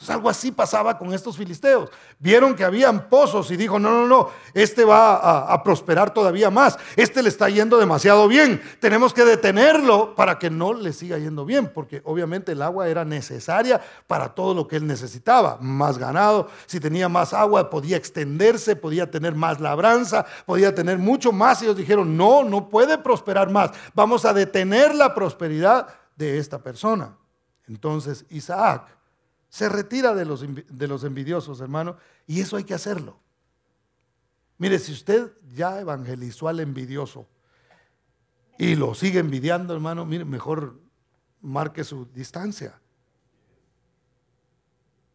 algo 0.08 0.30
así 0.30 0.50
pasaba 0.50 0.96
con 0.96 1.12
estos 1.12 1.36
filisteos. 1.36 1.90
Vieron 2.18 2.54
que 2.54 2.64
habían 2.64 3.08
pozos 3.08 3.50
y 3.50 3.56
dijo, 3.56 3.78
no, 3.78 3.90
no, 3.90 4.06
no, 4.06 4.30
este 4.54 4.84
va 4.84 5.16
a, 5.16 5.52
a, 5.52 5.62
prosperar 5.62 6.14
todavía 6.14 6.48
más. 6.50 6.78
Este 6.96 7.22
le 7.22 7.28
está 7.28 7.50
yendo 7.50 7.76
demasiado 7.76 8.26
bien. 8.28 8.62
Tenemos 8.80 9.12
que 9.12 9.24
detenerlo 9.24 10.14
para 10.14 10.38
que 10.38 10.48
no 10.48 10.72
le 10.72 10.94
siga 10.94 11.18
yendo 11.18 11.44
bien, 11.44 11.70
porque 11.74 12.00
obviamente 12.04 12.52
el 12.52 12.62
agua 12.62 12.88
era 12.88 13.04
necesaria 13.04 13.80
para 14.06 14.30
todo 14.30 14.54
lo 14.54 14.66
que 14.66 14.76
él 14.76 14.86
necesitaba. 14.86 15.58
Más 15.60 15.98
ganado, 15.98 16.48
si 16.66 16.80
tenía 16.80 17.08
más 17.08 17.34
agua 17.34 17.68
podía 17.68 17.96
extenderse, 17.96 18.76
podía 18.76 19.10
tener 19.10 19.34
más 19.34 19.60
labranza, 19.60 20.24
podía 20.46 20.74
tener 20.74 20.98
mucho 20.98 21.32
más. 21.32 21.60
Y 21.60 21.64
ellos 21.66 21.76
dijeron, 21.76 22.16
no, 22.16 22.44
no 22.44 22.68
puede 22.70 22.96
prosperar 22.96 23.50
más. 23.50 23.72
Vamos 23.94 24.24
a 24.24 24.32
detener 24.32 24.94
la 24.94 25.14
prosperidad 25.14 25.88
de 26.16 26.38
esta 26.38 26.58
persona. 26.58 27.16
Entonces 27.66 28.24
Isaac 28.30 28.99
se 29.50 29.68
retira 29.68 30.14
de 30.14 30.24
los, 30.24 30.44
de 30.46 30.88
los 30.88 31.04
envidiosos, 31.04 31.60
hermano, 31.60 31.96
y 32.26 32.40
eso 32.40 32.56
hay 32.56 32.64
que 32.64 32.72
hacerlo. 32.72 33.18
Mire, 34.58 34.78
si 34.78 34.92
usted 34.92 35.32
ya 35.52 35.80
evangelizó 35.80 36.48
al 36.48 36.60
envidioso 36.60 37.26
y 38.58 38.76
lo 38.76 38.94
sigue 38.94 39.18
envidiando, 39.18 39.74
hermano, 39.74 40.06
mire, 40.06 40.24
mejor 40.24 40.78
marque 41.40 41.82
su 41.82 42.06
distancia. 42.06 42.78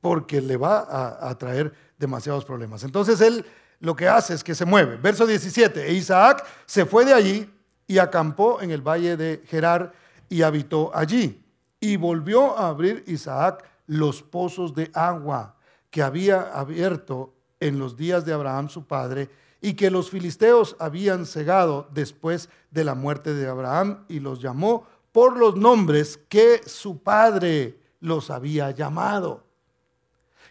Porque 0.02 0.42
le 0.42 0.58
va 0.58 0.80
a, 0.80 1.30
a 1.30 1.38
traer 1.38 1.74
demasiados 1.98 2.44
problemas. 2.44 2.84
Entonces 2.84 3.22
él 3.22 3.46
lo 3.80 3.96
que 3.96 4.08
hace 4.08 4.34
es 4.34 4.44
que 4.44 4.54
se 4.54 4.66
mueve. 4.66 4.98
Verso 4.98 5.26
17, 5.26 5.88
e 5.88 5.94
Isaac 5.94 6.46
se 6.66 6.86
fue 6.86 7.06
de 7.06 7.14
allí 7.14 7.50
y 7.88 8.00
acampó 8.00 8.62
en 8.62 8.72
el 8.72 8.82
valle 8.82 9.16
de 9.16 9.44
Gerar 9.48 9.94
y 10.28 10.42
habitó 10.42 10.92
allí. 10.94 11.42
Y 11.80 11.96
volvió 11.96 12.58
a 12.58 12.68
abrir 12.68 13.04
Isaac 13.08 13.64
los 13.88 14.24
pozos 14.24 14.74
de 14.74 14.92
agua 14.94 15.56
que 15.90 16.02
había 16.02 16.42
abierto 16.54 17.34
en 17.60 17.80
los 17.80 17.96
días 17.96 18.26
de 18.26 18.34
Abraham 18.34 18.70
su 18.70 18.86
padre 18.86 19.30
y 19.62 19.74
que 19.74 19.90
los 19.90 20.10
filisteos 20.10 20.76
habían 20.80 21.26
cegado 21.26 21.88
después 21.92 22.50
de 22.72 22.84
la 22.84 22.96
muerte 22.96 23.34
de 23.34 23.48
Abraham 23.48 24.06
y 24.08 24.20
los 24.20 24.42
llamó 24.42 24.86
por 25.12 25.38
los 25.38 25.56
nombres 25.56 26.20
que 26.30 26.62
su 26.66 27.02
padre 27.02 27.80
los 28.00 28.30
había 28.30 28.72
llamado. 28.72 29.44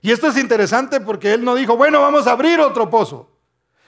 Y 0.01 0.11
esto 0.11 0.27
es 0.27 0.37
interesante 0.37 1.01
porque 1.01 1.33
él 1.33 1.45
no 1.45 1.55
dijo, 1.55 1.77
bueno, 1.77 2.01
vamos 2.01 2.27
a 2.27 2.33
abrir 2.33 2.61
otro 2.61 2.91
pozo, 2.91 3.31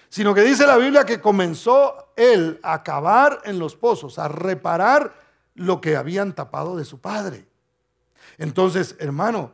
sino 0.09 0.35
que 0.35 0.43
dice 0.43 0.67
la 0.67 0.77
Biblia 0.77 1.05
que 1.05 1.21
comenzó 1.21 2.13
él 2.17 2.61
a 2.63 2.83
cavar 2.83 3.41
en 3.45 3.59
los 3.59 3.77
pozos, 3.77 4.19
a 4.19 4.29
reparar 4.29 5.13
lo 5.55 5.81
que 5.81 5.97
habían 5.97 6.35
tapado 6.35 6.77
de 6.77 6.85
su 6.85 7.01
padre. 7.01 7.47
Entonces, 8.39 8.97
hermano, 8.99 9.53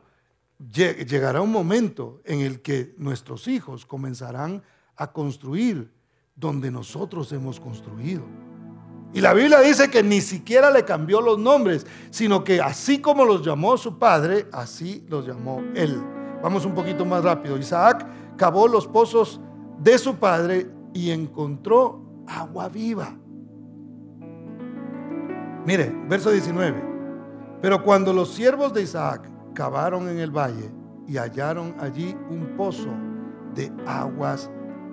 llegará 0.71 1.41
un 1.41 1.51
momento 1.51 2.21
en 2.25 2.41
el 2.41 2.61
que 2.61 2.93
nuestros 2.97 3.47
hijos 3.47 3.85
comenzarán 3.85 4.63
a 4.95 5.11
construir 5.11 5.91
donde 6.35 6.71
nosotros 6.71 7.31
hemos 7.31 7.59
construido. 7.59 8.23
Y 9.13 9.21
la 9.21 9.33
Biblia 9.33 9.59
dice 9.59 9.89
que 9.89 10.01
ni 10.01 10.21
siquiera 10.21 10.71
le 10.71 10.83
cambió 10.85 11.21
los 11.21 11.37
nombres, 11.37 11.85
sino 12.09 12.43
que 12.43 12.59
así 12.59 12.99
como 12.99 13.25
los 13.25 13.45
llamó 13.45 13.77
su 13.77 13.99
padre, 13.99 14.47
así 14.51 15.05
los 15.07 15.27
llamó 15.27 15.61
él. 15.75 16.01
Vamos 16.41 16.65
un 16.65 16.73
poquito 16.73 17.05
más 17.05 17.23
rápido. 17.23 17.57
Isaac 17.57 18.07
cavó 18.37 18.67
los 18.67 18.87
pozos 18.87 19.39
de 19.77 19.97
su 19.99 20.15
padre 20.15 20.67
y 20.93 21.11
encontró 21.11 22.01
agua 22.27 22.69
viva. 22.69 23.15
Mire, 25.65 25.93
verso 26.07 26.31
19. 26.31 26.92
Pero 27.63 27.81
cuando 27.81 28.11
los 28.11 28.33
siervos 28.33 28.73
de 28.73 28.81
Isaac 28.81 29.21
cavaron 29.53 30.09
en 30.09 30.19
el 30.19 30.31
valle 30.31 30.69
y 31.07 31.15
hallaron 31.15 31.73
allí 31.79 32.13
un 32.29 32.57
pozo 32.57 32.89
de 33.55 33.71
aguas 33.87 34.51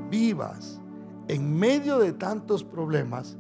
vivas, 0.09 0.81
en 1.27 1.59
medio 1.59 1.99
de 1.99 2.12
tantos 2.12 2.62
problemas, 2.62 3.37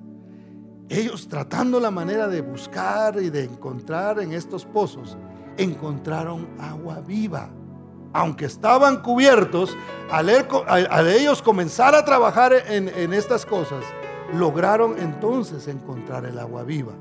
ellos 0.88 1.28
tratando 1.28 1.78
la 1.78 1.92
manera 1.92 2.26
de 2.26 2.40
buscar 2.40 3.22
y 3.22 3.30
de 3.30 3.44
encontrar 3.44 4.18
en 4.18 4.32
estos 4.32 4.66
pozos, 4.66 5.16
encontraron 5.56 6.48
agua 6.58 6.98
viva. 6.98 7.50
Aunque 8.12 8.46
estaban 8.46 9.00
cubiertos, 9.00 9.76
al, 10.10 10.28
ellos 11.06 11.40
comenzar 11.40 11.94
a 11.94 12.04
trabajar 12.04 12.52
en, 12.66 12.88
en 12.88 13.12
estas 13.12 13.46
cosas, 13.46 13.84
lograron 14.34 14.98
entonces 14.98 15.68
encontrar 15.68 16.24
el 16.24 16.36
agua 16.36 16.64
viva. 16.64 16.94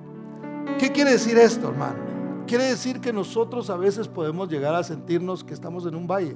¿Qué 0.77 0.91
quiere 0.91 1.13
decir 1.13 1.36
esto, 1.39 1.69
hermano? 1.69 2.09
Quiere 2.49 2.63
decir 2.63 2.99
que 2.99 3.13
nosotros 3.13 3.69
a 3.69 3.77
veces 3.77 4.07
podemos 4.07 4.49
llegar 4.49 4.73
a 4.73 4.83
sentirnos 4.83 5.43
que 5.43 5.53
estamos 5.53 5.85
en 5.85 5.93
un 5.93 6.07
valle. 6.07 6.35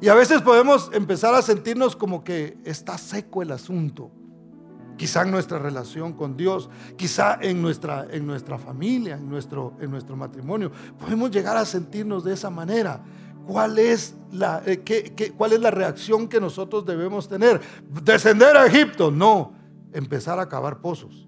Y 0.00 0.06
a 0.06 0.14
veces 0.14 0.42
podemos 0.42 0.92
empezar 0.94 1.34
a 1.34 1.42
sentirnos 1.42 1.96
como 1.96 2.22
que 2.22 2.56
está 2.64 2.96
seco 2.96 3.42
el 3.42 3.50
asunto. 3.50 4.12
Quizá 4.96 5.22
en 5.22 5.32
nuestra 5.32 5.58
relación 5.58 6.12
con 6.12 6.36
Dios, 6.36 6.70
quizá 6.96 7.36
en 7.42 7.60
nuestra, 7.60 8.06
en 8.12 8.24
nuestra 8.24 8.58
familia, 8.58 9.16
en 9.16 9.28
nuestro, 9.28 9.76
en 9.80 9.90
nuestro 9.90 10.14
matrimonio. 10.14 10.70
Podemos 11.00 11.32
llegar 11.32 11.56
a 11.56 11.64
sentirnos 11.64 12.22
de 12.22 12.34
esa 12.34 12.48
manera. 12.48 13.02
¿Cuál 13.48 13.76
es, 13.76 14.14
la, 14.30 14.62
eh, 14.64 14.82
qué, 14.84 15.34
¿Cuál 15.36 15.52
es 15.52 15.60
la 15.60 15.72
reacción 15.72 16.28
que 16.28 16.40
nosotros 16.40 16.86
debemos 16.86 17.28
tener? 17.28 17.60
¿Descender 18.04 18.56
a 18.56 18.66
Egipto? 18.66 19.10
No, 19.10 19.52
empezar 19.92 20.38
a 20.38 20.48
cavar 20.48 20.80
pozos. 20.80 21.26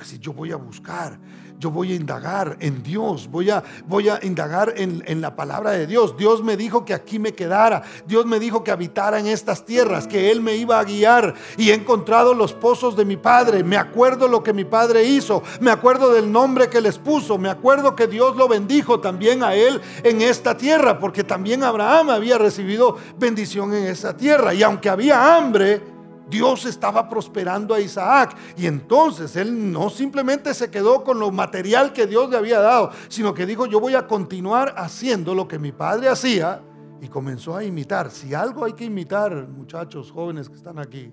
Así 0.00 0.18
yo 0.18 0.32
voy 0.32 0.50
a 0.50 0.56
buscar, 0.56 1.20
yo 1.60 1.70
voy 1.70 1.92
a 1.92 1.94
indagar 1.94 2.56
en 2.60 2.82
Dios, 2.82 3.28
voy 3.30 3.50
a, 3.50 3.62
voy 3.86 4.08
a 4.08 4.18
indagar 4.22 4.72
en, 4.76 5.04
en, 5.06 5.20
la 5.20 5.36
palabra 5.36 5.72
de 5.72 5.86
Dios. 5.86 6.16
Dios 6.16 6.42
me 6.42 6.56
dijo 6.56 6.86
que 6.86 6.94
aquí 6.94 7.18
me 7.18 7.34
quedara, 7.34 7.82
Dios 8.06 8.24
me 8.24 8.40
dijo 8.40 8.64
que 8.64 8.70
habitara 8.70 9.20
en 9.20 9.26
estas 9.26 9.66
tierras, 9.66 10.06
que 10.06 10.30
Él 10.30 10.40
me 10.40 10.56
iba 10.56 10.80
a 10.80 10.84
guiar 10.84 11.34
y 11.58 11.70
he 11.70 11.74
encontrado 11.74 12.32
los 12.32 12.54
pozos 12.54 12.96
de 12.96 13.04
mi 13.04 13.18
padre. 13.18 13.62
Me 13.62 13.76
acuerdo 13.76 14.26
lo 14.26 14.42
que 14.42 14.54
mi 14.54 14.64
padre 14.64 15.04
hizo, 15.04 15.42
me 15.60 15.70
acuerdo 15.70 16.14
del 16.14 16.32
nombre 16.32 16.70
que 16.70 16.80
les 16.80 16.96
puso, 16.96 17.36
me 17.36 17.50
acuerdo 17.50 17.94
que 17.94 18.06
Dios 18.06 18.36
lo 18.36 18.48
bendijo 18.48 19.00
también 19.00 19.42
a 19.42 19.54
Él 19.54 19.82
en 20.02 20.22
esta 20.22 20.56
tierra, 20.56 20.98
porque 20.98 21.24
también 21.24 21.62
Abraham 21.62 22.08
había 22.08 22.38
recibido 22.38 22.96
bendición 23.18 23.74
en 23.74 23.84
esa 23.84 24.16
tierra. 24.16 24.54
Y 24.54 24.62
aunque 24.62 24.88
había 24.88 25.36
hambre, 25.36 25.99
Dios 26.30 26.64
estaba 26.64 27.08
prosperando 27.08 27.74
a 27.74 27.80
Isaac. 27.80 28.36
Y 28.56 28.66
entonces 28.66 29.36
él 29.36 29.72
no 29.72 29.90
simplemente 29.90 30.54
se 30.54 30.70
quedó 30.70 31.04
con 31.04 31.18
lo 31.18 31.30
material 31.30 31.92
que 31.92 32.06
Dios 32.06 32.30
le 32.30 32.36
había 32.36 32.60
dado, 32.60 32.90
sino 33.08 33.34
que 33.34 33.44
dijo, 33.44 33.66
yo 33.66 33.80
voy 33.80 33.94
a 33.94 34.06
continuar 34.06 34.74
haciendo 34.78 35.34
lo 35.34 35.48
que 35.48 35.58
mi 35.58 35.72
padre 35.72 36.08
hacía. 36.08 36.62
Y 37.02 37.08
comenzó 37.08 37.56
a 37.56 37.64
imitar. 37.64 38.10
Si 38.10 38.34
algo 38.34 38.64
hay 38.64 38.74
que 38.74 38.84
imitar, 38.84 39.48
muchachos 39.48 40.12
jóvenes 40.12 40.48
que 40.48 40.54
están 40.54 40.78
aquí, 40.78 41.10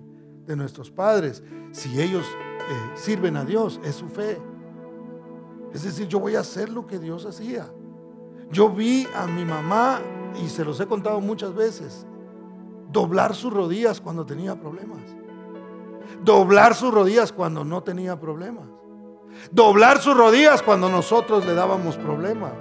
de 0.48 0.56
nuestros 0.56 0.90
padres, 0.90 1.42
si 1.72 2.00
ellos 2.00 2.24
eh, 2.26 2.90
sirven 2.94 3.36
a 3.36 3.44
Dios, 3.44 3.78
es 3.84 3.94
su 3.94 4.08
fe. 4.08 4.40
Es 5.74 5.82
decir, 5.82 6.08
yo 6.08 6.18
voy 6.18 6.36
a 6.36 6.40
hacer 6.40 6.70
lo 6.70 6.86
que 6.86 6.98
Dios 6.98 7.26
hacía. 7.26 7.70
Yo 8.50 8.70
vi 8.70 9.06
a 9.14 9.26
mi 9.26 9.44
mamá, 9.44 10.00
y 10.42 10.48
se 10.48 10.64
los 10.64 10.80
he 10.80 10.86
contado 10.86 11.20
muchas 11.20 11.54
veces, 11.54 12.06
doblar 12.90 13.34
sus 13.34 13.52
rodillas 13.52 14.00
cuando 14.00 14.24
tenía 14.24 14.56
problemas. 14.56 15.00
Doblar 16.22 16.74
sus 16.74 16.92
rodillas 16.92 17.32
cuando 17.32 17.64
no 17.64 17.82
tenía 17.82 18.18
problemas. 18.18 18.66
Doblar 19.50 20.00
sus 20.00 20.16
rodillas 20.16 20.62
cuando 20.62 20.88
nosotros 20.88 21.46
le 21.46 21.54
dábamos 21.54 21.96
problemas 21.96 22.54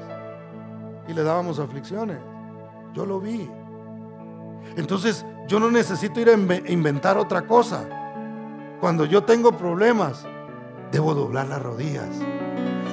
y 1.07 1.13
le 1.13 1.23
dábamos 1.23 1.59
aflicciones. 1.59 2.19
Yo 2.93 3.05
lo 3.05 3.19
vi. 3.19 3.49
Entonces 4.75 5.25
yo 5.47 5.59
no 5.59 5.71
necesito 5.71 6.19
ir 6.19 6.29
a 6.29 6.33
inventar 6.71 7.17
otra 7.17 7.47
cosa. 7.47 7.87
Cuando 8.79 9.05
yo 9.05 9.23
tengo 9.23 9.53
problemas, 9.53 10.25
debo 10.91 11.13
doblar 11.13 11.47
las 11.47 11.61
rodillas. 11.61 12.09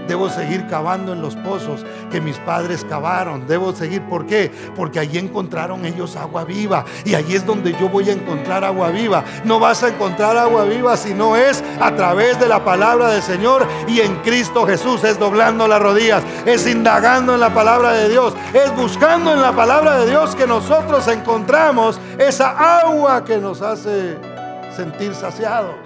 Debo 0.09 0.29
seguir 0.29 0.67
cavando 0.67 1.13
en 1.13 1.23
los 1.23 1.37
pozos 1.37 1.85
que 2.11 2.21
mis 2.21 2.37
padres 2.39 2.85
cavaron. 2.89 3.47
Debo 3.47 3.73
seguir, 3.73 4.03
¿por 4.03 4.27
qué? 4.27 4.51
Porque 4.77 4.99
allí 4.99 5.19
encontraron 5.19 5.85
ellos 5.87 6.17
agua 6.17 6.45
viva. 6.45 6.85
Y 7.05 7.15
allí 7.15 7.35
es 7.35 7.47
donde 7.47 7.73
yo 7.73 7.89
voy 7.89 8.11
a 8.11 8.13
encontrar 8.13 8.65
agua 8.65 8.91
viva. 8.91 9.25
No 9.45 9.59
vas 9.59 9.83
a 9.83 9.89
encontrar 9.89 10.37
agua 10.37 10.65
viva 10.65 10.97
si 10.97 11.15
no 11.15 11.37
es 11.37 11.63
a 11.81 11.95
través 11.95 12.39
de 12.39 12.49
la 12.49 12.65
palabra 12.65 13.09
del 13.09 13.23
Señor 13.23 13.67
y 13.89 14.01
en 14.01 14.17
Cristo 14.17 14.67
Jesús. 14.67 15.03
Es 15.05 15.19
doblando 15.19 15.67
las 15.67 15.81
rodillas, 15.81 16.23
es 16.45 16.67
indagando 16.67 17.35
en 17.35 17.41
la 17.41 17.53
palabra 17.55 17.93
de 17.93 18.09
Dios, 18.09 18.35
es 18.53 18.75
buscando 18.77 19.33
en 19.33 19.41
la 19.41 19.53
palabra 19.53 19.99
de 19.99 20.11
Dios 20.11 20.35
que 20.37 20.47
nosotros 20.47 21.09
encontramos 21.09 21.99
esa 22.19 22.81
agua 22.81 23.25
que 23.25 23.39
nos 23.39 23.63
hace 23.63 24.19
sentir 24.75 25.15
saciados. 25.15 25.77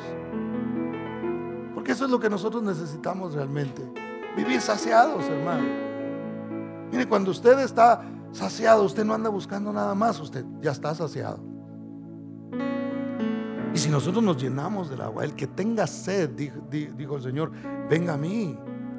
Porque 1.75 1.93
eso 1.93 2.05
es 2.05 2.11
lo 2.11 2.19
que 2.19 2.29
nosotros 2.29 2.63
necesitamos 2.63 3.35
realmente. 3.35 4.08
Vivir 4.39 4.61
saciados, 4.61 5.25
hermano. 5.25 5.67
Mire, 6.93 7.09
cuando 7.09 7.33
usted 7.33 7.59
está 7.59 8.03
saciado, 8.31 8.85
usted 8.85 9.05
no 9.05 9.13
anda 9.13 9.29
buscando 9.31 9.73
nada 9.73 9.97
más, 9.97 10.21
usted 10.21 10.45
ya 10.61 10.71
está 10.71 10.95
saciado. 10.95 11.41
Y 13.75 13.79
si 13.79 13.91
nosotros 13.91 14.23
nos 14.23 14.41
llenamos 14.41 14.91
del 14.91 15.01
agua, 15.01 15.25
el 15.25 15.35
que 15.35 15.49
tenga 15.49 15.89
sed, 15.89 16.31
dijo, 16.31 17.17
el 17.17 17.23
Señor, 17.23 17.51
venga 17.91 18.15
a 18.15 18.17
mí. 18.17 18.57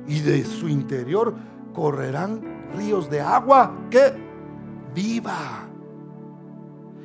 Y 0.07 0.19
de 0.19 0.43
su 0.43 0.67
interior 0.67 1.33
correrán 1.73 2.67
ríos 2.75 3.09
de 3.09 3.21
agua 3.21 3.71
que 3.89 4.11
viva. 4.93 5.69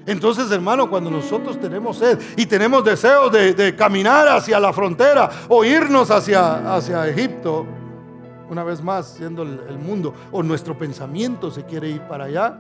Entonces, 0.07 0.51
hermano, 0.51 0.91
cuando 0.91 1.09
nosotros 1.09 1.61
tenemos 1.61 1.99
sed 1.99 2.19
y 2.37 2.47
tenemos 2.47 2.85
deseos 2.85 3.31
de, 3.31 3.77
caminar 3.77 4.27
hacia 4.27 4.59
la 4.59 4.73
frontera 4.73 5.31
o 5.49 5.65
irnos 5.65 6.11
hacia, 6.11 6.75
hacia 6.75 7.07
Egipto, 7.07 7.65
una 8.51 8.65
vez 8.65 8.83
más, 8.83 9.15
siendo 9.15 9.43
el, 9.43 9.79
mundo, 9.79 10.15
o 10.33 10.43
nuestro 10.43 10.77
pensamiento 10.77 11.51
se 11.51 11.65
quiere 11.65 11.89
ir 11.89 12.03
para 12.03 12.25
allá, 12.25 12.59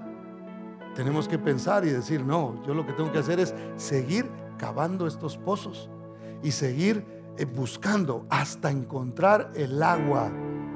tenemos 0.94 1.28
que 1.28 1.38
pensar 1.38 1.84
y 1.84 1.90
decir, 1.90 2.24
no, 2.24 2.62
yo 2.66 2.74
lo 2.74 2.86
que 2.86 2.92
tengo 2.92 3.10
que 3.12 3.18
hacer 3.18 3.40
es 3.40 3.54
seguir 3.76 4.30
cavando 4.58 5.06
estos 5.06 5.36
pozos 5.36 5.90
y 6.42 6.52
seguir 6.52 7.04
eh, 7.36 7.44
buscando 7.44 8.26
hasta 8.30 8.70
encontrar 8.70 9.50
el 9.54 9.82
agua 9.82 10.30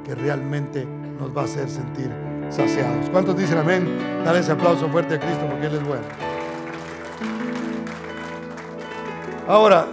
que 0.05 0.15
realmente 0.15 0.87
nos 1.19 1.37
va 1.37 1.43
a 1.43 1.45
hacer 1.45 1.69
sentir 1.69 2.11
saciados. 2.51 3.09
¿Cuántos 3.11 3.37
dicen 3.37 3.59
amén? 3.59 3.87
Dale 4.25 4.41
ese 4.41 4.53
aplauso 4.53 4.89
fuerte 4.89 5.15
a 5.15 5.21
Cristo 5.21 5.47
porque 5.49 5.67
Él 5.67 5.75
es 5.75 5.87
bueno. 5.87 6.03
Ahora, 9.47 9.87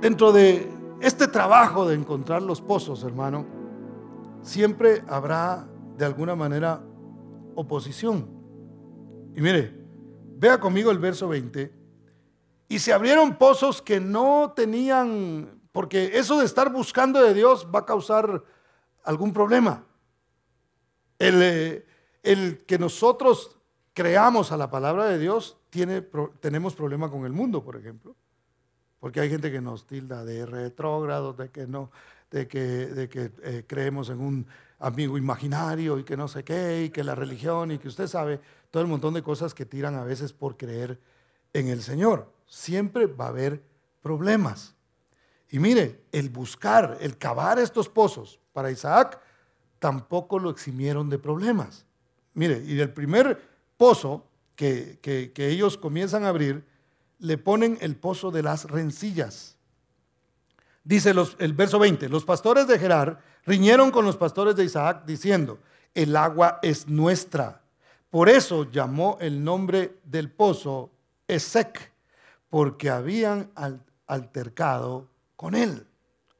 dentro 0.00 0.32
de 0.32 0.70
este 1.00 1.28
trabajo 1.28 1.88
de 1.88 1.94
encontrar 1.94 2.42
los 2.42 2.60
pozos, 2.60 3.02
hermano, 3.04 3.59
siempre 4.42 5.02
habrá 5.08 5.68
de 5.96 6.04
alguna 6.04 6.34
manera 6.34 6.82
oposición. 7.54 8.28
Y 9.34 9.40
mire, 9.40 9.72
vea 10.36 10.58
conmigo 10.58 10.90
el 10.90 10.98
verso 10.98 11.28
20. 11.28 11.72
Y 12.68 12.78
se 12.78 12.92
abrieron 12.92 13.36
pozos 13.36 13.82
que 13.82 14.00
no 14.00 14.52
tenían, 14.54 15.60
porque 15.72 16.18
eso 16.18 16.38
de 16.38 16.46
estar 16.46 16.72
buscando 16.72 17.20
de 17.20 17.34
Dios 17.34 17.66
va 17.74 17.80
a 17.80 17.86
causar 17.86 18.44
algún 19.02 19.32
problema. 19.32 19.84
El, 21.18 21.42
eh, 21.42 21.86
el 22.22 22.64
que 22.64 22.78
nosotros 22.78 23.56
creamos 23.92 24.52
a 24.52 24.56
la 24.56 24.70
palabra 24.70 25.06
de 25.06 25.18
Dios, 25.18 25.58
tiene, 25.70 26.02
tenemos 26.40 26.74
problema 26.74 27.10
con 27.10 27.24
el 27.24 27.32
mundo, 27.32 27.62
por 27.62 27.76
ejemplo. 27.76 28.16
Porque 28.98 29.20
hay 29.20 29.30
gente 29.30 29.50
que 29.50 29.60
nos 29.60 29.86
tilda 29.86 30.24
de 30.24 30.44
retrógrados, 30.46 31.36
de 31.36 31.50
que 31.50 31.66
no, 31.66 31.90
de 32.30 32.46
que, 32.46 32.60
de 32.60 33.08
que 33.08 33.32
eh, 33.42 33.64
creemos 33.66 34.08
en 34.10 34.20
un 34.20 34.46
amigo 34.78 35.18
imaginario 35.18 35.98
y 35.98 36.04
que 36.04 36.16
no 36.16 36.28
sé 36.28 36.44
qué, 36.44 36.84
y 36.84 36.90
que 36.90 37.04
la 37.04 37.14
religión, 37.14 37.70
y 37.70 37.78
que 37.78 37.88
usted 37.88 38.06
sabe, 38.06 38.40
todo 38.70 38.82
el 38.82 38.88
montón 38.88 39.14
de 39.14 39.22
cosas 39.22 39.52
que 39.54 39.66
tiran 39.66 39.94
a 39.94 40.04
veces 40.04 40.32
por 40.32 40.56
creer 40.56 40.98
en 41.52 41.68
el 41.68 41.82
Señor. 41.82 42.32
Siempre 42.46 43.06
va 43.06 43.26
a 43.26 43.28
haber 43.28 43.62
problemas. 44.02 44.74
Y 45.50 45.58
mire, 45.58 46.00
el 46.12 46.30
buscar, 46.30 46.98
el 47.00 47.18
cavar 47.18 47.58
estos 47.58 47.88
pozos 47.88 48.40
para 48.52 48.70
Isaac, 48.70 49.20
tampoco 49.78 50.38
lo 50.38 50.50
eximieron 50.50 51.10
de 51.10 51.18
problemas. 51.18 51.84
Mire, 52.34 52.62
y 52.64 52.78
el 52.78 52.92
primer 52.92 53.40
pozo 53.76 54.26
que, 54.54 55.32
ellos 55.36 55.76
comienzan 55.76 56.24
a 56.24 56.28
abrir, 56.28 56.64
le 57.18 57.38
ponen 57.38 57.78
el 57.80 57.96
pozo 57.96 58.30
de 58.30 58.42
las 58.42 58.64
rencillas. 58.64 59.56
Dice 60.82 61.12
el 61.38 61.52
verso 61.52 61.78
20, 61.78 62.08
los 62.08 62.24
pastores 62.24 62.66
de 62.66 62.78
Gerar 62.78 63.20
riñeron 63.44 63.90
con 63.90 64.04
los 64.04 64.16
pastores 64.16 64.56
de 64.56 64.64
Isaac 64.64 65.02
diciendo, 65.04 65.58
el 65.94 66.16
agua 66.16 66.58
es 66.62 66.88
nuestra. 66.88 67.60
Por 68.08 68.28
eso 68.28 68.70
llamó 68.70 69.18
el 69.20 69.42
nombre 69.44 69.98
del 70.04 70.30
pozo 70.30 70.90
Esec, 71.28 71.92
porque 72.48 72.90
habían 72.90 73.50
altercado 74.06 75.06
con 75.36 75.54
él. 75.54 75.86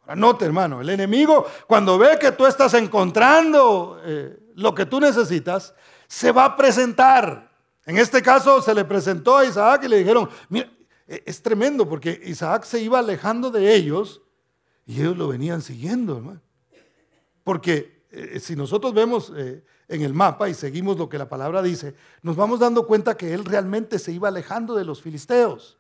Ahora 0.03 0.17
note, 0.17 0.45
hermano, 0.45 0.81
el 0.81 0.89
enemigo 0.89 1.47
cuando 1.67 1.97
ve 1.97 2.19
que 2.19 2.33
tú 2.33 2.47
estás 2.47 2.75
encontrando 2.75 4.01
eh, 4.05 4.37
lo 4.57 4.75
que 4.75 4.87
tú 4.87 4.99
necesitas, 5.01 5.75
se 6.09 6.33
va 6.33 6.45
a 6.47 6.57
presentar. 6.57 7.51
En 7.87 7.99
este 7.99 8.21
caso 8.21 8.61
se 8.61 8.75
le 8.75 8.85
presentó 8.85 9.37
a 9.37 9.45
Isaac 9.45 9.85
y 9.85 9.89
le 9.89 9.99
dijeron, 9.99 10.29
mira, 10.49 10.69
e, 11.07 11.23
es 11.25 11.41
tremendo 11.41 11.89
porque 11.89 12.21
Isaac 12.25 12.65
se 12.65 12.81
iba 12.81 12.99
alejando 12.99 13.51
de 13.51 13.73
ellos 13.75 14.21
y 14.91 15.01
ellos 15.01 15.17
lo 15.17 15.29
venían 15.29 15.63
siguiendo, 15.63 16.17
hermano. 16.17 16.41
Porque 17.45 18.03
eh, 18.11 18.41
si 18.41 18.57
nosotros 18.57 18.93
vemos 18.93 19.33
eh, 19.37 19.63
en 19.87 20.03
el 20.03 20.13
mapa 20.13 20.49
y 20.49 20.55
seguimos 20.55 20.99
lo 20.99 21.09
que 21.09 21.17
la 21.17 21.29
palabra 21.29 21.63
dice, 21.63 21.95
nos 22.23 22.35
vamos 22.35 22.59
dando 22.59 22.85
cuenta 22.89 23.17
que 23.17 23.33
él 23.33 23.45
realmente 23.45 24.01
se 24.01 24.11
iba 24.11 24.27
alejando 24.27 24.75
de 24.75 24.85
los 24.85 25.01
filisteos. 25.01 25.79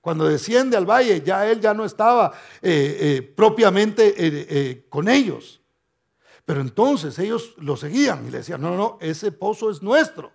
Cuando 0.00 0.28
desciende 0.28 0.76
al 0.76 0.88
valle, 0.88 1.20
ya 1.22 1.50
él 1.50 1.60
ya 1.60 1.74
no 1.74 1.84
estaba 1.84 2.32
eh, 2.60 3.32
propiamente 3.34 4.84
con 4.88 5.08
ellos. 5.08 5.60
Pero 6.44 6.60
entonces 6.60 7.18
ellos 7.18 7.54
lo 7.56 7.76
seguían 7.76 8.24
y 8.28 8.30
le 8.30 8.38
decían, 8.38 8.60
no, 8.60 8.70
no, 8.70 8.76
no, 8.76 8.98
ese 9.00 9.32
pozo 9.32 9.68
es 9.68 9.82
nuestro. 9.82 10.30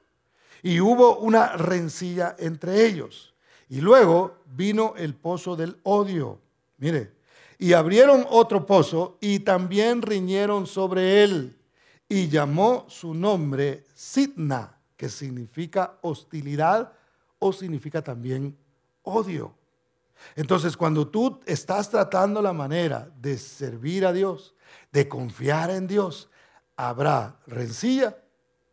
Y 0.62 0.82
hubo 0.82 1.20
una 1.20 1.54
rencilla 1.56 2.36
entre 2.38 2.86
ellos. 2.86 3.34
Y 3.70 3.80
luego 3.80 4.40
vino 4.46 4.94
el 4.98 5.16
pozo 5.16 5.56
del 5.56 5.78
odio. 5.84 6.42
Mire, 6.78 7.17
y 7.58 7.74
abrieron 7.74 8.26
otro 8.30 8.66
pozo 8.66 9.18
y 9.20 9.40
también 9.40 10.02
riñeron 10.02 10.68
sobre 10.68 11.24
él. 11.24 11.58
Y 12.10 12.30
llamó 12.30 12.86
su 12.88 13.14
nombre 13.14 13.84
Sidna, 13.94 14.80
que 14.96 15.10
significa 15.10 15.98
hostilidad 16.02 16.94
o 17.40 17.52
significa 17.52 18.02
también 18.02 18.58
odio. 19.04 19.54
Entonces, 20.36 20.76
cuando 20.76 21.08
tú 21.08 21.40
estás 21.46 21.90
tratando 21.90 22.42
la 22.42 22.54
manera 22.54 23.10
de 23.20 23.38
servir 23.38 24.06
a 24.06 24.14
Dios, 24.14 24.56
de 24.92 25.08
confiar 25.08 25.70
en 25.70 25.88
Dios, 25.88 26.30
habrá 26.76 27.40
rencilla 27.46 28.18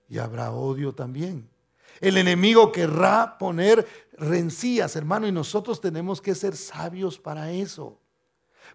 y 0.08 0.18
habrá 0.18 0.52
odio 0.52 0.94
también. 0.94 1.48
El 2.00 2.16
enemigo 2.16 2.72
querrá 2.72 3.38
poner 3.38 3.86
rencillas, 4.12 4.96
hermano, 4.96 5.26
y 5.26 5.32
nosotros 5.32 5.80
tenemos 5.80 6.20
que 6.20 6.34
ser 6.34 6.56
sabios 6.56 7.18
para 7.18 7.52
eso. 7.52 7.98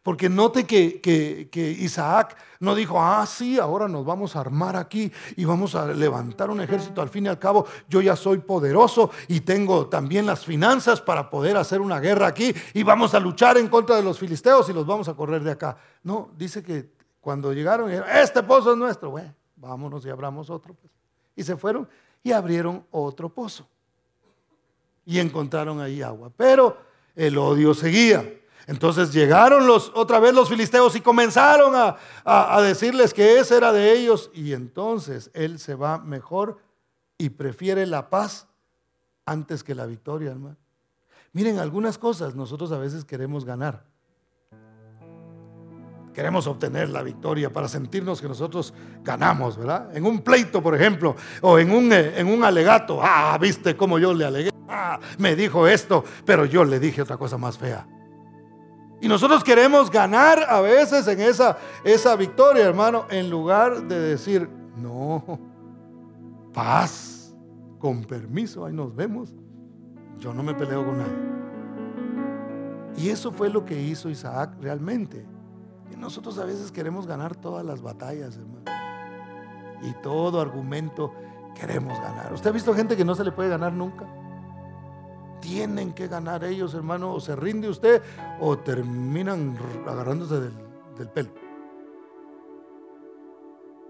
Porque 0.04 0.30
note 0.30 0.66
que, 0.66 1.02
que, 1.02 1.72
Isaac 1.72 2.38
no 2.60 2.76
dijo, 2.76 3.02
ah, 3.02 3.26
sí, 3.26 3.60
ahora 3.60 3.88
nos 3.88 4.06
vamos 4.06 4.36
a 4.36 4.42
armar 4.42 4.76
aquí 4.76 5.12
y 5.36 5.46
vamos 5.46 5.76
a 5.76 5.88
levantar 5.88 6.50
un 6.50 6.62
ejército. 6.62 7.02
Al 7.02 7.10
fin 7.10 7.26
y 7.26 7.30
al 7.30 7.40
cabo, 7.40 7.66
yo 7.88 8.02
ya 8.02 8.16
soy 8.16 8.40
poderoso 8.40 9.12
y 9.28 9.42
tengo 9.42 9.88
también 9.88 10.26
las 10.26 10.46
finanzas 10.46 11.02
para 11.02 11.30
poder 11.30 11.58
hacer 11.58 11.82
una 11.82 12.00
guerra 12.00 12.28
aquí 12.28 12.54
y 12.74 12.84
vamos 12.84 13.14
a 13.14 13.20
luchar 13.20 13.58
en 13.58 13.68
contra 13.68 13.96
de 13.96 14.04
los 14.04 14.20
filisteos 14.20 14.70
y 14.70 14.74
los 14.74 14.86
vamos 14.86 15.08
a 15.10 15.14
correr 15.14 15.44
de 15.44 15.52
acá. 15.52 15.78
No, 16.04 16.32
dice 16.38 16.64
que 16.64 16.90
cuando 17.22 17.54
llegaron, 17.54 17.92
este 17.92 18.44
pozo 18.44 18.72
es 18.72 18.78
nuestro, 18.78 19.12
bueno, 19.12 19.34
vámonos 19.56 20.06
y 20.06 20.10
abramos 20.10 20.50
otro. 20.50 20.74
Pues. 20.74 20.92
Y 21.36 21.44
se 21.44 21.58
fueron 21.58 21.88
y 22.24 22.32
abrieron 22.32 22.86
otro 22.92 23.30
pozo. 23.30 23.68
Y 25.06 25.20
encontraron 25.20 25.82
ahí 25.82 26.02
agua. 26.02 26.32
Pero 26.36 26.78
el 27.16 27.38
odio 27.38 27.74
seguía. 27.74 28.40
Entonces 28.70 29.12
llegaron 29.12 29.66
los, 29.66 29.92
otra 29.96 30.20
vez 30.20 30.32
los 30.32 30.48
filisteos 30.48 30.96
y 30.96 31.02
comenzaron 31.02 31.74
a, 31.76 31.98
a, 32.24 32.62
decirles 32.62 33.16
que 33.16 33.40
ese 33.40 33.58
era 33.58 33.74
de 33.74 33.94
ellos. 33.94 34.30
Y 34.32 34.54
entonces 34.54 35.32
él 35.34 35.58
se 35.58 35.74
va 35.74 35.98
mejor 35.98 36.60
y 37.18 37.30
prefiere 37.30 37.88
la 37.88 38.12
paz 38.12 38.48
antes 39.26 39.64
que 39.64 39.74
la 39.74 39.88
victoria, 39.88 40.30
hermano. 40.30 40.56
Miren, 41.34 41.58
algunas 41.58 41.98
cosas 41.98 42.36
nosotros 42.36 42.72
a 42.72 42.78
veces 42.78 43.06
queremos 43.06 43.44
ganar 43.44 43.90
queremos 46.14 46.48
obtener 46.48 46.90
la 46.90 47.02
victoria 47.02 47.50
para 47.50 47.70
sentirnos 47.70 48.20
que 48.20 48.28
nosotros 48.28 48.74
ganamos, 49.04 49.58
¿verdad? 49.58 49.96
En 49.96 50.06
un 50.06 50.20
pleito, 50.20 50.62
por 50.62 50.76
ejemplo, 50.76 51.16
o 51.40 51.58
en 51.58 51.72
un, 51.72 51.94
eh, 51.94 52.20
en 52.20 52.28
un 52.28 52.44
alegato, 52.44 53.00
ah, 53.02 53.38
viste 53.40 53.78
cómo 53.78 53.98
yo 54.00 54.14
le 54.14 54.26
alegué, 54.26 54.52
ah, 54.68 55.00
me 55.18 55.34
dijo 55.38 55.66
esto, 55.66 56.04
pero 56.26 56.44
yo 56.44 56.66
le 56.66 56.78
dije 56.78 57.02
otra 57.02 57.16
cosa 57.16 57.38
más 57.38 57.58
fea. 57.58 57.88
Y 59.02 59.08
nosotros 59.08 59.44
queremos 59.44 59.90
ganar 59.90 60.46
a 60.50 60.60
veces 60.62 61.08
en 61.08 61.22
esa, 61.22 61.58
esa 61.84 62.16
victoria, 62.16 62.66
hermano, 62.66 63.06
en 63.10 63.30
lugar 63.30 63.88
de 63.88 64.00
decir, 64.00 64.50
no, 64.76 65.24
paz, 66.54 67.34
con 67.80 68.04
permiso, 68.04 68.66
ahí 68.66 68.74
nos 68.74 68.94
vemos. 68.94 69.34
Yo 70.18 70.34
no 70.34 70.44
me 70.44 70.54
peleo 70.54 70.86
con 70.86 70.98
nadie. 70.98 71.30
Y 72.98 73.10
eso 73.10 73.32
fue 73.32 73.50
lo 73.50 73.64
que 73.64 73.82
hizo 73.82 74.10
Isaac 74.10 74.52
realmente. 74.60 75.26
Nosotros 75.98 76.38
a 76.40 76.46
veces 76.46 76.72
queremos 76.72 77.06
ganar 77.06 77.36
todas 77.36 77.66
las 77.66 77.82
batallas, 77.82 78.38
hermano. 78.38 78.64
Y 79.82 79.94
todo 80.02 80.40
argumento 80.40 81.14
queremos 81.56 82.00
ganar. 82.00 82.34
¿Usted 82.34 82.50
ha 82.50 82.54
visto 82.54 82.74
gente 82.74 82.96
que 82.96 83.04
no 83.04 83.16
se 83.16 83.24
le 83.24 83.32
puede 83.32 83.50
ganar 83.50 83.74
nunca? 83.74 84.06
Tienen 85.40 85.94
que 85.94 86.08
ganar 86.08 86.44
ellos, 86.44 86.74
hermano. 86.74 87.14
O 87.14 87.20
se 87.20 87.36
rinde 87.36 87.70
usted 87.70 88.02
o 88.40 88.58
terminan 88.58 89.58
agarrándose 89.88 90.40
del, 90.40 91.10
pelo. 91.10 91.30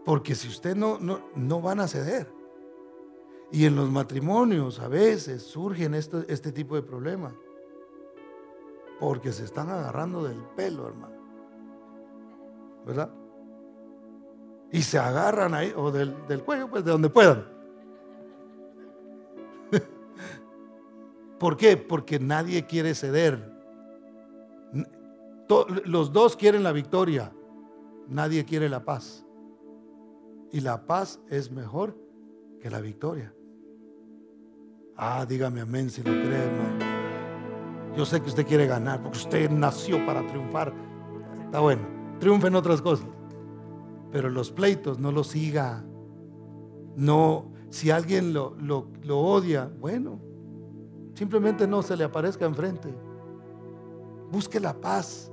Porque 0.06 0.36
si 0.36 0.48
usted 0.48 0.76
no, 0.76 0.98
no, 1.00 1.22
no 1.36 1.62
van 1.62 1.80
a 1.80 1.88
ceder. 1.88 2.32
Y 3.52 3.66
en 3.66 3.76
los 3.76 3.90
matrimonios 3.90 4.80
a 4.80 4.88
veces 4.88 5.44
surgen 5.44 5.96
este, 5.96 6.26
este 6.28 6.52
tipo 6.52 6.76
de 6.76 6.84
problemas. 6.84 7.34
Porque 9.00 9.32
se 9.32 9.46
están 9.46 9.70
agarrando 9.70 10.24
del 10.24 10.38
pelo, 10.56 10.88
hermano. 10.88 11.20
¿verdad? 12.86 13.10
Y 14.72 14.82
se 14.82 15.00
agarran 15.00 15.54
ahí, 15.54 15.74
o 15.76 15.92
del, 15.92 16.16
cuello, 16.44 16.70
pues 16.70 16.84
de 16.84 16.92
donde 16.92 17.10
puedan. 17.10 17.46
¿Por 21.40 21.58
qué? 21.58 21.78
Porque 21.78 22.20
nadie 22.20 22.66
quiere 22.66 22.94
ceder. 22.94 23.52
Los 25.86 26.14
dos 26.14 26.36
quieren 26.36 26.64
la 26.64 26.72
victoria, 26.72 27.32
nadie 28.08 28.46
quiere 28.46 28.70
la 28.70 28.84
paz. 28.84 29.26
Y 30.52 30.62
la 30.62 30.86
paz 30.86 31.20
es 31.30 31.52
mejor 31.52 31.98
que 32.60 32.70
la 32.70 32.82
victoria. 32.82 33.34
Ah, 34.96 35.26
dígame 35.28 35.62
amén 35.62 35.90
si 35.90 36.04
lo 36.04 36.12
cree, 36.12 36.44
hermano. 36.44 37.96
Yo 37.96 38.06
sé 38.06 38.22
que 38.22 38.30
usted 38.30 38.46
quiere 38.46 38.68
ganar 38.68 39.02
porque 39.02 39.18
usted 39.18 39.50
nació 39.50 40.06
para 40.06 40.26
triunfar. 40.28 40.74
Está 41.46 41.60
bueno 41.62 42.00
triunfen 42.20 42.54
otras 42.56 42.82
cosas. 42.82 43.08
Pero 44.12 44.30
los 44.30 44.52
pleitos 44.52 45.00
no 45.00 45.12
los 45.12 45.28
siga. 45.28 45.84
No, 46.96 47.52
si 47.70 47.92
alguien 47.92 48.34
lo, 48.34 48.56
lo, 48.60 49.20
odia, 49.20 49.72
bueno, 49.80 50.20
simplemente 51.14 51.68
no 51.68 51.82
se 51.82 51.96
le 51.96 52.04
aparezca 52.04 52.46
enfrente. 52.46 52.94
Busque 54.32 54.60
la 54.60 54.74
paz 54.74 55.32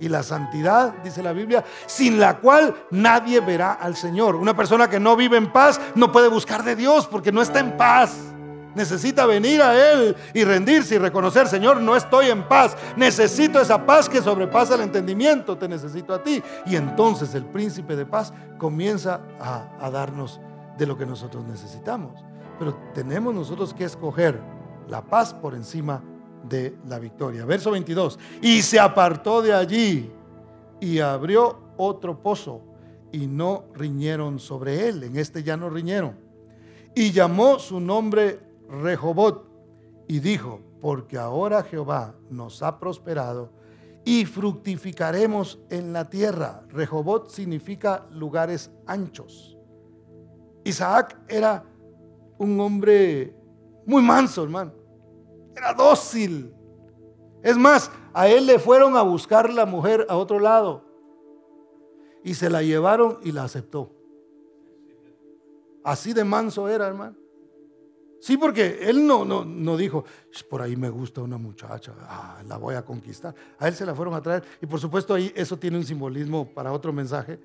y 0.00 0.08
la 0.08 0.22
santidad, 0.22 0.94
dice 1.02 1.22
la 1.22 1.32
Biblia, 1.32 1.64
sin 1.86 2.18
la 2.18 2.38
cual 2.38 2.74
nadie 2.90 3.40
verá 3.40 3.74
al 3.74 3.96
Señor. 3.96 4.34
Una 4.36 4.56
persona 4.56 4.88
que 4.88 5.00
no 5.00 5.16
vive 5.16 5.36
en 5.36 5.52
paz 5.52 5.80
no 5.94 6.10
puede 6.10 6.28
buscar 6.28 6.64
de 6.64 6.76
Dios 6.76 7.06
porque 7.06 7.32
no 7.32 7.40
está 7.40 7.60
en 7.60 7.76
paz. 7.76 8.34
Necesita 8.74 9.24
venir 9.24 9.62
a 9.62 9.92
Él 9.92 10.16
y 10.32 10.42
rendirse 10.44 10.96
y 10.96 10.98
reconocer, 10.98 11.46
Señor, 11.46 11.80
no 11.80 11.94
estoy 11.94 12.26
en 12.26 12.42
paz. 12.48 12.76
Necesito 12.96 13.60
esa 13.60 13.86
paz 13.86 14.08
que 14.08 14.20
sobrepasa 14.20 14.74
el 14.74 14.80
entendimiento. 14.80 15.56
Te 15.56 15.68
necesito 15.68 16.12
a 16.12 16.22
ti. 16.22 16.42
Y 16.66 16.74
entonces 16.74 17.34
el 17.34 17.44
príncipe 17.44 17.94
de 17.94 18.04
paz 18.04 18.32
comienza 18.58 19.20
a, 19.40 19.90
darnos 19.90 20.40
de 20.76 20.86
lo 20.86 20.98
que 20.98 21.06
nosotros 21.06 21.44
necesitamos. 21.44 22.24
Pero 22.58 22.74
tenemos 22.92 23.32
nosotros 23.32 23.72
que 23.72 23.84
escoger 23.84 24.40
la 24.88 25.02
paz 25.02 25.34
por 25.34 25.54
encima 25.54 26.02
de 26.48 26.76
la 26.88 26.98
victoria. 26.98 27.44
Verso 27.44 27.70
22. 27.70 28.18
Y 28.42 28.62
se 28.62 28.78
apartó 28.78 29.42
de 29.42 29.52
allí 29.52 30.10
y 30.80 30.98
abrió 30.98 31.58
otro 31.76 32.20
pozo 32.22 32.60
y 33.12 33.26
no 33.26 33.64
riñeron 33.74 34.38
sobre 34.38 34.88
él. 34.88 35.04
En 35.04 35.16
este 35.16 35.42
ya 35.42 35.56
no 35.56 35.70
riñeron. 35.70 36.16
Y 36.94 37.12
llamó 37.12 37.58
su 37.58 37.80
nombre 37.80 38.40
Rehobot 38.68 39.48
y 40.08 40.20
dijo, 40.20 40.60
porque 40.80 41.16
ahora 41.16 41.62
Jehová 41.62 42.14
nos 42.30 42.62
ha 42.62 42.78
prosperado 42.78 43.50
y 44.04 44.26
fructificaremos 44.26 45.58
en 45.70 45.92
la 45.92 46.10
tierra. 46.10 46.62
Rehobot 46.68 47.30
significa 47.30 48.06
lugares 48.10 48.70
anchos. 48.86 49.56
Isaac 50.64 51.18
era 51.28 51.64
un 52.38 52.60
hombre 52.60 53.34
muy 53.86 54.02
manso, 54.02 54.42
hermano. 54.42 54.72
Era 55.56 55.72
dócil. 55.72 56.52
Es 57.42 57.56
más, 57.56 57.90
a 58.12 58.28
él 58.28 58.46
le 58.46 58.58
fueron 58.58 58.96
a 58.96 59.02
buscar 59.02 59.52
la 59.52 59.66
mujer 59.66 60.06
a 60.08 60.16
otro 60.16 60.40
lado. 60.40 60.84
Y 62.22 62.34
se 62.34 62.48
la 62.48 62.62
llevaron 62.62 63.18
y 63.22 63.32
la 63.32 63.44
aceptó. 63.44 63.90
Así 65.84 66.14
de 66.14 66.24
manso 66.24 66.68
era, 66.68 66.86
hermano. 66.86 67.16
Sí, 68.20 68.38
porque 68.38 68.78
él 68.80 69.06
no, 69.06 69.26
no, 69.26 69.44
no 69.44 69.76
dijo, 69.76 70.06
por 70.48 70.62
ahí 70.62 70.76
me 70.76 70.88
gusta 70.88 71.20
una 71.20 71.36
muchacha, 71.36 71.92
ah, 72.08 72.42
la 72.48 72.56
voy 72.56 72.74
a 72.74 72.82
conquistar. 72.82 73.34
A 73.58 73.68
él 73.68 73.74
se 73.74 73.84
la 73.84 73.94
fueron 73.94 74.14
a 74.14 74.22
traer. 74.22 74.42
Y 74.62 74.66
por 74.66 74.80
supuesto 74.80 75.12
ahí 75.12 75.30
eso 75.36 75.58
tiene 75.58 75.76
un 75.76 75.84
simbolismo 75.84 76.48
para 76.54 76.72
otro 76.72 76.90
mensaje, 76.90 77.38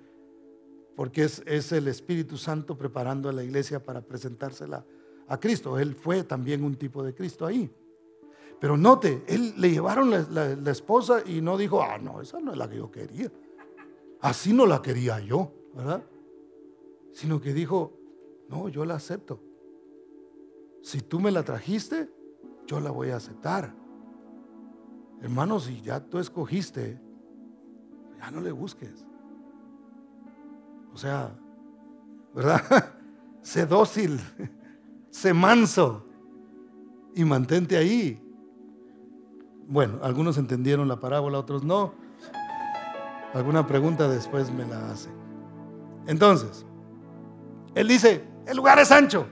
porque 0.96 1.26
es, 1.26 1.44
es 1.46 1.74
el 1.74 1.90
Espíritu 1.90 2.38
Santo 2.38 2.78
preparando 2.78 3.28
a 3.28 3.34
la 3.34 3.44
iglesia 3.44 3.84
para 3.84 4.00
presentársela 4.00 4.86
a 5.30 5.40
Cristo. 5.40 5.80
Él 5.80 5.96
fue 5.96 6.24
también 6.24 6.64
un 6.64 6.76
tipo 6.76 7.04
de 7.04 7.14
Cristo 7.14 7.46
ahí. 7.46 7.72
Pero 8.60 8.76
note, 8.76 9.24
él 9.28 9.54
le 9.58 9.72
llevaron 9.72 10.10
la, 10.12 10.72
esposa 10.72 11.24
y 11.26 11.40
no 11.40 11.58
dijo, 11.58 11.82
ah, 11.82 11.98
no, 11.98 12.20
esa 12.20 12.42
no 12.42 12.52
es 12.52 12.58
la 12.58 12.70
que 12.70 12.76
yo 12.76 12.92
quería. 12.92 13.32
Así 14.20 14.52
no 14.52 14.66
la 14.66 14.82
quería 14.82 15.20
yo, 15.22 15.54
¿verdad? 15.74 16.04
Sino 17.14 17.40
que 17.40 17.54
dijo, 17.54 17.94
no, 18.50 18.68
yo 18.68 18.84
la 18.84 18.96
acepto. 18.96 19.40
Si 20.82 21.02
tú 21.02 21.22
me 21.22 21.32
la 21.32 21.44
trajiste, 21.44 22.10
yo 22.68 22.82
la 22.82 22.92
voy 22.92 23.12
a 23.12 23.16
aceptar. 23.16 23.74
Hermano, 25.22 25.60
si 25.60 25.82
ya 25.82 26.02
tú 26.02 26.20
escogiste, 26.20 27.00
ya 28.18 28.32
no 28.32 28.42
le 28.42 28.52
busques. 28.52 29.06
O 30.94 30.98
sea, 30.98 31.34
¿verdad? 32.34 32.96
sé 33.42 33.66
dócil, 33.66 34.20
sé 35.12 35.34
manso 35.34 36.06
y 37.16 37.24
mantente 37.26 37.78
ahí. 37.78 38.22
Bueno, 39.68 40.00
algunos 40.02 40.38
entendieron 40.38 40.88
la 40.88 41.00
parábola, 41.00 41.40
otros 41.40 41.64
no. 41.64 41.94
Alguna 43.34 43.68
pregunta 43.68 44.08
después 44.08 44.52
me 44.52 44.66
la 44.66 44.90
hacen. 44.90 45.14
Entonces, 46.08 46.66
él 47.76 47.88
dice, 47.88 48.24
el 48.48 48.58
lugar 48.58 48.80
es 48.80 48.92
ancho. 48.92 49.28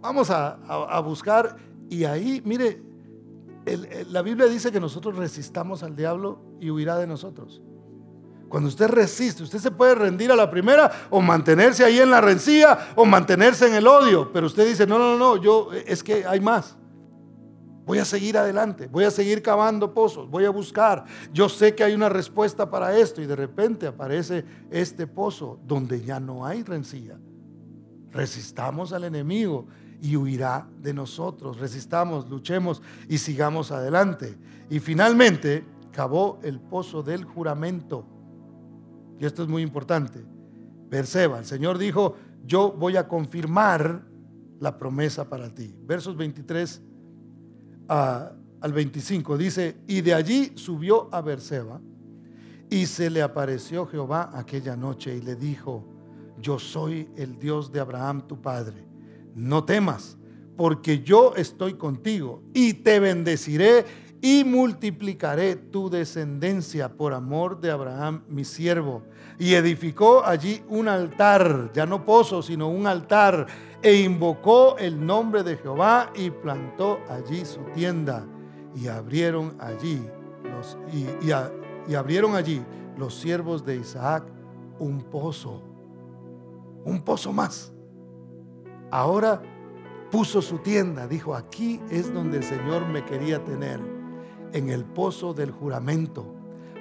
Vamos 0.00 0.30
a, 0.30 1.00
buscar 1.00 1.56
y 1.90 2.04
ahí, 2.04 2.40
mire, 2.44 2.80
la 4.10 4.22
Biblia 4.22 4.46
dice 4.46 4.70
que 4.70 4.78
nosotros 4.78 5.16
resistamos 5.16 5.82
al 5.82 5.96
diablo 5.96 6.40
y 6.60 6.70
huirá 6.70 6.96
de 6.96 7.08
nosotros. 7.08 7.60
Cuando 8.48 8.68
usted 8.68 8.88
resiste, 8.88 9.42
usted 9.42 9.58
se 9.58 9.70
puede 9.70 9.94
rendir 9.94 10.32
a 10.32 10.36
la 10.36 10.50
primera 10.50 10.90
o 11.10 11.20
mantenerse 11.20 11.84
ahí 11.84 11.98
en 11.98 12.10
la 12.10 12.20
rencilla 12.20 12.92
o 12.96 13.04
mantenerse 13.04 13.66
en 13.66 13.74
el 13.74 13.86
odio. 13.86 14.32
Pero 14.32 14.46
usted 14.46 14.66
dice, 14.66 14.86
no, 14.86 14.98
no, 14.98 15.16
no, 15.18 15.36
yo 15.36 15.70
es 15.72 16.02
que 16.02 16.24
hay 16.26 16.40
más. 16.40 16.76
Voy 17.84 17.98
a 17.98 18.04
seguir 18.04 18.36
adelante, 18.36 18.86
voy 18.86 19.04
a 19.04 19.10
seguir 19.10 19.40
cavando 19.40 19.94
pozos, 19.94 20.28
voy 20.28 20.44
a 20.44 20.50
buscar. 20.50 21.06
Yo 21.32 21.48
sé 21.48 21.74
que 21.74 21.84
hay 21.84 21.94
una 21.94 22.10
respuesta 22.10 22.68
para 22.68 22.94
esto 22.98 23.22
y 23.22 23.26
de 23.26 23.34
repente 23.34 23.86
aparece 23.86 24.44
este 24.70 25.06
pozo 25.06 25.58
donde 25.66 26.02
ya 26.02 26.20
no 26.20 26.44
hay 26.44 26.62
rencilla. 26.62 27.18
Resistamos 28.10 28.92
al 28.92 29.04
enemigo 29.04 29.66
y 30.02 30.16
huirá 30.16 30.68
de 30.80 30.92
nosotros. 30.92 31.58
Resistamos, 31.58 32.28
luchemos 32.28 32.82
y 33.08 33.18
sigamos 33.18 33.70
adelante. 33.72 34.36
Y 34.68 34.80
finalmente 34.80 35.64
cavó 35.90 36.38
el 36.42 36.60
pozo 36.60 37.02
del 37.02 37.24
juramento. 37.24 38.04
Y 39.18 39.24
esto 39.26 39.42
es 39.42 39.48
muy 39.48 39.62
importante. 39.62 40.24
Perseba, 40.90 41.38
el 41.38 41.44
Señor 41.44 41.78
dijo, 41.78 42.16
yo 42.44 42.72
voy 42.72 42.96
a 42.96 43.08
confirmar 43.08 44.04
la 44.60 44.78
promesa 44.78 45.28
para 45.28 45.52
ti. 45.52 45.74
Versos 45.84 46.16
23 46.16 46.82
al 47.88 48.72
25. 48.72 49.36
Dice, 49.36 49.76
y 49.86 50.00
de 50.00 50.14
allí 50.14 50.52
subió 50.54 51.08
a 51.12 51.20
Berseba 51.20 51.80
y 52.70 52.86
se 52.86 53.10
le 53.10 53.22
apareció 53.22 53.86
Jehová 53.86 54.30
aquella 54.34 54.76
noche 54.76 55.16
y 55.16 55.20
le 55.20 55.36
dijo, 55.36 55.84
yo 56.40 56.58
soy 56.58 57.08
el 57.16 57.38
Dios 57.38 57.72
de 57.72 57.80
Abraham 57.80 58.26
tu 58.26 58.40
padre. 58.40 58.84
No 59.34 59.64
temas, 59.64 60.16
porque 60.56 61.02
yo 61.02 61.34
estoy 61.36 61.74
contigo 61.74 62.42
y 62.52 62.74
te 62.74 63.00
bendeciré 63.00 63.84
y 64.20 64.44
multiplicaré 64.44 65.56
tu 65.56 65.90
descendencia 65.90 66.88
por 66.88 67.14
amor 67.14 67.60
de 67.60 67.70
Abraham 67.70 68.22
mi 68.28 68.44
siervo. 68.44 69.02
Y 69.38 69.54
edificó 69.54 70.24
allí 70.24 70.62
un 70.68 70.88
altar, 70.88 71.70
ya 71.72 71.86
no 71.86 72.04
pozo, 72.04 72.42
sino 72.42 72.68
un 72.68 72.86
altar 72.86 73.46
e 73.82 73.94
invocó 73.94 74.76
el 74.78 75.04
nombre 75.04 75.42
de 75.42 75.56
Jehová 75.56 76.10
y 76.14 76.30
plantó 76.30 76.98
allí 77.08 77.44
su 77.44 77.60
tienda 77.74 78.26
y 78.74 78.88
abrieron 78.88 79.56
allí 79.60 80.04
los, 80.42 80.76
y, 80.92 81.94
abrieron 81.94 82.34
allí 82.34 82.62
los 82.96 83.14
siervos 83.14 83.64
de 83.64 83.76
Isaac 83.76 84.24
un 84.78 85.02
pozo, 85.02 85.62
un 86.84 87.02
pozo 87.02 87.32
más. 87.32 87.72
Ahora 88.90 89.42
puso 90.10 90.42
su 90.42 90.58
tienda, 90.58 91.06
dijo, 91.06 91.34
aquí 91.34 91.80
es 91.90 92.12
donde 92.12 92.38
el 92.38 92.44
Señor 92.44 92.86
me 92.86 93.04
quería 93.04 93.44
tener, 93.44 93.80
en 94.52 94.70
el 94.70 94.84
pozo 94.84 95.34
del 95.34 95.50
juramento. 95.50 96.26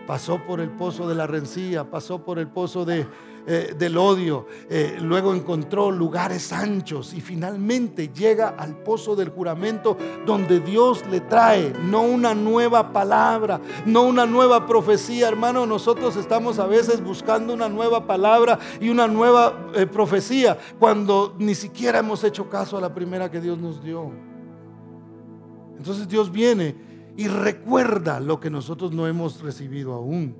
Pasó 0.05 0.39
por 0.45 0.61
el 0.61 0.69
pozo 0.69 1.07
de 1.07 1.15
la 1.15 1.27
rencilla, 1.27 1.89
pasó 1.89 2.23
por 2.23 2.39
el 2.39 2.47
pozo 2.47 2.85
de, 2.85 3.05
eh, 3.49 3.75
del 3.79 3.97
odio, 3.97 4.45
eh, 4.69 4.97
luego 5.01 5.33
encontró 5.33 5.89
lugares 5.89 6.51
anchos 6.51 7.13
y 7.13 7.21
finalmente 7.21 8.09
llega 8.09 8.49
al 8.49 8.75
pozo 8.83 9.15
del 9.15 9.29
juramento 9.29 9.95
donde 10.25 10.59
Dios 10.59 11.05
le 11.09 11.21
trae 11.21 11.71
no 11.83 12.01
una 12.01 12.35
nueva 12.35 12.91
palabra, 12.91 13.61
no 13.85 14.03
una 14.03 14.25
nueva 14.25 14.65
profecía, 14.65 15.29
hermano, 15.29 15.65
nosotros 15.65 16.17
estamos 16.17 16.59
a 16.59 16.67
veces 16.67 17.01
buscando 17.01 17.53
una 17.53 17.69
nueva 17.69 18.05
palabra 18.05 18.59
y 18.81 18.89
una 18.89 19.07
nueva 19.07 19.69
eh, 19.75 19.85
profecía 19.85 20.57
cuando 20.77 21.33
ni 21.39 21.55
siquiera 21.55 21.99
hemos 21.99 22.25
hecho 22.25 22.49
caso 22.49 22.77
a 22.77 22.81
la 22.81 22.93
primera 22.93 23.31
que 23.31 23.39
Dios 23.39 23.57
nos 23.57 23.81
dio. 23.81 24.11
Entonces 25.77 26.05
Dios 26.09 26.29
viene 26.29 26.86
y 27.17 27.27
recuerda 27.27 28.21
lo 28.21 28.39
que 28.39 28.49
nosotros 28.49 28.93
no 28.93 29.07
hemos 29.07 29.41
recibido 29.41 29.93
aún. 29.93 30.35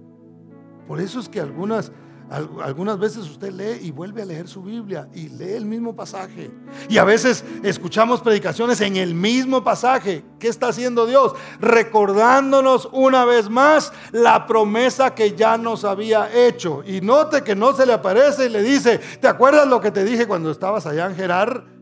Por 0.87 1.01
eso 1.01 1.19
es 1.19 1.27
que 1.27 1.41
algunas 1.41 1.91
algunas 2.29 2.99
veces 2.99 3.29
usted 3.29 3.53
lee 3.53 3.87
y 3.87 3.91
vuelve 3.91 4.21
a 4.21 4.25
leer 4.25 4.47
su 4.49 4.61
Biblia 4.61 5.07
y 5.13 5.29
lee 5.29 5.53
el 5.53 5.65
mismo 5.65 5.95
pasaje. 5.95 6.51
Y 6.89 6.97
a 6.97 7.05
veces 7.05 7.43
escuchamos 7.63 8.21
predicaciones 8.21 8.81
en 8.81 8.97
el 8.97 9.13
mismo 9.13 9.63
pasaje. 9.63 10.25
¿Qué 10.37 10.49
está 10.49 10.67
haciendo 10.67 11.05
Dios? 11.05 11.33
Recordándonos 11.61 12.89
una 12.91 13.23
vez 13.23 13.49
más 13.49 13.93
la 14.11 14.45
promesa 14.45 15.15
que 15.15 15.35
ya 15.35 15.57
nos 15.57 15.85
había 15.85 16.29
hecho. 16.33 16.83
Y 16.85 16.99
note 16.99 17.43
que 17.43 17.55
no 17.55 17.73
se 17.73 17.85
le 17.85 17.93
aparece 17.93 18.47
y 18.47 18.49
le 18.49 18.61
dice, 18.61 18.99
¿te 19.21 19.27
acuerdas 19.29 19.65
lo 19.67 19.79
que 19.79 19.91
te 19.91 20.03
dije 20.03 20.27
cuando 20.27 20.51
estabas 20.51 20.85
allá 20.85 21.05
en 21.05 21.15
Gerar? 21.15 21.76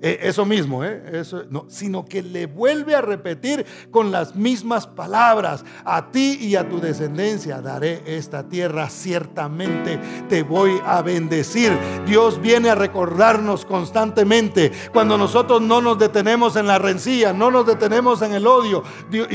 Eh, 0.00 0.20
eso 0.22 0.44
mismo, 0.44 0.84
¿eh? 0.84 1.02
eso, 1.12 1.42
no, 1.50 1.66
sino 1.68 2.04
que 2.04 2.22
le 2.22 2.46
vuelve 2.46 2.94
a 2.94 3.00
repetir 3.00 3.66
con 3.90 4.12
las 4.12 4.36
mismas 4.36 4.86
palabras, 4.86 5.64
a 5.84 6.12
ti 6.12 6.38
y 6.40 6.54
a 6.54 6.68
tu 6.68 6.80
descendencia 6.80 7.60
daré 7.60 8.02
esta 8.06 8.48
tierra, 8.48 8.88
ciertamente 8.90 9.98
te 10.28 10.44
voy 10.44 10.80
a 10.86 11.02
bendecir. 11.02 11.76
Dios 12.06 12.40
viene 12.40 12.70
a 12.70 12.76
recordarnos 12.76 13.64
constantemente 13.64 14.70
cuando 14.92 15.18
nosotros 15.18 15.60
no 15.62 15.80
nos 15.80 15.98
detenemos 15.98 16.54
en 16.54 16.68
la 16.68 16.78
rencilla, 16.78 17.32
no 17.32 17.50
nos 17.50 17.66
detenemos 17.66 18.22
en 18.22 18.34
el 18.34 18.46
odio, 18.46 18.84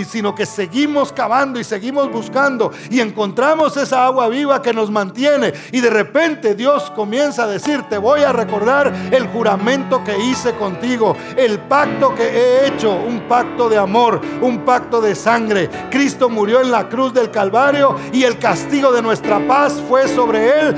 sino 0.07 0.33
que 0.33 0.45
seguimos 0.45 1.11
cavando 1.11 1.59
y 1.59 1.65
seguimos 1.65 2.09
buscando 2.09 2.71
y 2.89 3.01
encontramos 3.01 3.75
esa 3.75 4.05
agua 4.05 4.29
viva 4.29 4.61
que 4.61 4.73
nos 4.73 4.89
mantiene 4.89 5.51
y 5.73 5.81
de 5.81 5.89
repente 5.89 6.55
Dios 6.55 6.89
comienza 6.91 7.43
a 7.43 7.47
decir, 7.47 7.83
te 7.89 7.97
voy 7.97 8.21
a 8.21 8.31
recordar 8.31 8.93
el 9.11 9.27
juramento 9.27 10.01
que 10.05 10.17
hice 10.17 10.52
contigo, 10.53 11.15
el 11.37 11.59
pacto 11.59 12.13
que 12.15 12.23
he 12.23 12.67
hecho, 12.67 12.91
un 12.95 13.27
pacto 13.27 13.69
de 13.69 13.77
amor, 13.77 14.21
un 14.41 14.59
pacto 14.59 15.01
de 15.01 15.15
sangre. 15.15 15.69
Cristo 15.89 16.29
murió 16.29 16.61
en 16.61 16.71
la 16.71 16.89
cruz 16.89 17.13
del 17.13 17.31
Calvario 17.31 17.95
y 18.11 18.23
el 18.23 18.37
castigo 18.37 18.91
de 18.91 19.01
nuestra 19.01 19.45
paz 19.47 19.81
fue 19.87 20.07
sobre 20.07 20.59
él. 20.59 20.75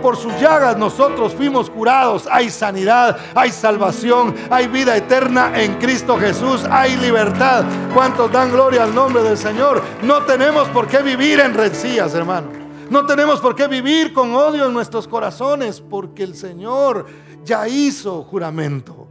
Por 0.00 0.16
sus 0.16 0.32
llagas 0.40 0.76
nosotros 0.76 1.34
fuimos 1.34 1.70
curados. 1.70 2.28
Hay 2.30 2.50
sanidad, 2.50 3.18
hay 3.34 3.50
salvación, 3.50 4.34
hay 4.50 4.68
vida 4.68 4.96
eterna 4.96 5.52
en 5.60 5.74
Cristo 5.74 6.18
Jesús, 6.18 6.64
hay 6.70 6.96
libertad. 6.96 7.64
¿Cuántos 7.94 8.30
dan 8.32 8.50
gloria 8.50 8.84
al 8.84 8.94
nombre 8.94 9.22
del 9.22 9.38
Señor? 9.38 9.82
No 10.02 10.22
tenemos 10.22 10.68
por 10.68 10.86
qué 10.86 11.02
vivir 11.02 11.40
en 11.40 11.54
rencillas, 11.54 12.14
hermano. 12.14 12.62
No 12.90 13.06
tenemos 13.06 13.40
por 13.40 13.54
qué 13.54 13.68
vivir 13.68 14.12
con 14.12 14.34
odio 14.34 14.66
en 14.66 14.74
nuestros 14.74 15.08
corazones 15.08 15.80
porque 15.80 16.24
el 16.24 16.34
Señor 16.34 17.06
ya 17.42 17.66
hizo 17.66 18.22
juramento. 18.24 19.08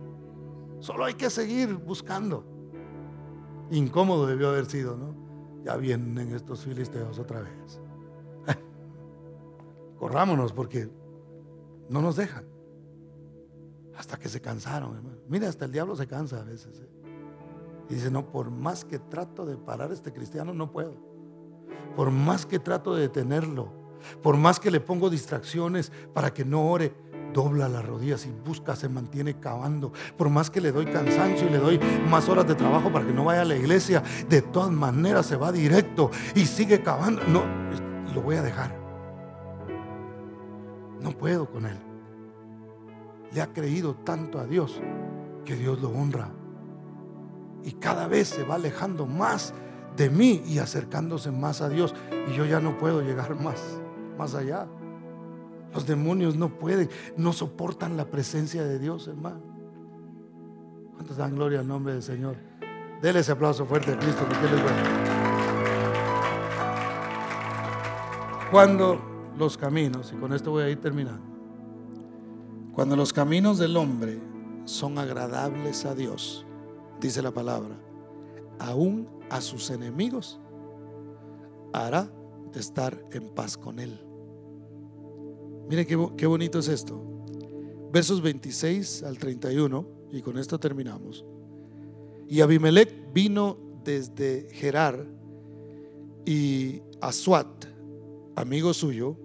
Solo 0.81 1.05
hay 1.05 1.13
que 1.13 1.29
seguir 1.29 1.73
buscando. 1.75 2.43
Incómodo 3.71 4.27
debió 4.27 4.49
haber 4.49 4.65
sido, 4.65 4.97
¿no? 4.97 5.15
Ya 5.63 5.77
vienen 5.77 6.35
estos 6.35 6.65
filisteos 6.65 7.17
otra 7.17 7.41
vez. 7.41 7.79
Corrámonos 9.97 10.51
porque 10.51 10.89
no 11.87 12.01
nos 12.01 12.17
dejan. 12.17 12.43
Hasta 13.95 14.17
que 14.17 14.27
se 14.27 14.41
cansaron, 14.41 14.97
hermano. 14.97 15.21
Mira, 15.29 15.47
hasta 15.47 15.63
el 15.63 15.71
diablo 15.71 15.95
se 15.95 16.07
cansa 16.07 16.41
a 16.41 16.43
veces. 16.43 16.81
¿eh? 16.81 16.89
Y 17.89 17.93
dice, 17.93 18.11
no, 18.11 18.29
por 18.29 18.51
más 18.51 18.83
que 18.83 18.99
trato 18.99 19.45
de 19.45 19.55
parar 19.55 19.91
a 19.91 19.93
este 19.93 20.11
cristiano, 20.11 20.53
no 20.53 20.69
puedo 20.69 21.11
por 21.95 22.11
más 22.11 22.45
que 22.45 22.59
trato 22.59 22.95
de 22.95 23.01
detenerlo, 23.01 23.71
por 24.21 24.37
más 24.37 24.59
que 24.59 24.71
le 24.71 24.79
pongo 24.79 25.09
distracciones 25.09 25.91
para 26.13 26.33
que 26.33 26.45
no 26.45 26.69
ore, 26.69 26.93
dobla 27.33 27.69
las 27.69 27.85
rodillas 27.85 28.25
y 28.25 28.31
busca, 28.31 28.75
se 28.75 28.89
mantiene 28.89 29.39
cavando. 29.39 29.91
Por 30.17 30.29
más 30.29 30.49
que 30.49 30.61
le 30.61 30.71
doy 30.71 30.85
cansancio 30.85 31.47
y 31.47 31.51
le 31.51 31.57
doy 31.57 31.79
más 32.09 32.29
horas 32.29 32.47
de 32.47 32.55
trabajo 32.55 32.91
para 32.91 33.05
que 33.05 33.13
no 33.13 33.25
vaya 33.25 33.41
a 33.41 33.45
la 33.45 33.55
iglesia, 33.55 34.03
de 34.29 34.41
todas 34.41 34.71
maneras 34.71 35.25
se 35.25 35.35
va 35.35 35.51
directo 35.51 36.11
y 36.35 36.45
sigue 36.45 36.81
cavando. 36.81 37.23
No, 37.27 37.43
lo 38.13 38.21
voy 38.21 38.35
a 38.35 38.41
dejar. 38.41 38.75
No 41.01 41.11
puedo 41.11 41.49
con 41.49 41.65
él. 41.65 41.77
Le 43.33 43.41
ha 43.41 43.53
creído 43.53 43.95
tanto 43.95 44.39
a 44.39 44.45
Dios 44.45 44.81
que 45.45 45.55
Dios 45.55 45.81
lo 45.81 45.89
honra. 45.89 46.29
Y 47.63 47.73
cada 47.73 48.07
vez 48.07 48.27
se 48.27 48.43
va 48.43 48.55
alejando 48.55 49.05
más 49.05 49.53
de 49.95 50.09
mí 50.09 50.43
y 50.45 50.59
acercándose 50.59 51.31
más 51.31 51.61
a 51.61 51.69
Dios. 51.69 51.95
Y 52.29 52.33
yo 52.33 52.45
ya 52.45 52.59
no 52.59 52.77
puedo 52.77 53.01
llegar 53.01 53.35
más, 53.39 53.79
más 54.17 54.35
allá. 54.35 54.67
Los 55.73 55.85
demonios 55.85 56.35
no 56.35 56.49
pueden, 56.49 56.89
no 57.17 57.33
soportan 57.33 57.95
la 57.97 58.05
presencia 58.05 58.63
de 58.63 58.79
Dios, 58.79 59.07
hermano. 59.07 59.41
¿Cuántos 60.95 61.17
dan 61.17 61.35
gloria 61.35 61.61
al 61.61 61.67
nombre 61.67 61.93
del 61.93 62.03
Señor? 62.03 62.35
Dele 63.01 63.19
ese 63.19 63.31
aplauso 63.31 63.65
fuerte 63.65 63.91
a 63.93 63.97
Cristo 63.97 64.23
porque 64.27 64.45
Él 64.45 64.53
es. 64.53 64.61
Cuando 68.51 69.01
los 69.37 69.57
caminos, 69.57 70.11
y 70.13 70.19
con 70.19 70.33
esto 70.33 70.51
voy 70.51 70.63
a 70.63 70.69
ir 70.69 70.81
terminando, 70.81 71.23
cuando 72.73 72.95
los 72.95 73.13
caminos 73.13 73.57
del 73.57 73.77
hombre 73.77 74.19
son 74.65 74.97
agradables 74.97 75.85
a 75.85 75.95
Dios, 75.95 76.45
dice 76.99 77.21
la 77.21 77.31
palabra, 77.31 77.75
aún 78.59 79.07
a 79.29 79.41
sus 79.41 79.69
enemigos, 79.69 80.39
hará 81.73 82.11
estar 82.53 83.03
en 83.11 83.33
paz 83.33 83.57
con 83.57 83.79
él. 83.79 84.10
Mire 85.69 85.85
qué, 85.85 85.97
qué 86.17 86.27
bonito 86.27 86.59
es 86.59 86.67
esto. 86.67 87.01
Versos 87.91 88.21
26 88.21 89.03
al 89.03 89.17
31, 89.17 89.85
y 90.11 90.21
con 90.21 90.37
esto 90.37 90.59
terminamos. 90.59 91.25
Y 92.27 92.41
Abimelech 92.41 93.11
vino 93.13 93.57
desde 93.83 94.47
Gerar 94.51 95.05
y 96.25 96.81
Asuat, 97.01 97.65
amigo 98.35 98.73
suyo, 98.73 99.17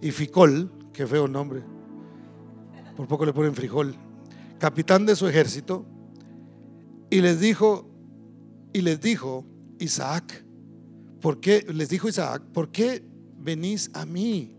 y 0.00 0.10
Ficol, 0.10 0.70
que 0.92 1.06
feo 1.06 1.28
nombre, 1.28 1.62
por 2.96 3.06
poco 3.06 3.24
le 3.24 3.32
ponen 3.32 3.54
frijol, 3.54 3.94
capitán 4.58 5.06
de 5.06 5.14
su 5.14 5.28
ejército, 5.28 5.84
y 7.10 7.20
les 7.20 7.40
dijo, 7.40 7.88
y 8.72 8.80
les 8.80 9.00
dijo 9.00 9.44
Isaac, 9.78 10.44
¿por 11.20 11.40
qué? 11.40 11.64
Les 11.72 11.88
dijo 11.88 12.08
Isaac, 12.08 12.42
¿por 12.52 12.70
qué 12.70 13.04
venís 13.38 13.90
a 13.94 14.04
mí? 14.04 14.52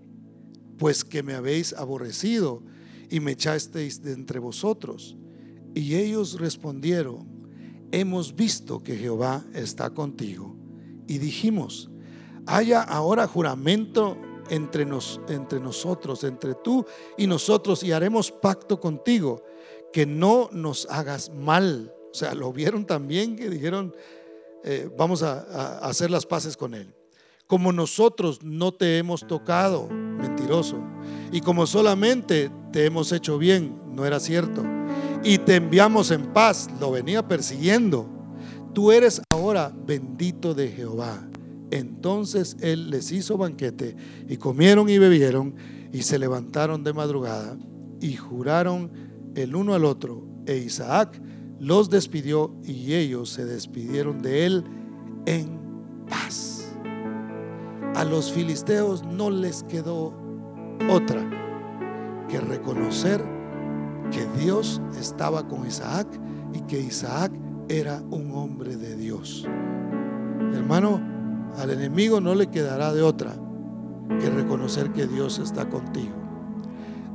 Pues 0.80 1.05
que 1.05 1.21
me 1.21 1.36
habéis 1.36 1.73
aborrecido 1.73 2.63
y 3.11 3.19
me 3.19 3.34
echasteis 3.34 4.01
de 4.01 4.13
entre 4.13 4.39
vosotros. 4.39 5.15
Y 5.75 5.93
ellos 5.93 6.39
respondieron, 6.39 7.27
hemos 7.91 8.36
visto 8.36 8.82
que 8.82 8.97
Jehová 8.97 9.45
está 9.53 9.91
contigo. 9.91 10.55
Y 11.07 11.19
dijimos, 11.19 11.91
haya 12.47 12.82
ahora 12.82 13.27
juramento 13.27 14.17
entre, 14.49 14.84
nos, 14.84 15.21
entre 15.30 15.59
nosotros, 15.59 16.23
entre 16.23 16.55
tú 16.55 16.84
y 17.15 17.27
nosotros, 17.27 17.84
y 17.84 17.91
haremos 17.91 18.32
pacto 18.32 18.80
contigo, 18.80 19.43
que 19.93 20.07
no 20.07 20.49
nos 20.51 20.88
hagas 20.89 21.32
mal 21.32 21.93
o 22.11 22.13
sea, 22.13 22.34
lo 22.34 22.51
vieron 22.51 22.86
también 22.86 23.36
que 23.36 23.49
dijeron, 23.49 23.95
eh, 24.63 24.89
vamos 24.97 25.21
a, 25.23 25.80
hacer 25.80 26.09
las 26.09 26.25
paces 26.25 26.57
con 26.57 26.73
él. 26.73 26.93
Como 27.50 27.72
nosotros 27.72 28.43
no 28.43 28.72
te 28.76 29.00
hemos 29.00 29.26
tocado, 29.26 29.89
mentiroso, 29.89 30.78
y 31.32 31.41
como 31.41 31.66
solamente 31.66 32.52
te 32.72 32.86
hemos 32.86 33.12
hecho 33.12 33.39
bien, 33.39 33.76
no 33.91 34.06
era 34.06 34.20
cierto, 34.20 34.64
y 35.24 35.39
te 35.39 35.56
enviamos 35.56 36.12
en 36.12 36.32
paz, 36.32 36.70
lo 36.80 36.91
venía 36.91 37.28
persiguiendo, 37.28 38.08
tú 38.76 38.91
eres 38.91 39.24
ahora 39.32 39.74
bendito 39.76 40.54
de 40.54 40.68
Jehová. 40.68 41.28
Entonces 41.72 42.56
él 42.62 42.91
les 42.91 43.12
hizo 43.12 43.36
banquete 43.36 43.95
y 44.28 44.38
comieron 44.38 44.88
y 44.88 45.00
bebieron 45.00 45.56
y 45.91 46.04
se 46.04 46.20
levantaron 46.20 46.84
de 46.84 46.93
madrugada 46.93 47.58
y 48.00 48.14
juraron 48.16 48.91
el 49.34 49.56
uno 49.56 49.74
al 49.74 49.86
otro. 49.86 50.24
E 50.45 50.58
Isaac 50.58 51.20
los 51.60 51.89
despidió 51.89 52.56
y 52.64 52.93
ellos 52.93 53.32
se 53.32 53.43
despidieron 53.45 54.22
de 54.22 54.45
él 54.45 54.64
en 55.26 55.60
paz. 56.08 56.49
A 58.00 58.06
los 58.06 58.32
filisteos 58.32 59.04
no 59.04 59.30
les 59.30 59.64
quedó 59.64 60.14
otra 60.89 61.22
que 62.30 62.39
reconocer 62.39 63.22
que 64.10 64.26
Dios 64.41 64.82
estaba 64.97 65.50
con 65.50 65.68
Isaac 65.68 66.08
y 66.54 66.62
que 66.62 66.80
Isaac 66.80 67.34
era 67.68 68.02
un 68.10 68.32
hombre 68.32 68.78
de 68.78 68.95
Dios. 68.95 69.45
Hermano, 70.54 71.02
al 71.58 71.72
enemigo 71.72 72.22
no 72.22 72.36
le 72.36 72.47
quedará 72.47 72.93
de 72.93 73.02
otra 73.02 73.36
que 74.22 74.30
reconocer 74.30 74.93
que 74.93 75.06
Dios 75.06 75.38
está 75.38 75.68
contigo 75.68 76.16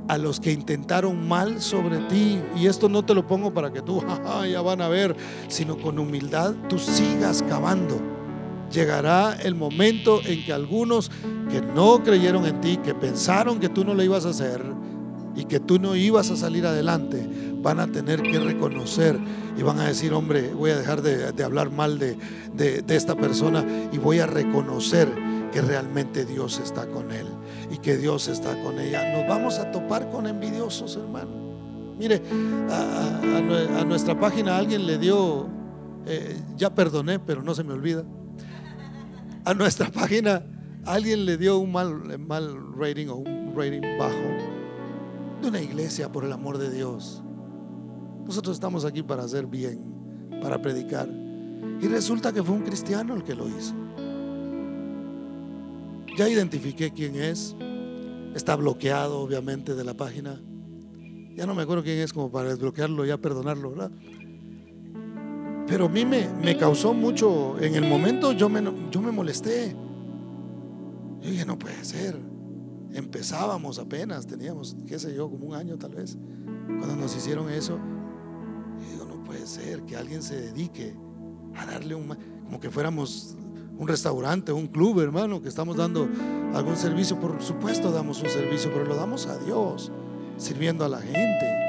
a 0.06 0.18
los 0.18 0.38
que 0.38 0.52
intentaron 0.52 1.26
mal 1.26 1.62
sobre 1.62 1.96
ti. 2.08 2.42
Y 2.56 2.66
esto 2.66 2.90
no 2.90 3.06
te 3.06 3.14
lo 3.14 3.26
pongo 3.26 3.54
para 3.54 3.72
que 3.72 3.80
tú 3.80 4.04
ya 4.52 4.60
van 4.60 4.82
a 4.82 4.88
ver, 4.88 5.16
sino 5.48 5.78
con 5.78 5.98
humildad 5.98 6.52
tú 6.68 6.78
sigas 6.78 7.42
cavando. 7.42 8.13
Llegará 8.74 9.36
el 9.40 9.54
momento 9.54 10.20
en 10.24 10.44
que 10.44 10.52
algunos 10.52 11.10
que 11.50 11.60
no 11.60 12.02
creyeron 12.02 12.44
en 12.44 12.60
ti, 12.60 12.76
que 12.78 12.94
pensaron 12.94 13.60
que 13.60 13.68
tú 13.68 13.84
no 13.84 13.94
lo 13.94 14.02
ibas 14.02 14.26
a 14.26 14.30
hacer 14.30 14.62
y 15.36 15.44
que 15.44 15.60
tú 15.60 15.78
no 15.78 15.94
ibas 15.94 16.30
a 16.30 16.36
salir 16.36 16.66
adelante, 16.66 17.26
van 17.62 17.80
a 17.80 17.86
tener 17.86 18.22
que 18.22 18.38
reconocer 18.38 19.18
y 19.56 19.62
van 19.62 19.78
a 19.78 19.84
decir, 19.84 20.12
hombre, 20.12 20.52
voy 20.52 20.72
a 20.72 20.76
dejar 20.76 21.02
de, 21.02 21.44
hablar 21.44 21.70
mal 21.70 21.98
de, 21.98 22.16
de 22.52 22.96
esta 22.96 23.14
persona 23.14 23.64
y 23.92 23.98
voy 23.98 24.18
a 24.18 24.26
reconocer 24.26 25.08
que 25.52 25.62
realmente 25.62 26.24
Dios 26.24 26.58
está 26.58 26.88
con 26.88 27.12
él 27.12 27.28
y 27.70 27.78
que 27.78 27.96
Dios 27.96 28.26
está 28.26 28.60
con 28.64 28.80
ella. 28.80 29.16
Nos 29.16 29.28
vamos 29.28 29.60
a 29.60 29.70
topar 29.70 30.10
con 30.10 30.26
envidiosos, 30.26 30.96
hermano. 30.96 31.30
Mire, 31.96 32.20
a, 32.68 33.84
nuestra 33.84 34.18
página 34.18 34.56
alguien 34.58 34.84
le 34.84 34.98
dio, 34.98 35.46
eh, 36.06 36.40
ya 36.56 36.74
perdoné, 36.74 37.20
pero 37.20 37.42
no 37.42 37.54
se 37.54 37.62
me 37.62 37.72
olvida. 37.72 38.04
A 39.46 39.52
nuestra 39.52 39.90
página 39.90 40.42
alguien 40.86 41.26
le 41.26 41.36
dio 41.36 41.58
un 41.58 41.70
mal, 41.70 42.74
rating 42.78 43.08
o 43.08 43.16
un 43.16 43.54
rating 43.54 43.82
bajo 43.98 44.16
de 45.42 45.48
una 45.48 45.60
iglesia, 45.60 46.10
por 46.10 46.24
el 46.24 46.32
amor 46.32 46.56
de 46.56 46.70
Dios. 46.70 47.22
Nosotros 48.24 48.56
estamos 48.56 48.86
aquí 48.86 49.02
para 49.02 49.24
hacer 49.24 49.46
bien, 49.46 49.84
para 50.40 50.62
predicar. 50.62 51.06
Y 51.82 51.86
resulta 51.88 52.32
que 52.32 52.42
fue 52.42 52.54
un 52.54 52.62
cristiano 52.62 53.14
el 53.14 53.22
que 53.22 53.34
lo 53.34 53.46
hizo. 53.46 53.74
Ya 56.16 56.26
identifiqué 56.26 56.90
quién 56.92 57.16
es. 57.16 57.54
Está 58.34 58.56
bloqueado, 58.56 59.20
obviamente, 59.20 59.74
de 59.74 59.84
la 59.84 59.94
página. 59.94 60.40
Ya 61.34 61.44
no 61.44 61.54
me 61.54 61.62
acuerdo 61.62 61.82
quién 61.82 61.98
es 61.98 62.14
como 62.14 62.32
para 62.32 62.48
desbloquearlo, 62.48 63.04
ya 63.04 63.18
perdonarlo, 63.18 63.72
¿verdad? 63.72 63.90
Pero 65.66 65.86
a 65.86 65.88
mí 65.88 66.04
me, 66.04 66.28
me 66.28 66.56
causó 66.56 66.92
mucho, 66.92 67.58
en 67.58 67.74
el 67.74 67.88
momento 67.88 68.32
yo 68.32 68.48
me, 68.48 68.62
yo 68.90 69.00
me 69.00 69.10
molesté. 69.10 69.74
Yo 71.22 71.30
dije, 71.30 71.46
no 71.46 71.58
puede 71.58 71.82
ser. 71.84 72.20
Empezábamos 72.92 73.78
apenas, 73.78 74.26
teníamos, 74.26 74.76
qué 74.86 74.98
sé 74.98 75.14
yo, 75.14 75.28
como 75.30 75.46
un 75.46 75.54
año 75.54 75.76
tal 75.78 75.94
vez, 75.94 76.18
cuando 76.66 76.94
nos 76.96 77.16
hicieron 77.16 77.50
eso. 77.50 77.78
puede 79.24 79.46
ser 79.46 79.82
que 79.84 79.96
alguien 79.96 80.22
se 80.22 80.40
dedique 80.40 80.94
a 81.56 81.66
darle 81.66 81.94
un... 81.94 82.14
como 82.44 82.60
que 82.60 82.70
fuéramos 82.70 83.36
un 83.76 83.88
restaurante, 83.88 84.52
un 84.52 84.68
club, 84.68 85.00
hermano, 85.00 85.42
que 85.42 85.48
estamos 85.48 85.76
dando 85.76 86.08
algún 86.54 86.76
servicio. 86.76 87.18
Por 87.18 87.42
supuesto 87.42 87.90
damos 87.90 88.22
un 88.22 88.28
servicio, 88.28 88.70
pero 88.72 88.84
lo 88.84 88.94
damos 88.94 89.26
a 89.26 89.38
Dios, 89.38 89.90
sirviendo 90.36 90.84
a 90.84 90.88
la 90.88 91.00
gente. 91.00 91.63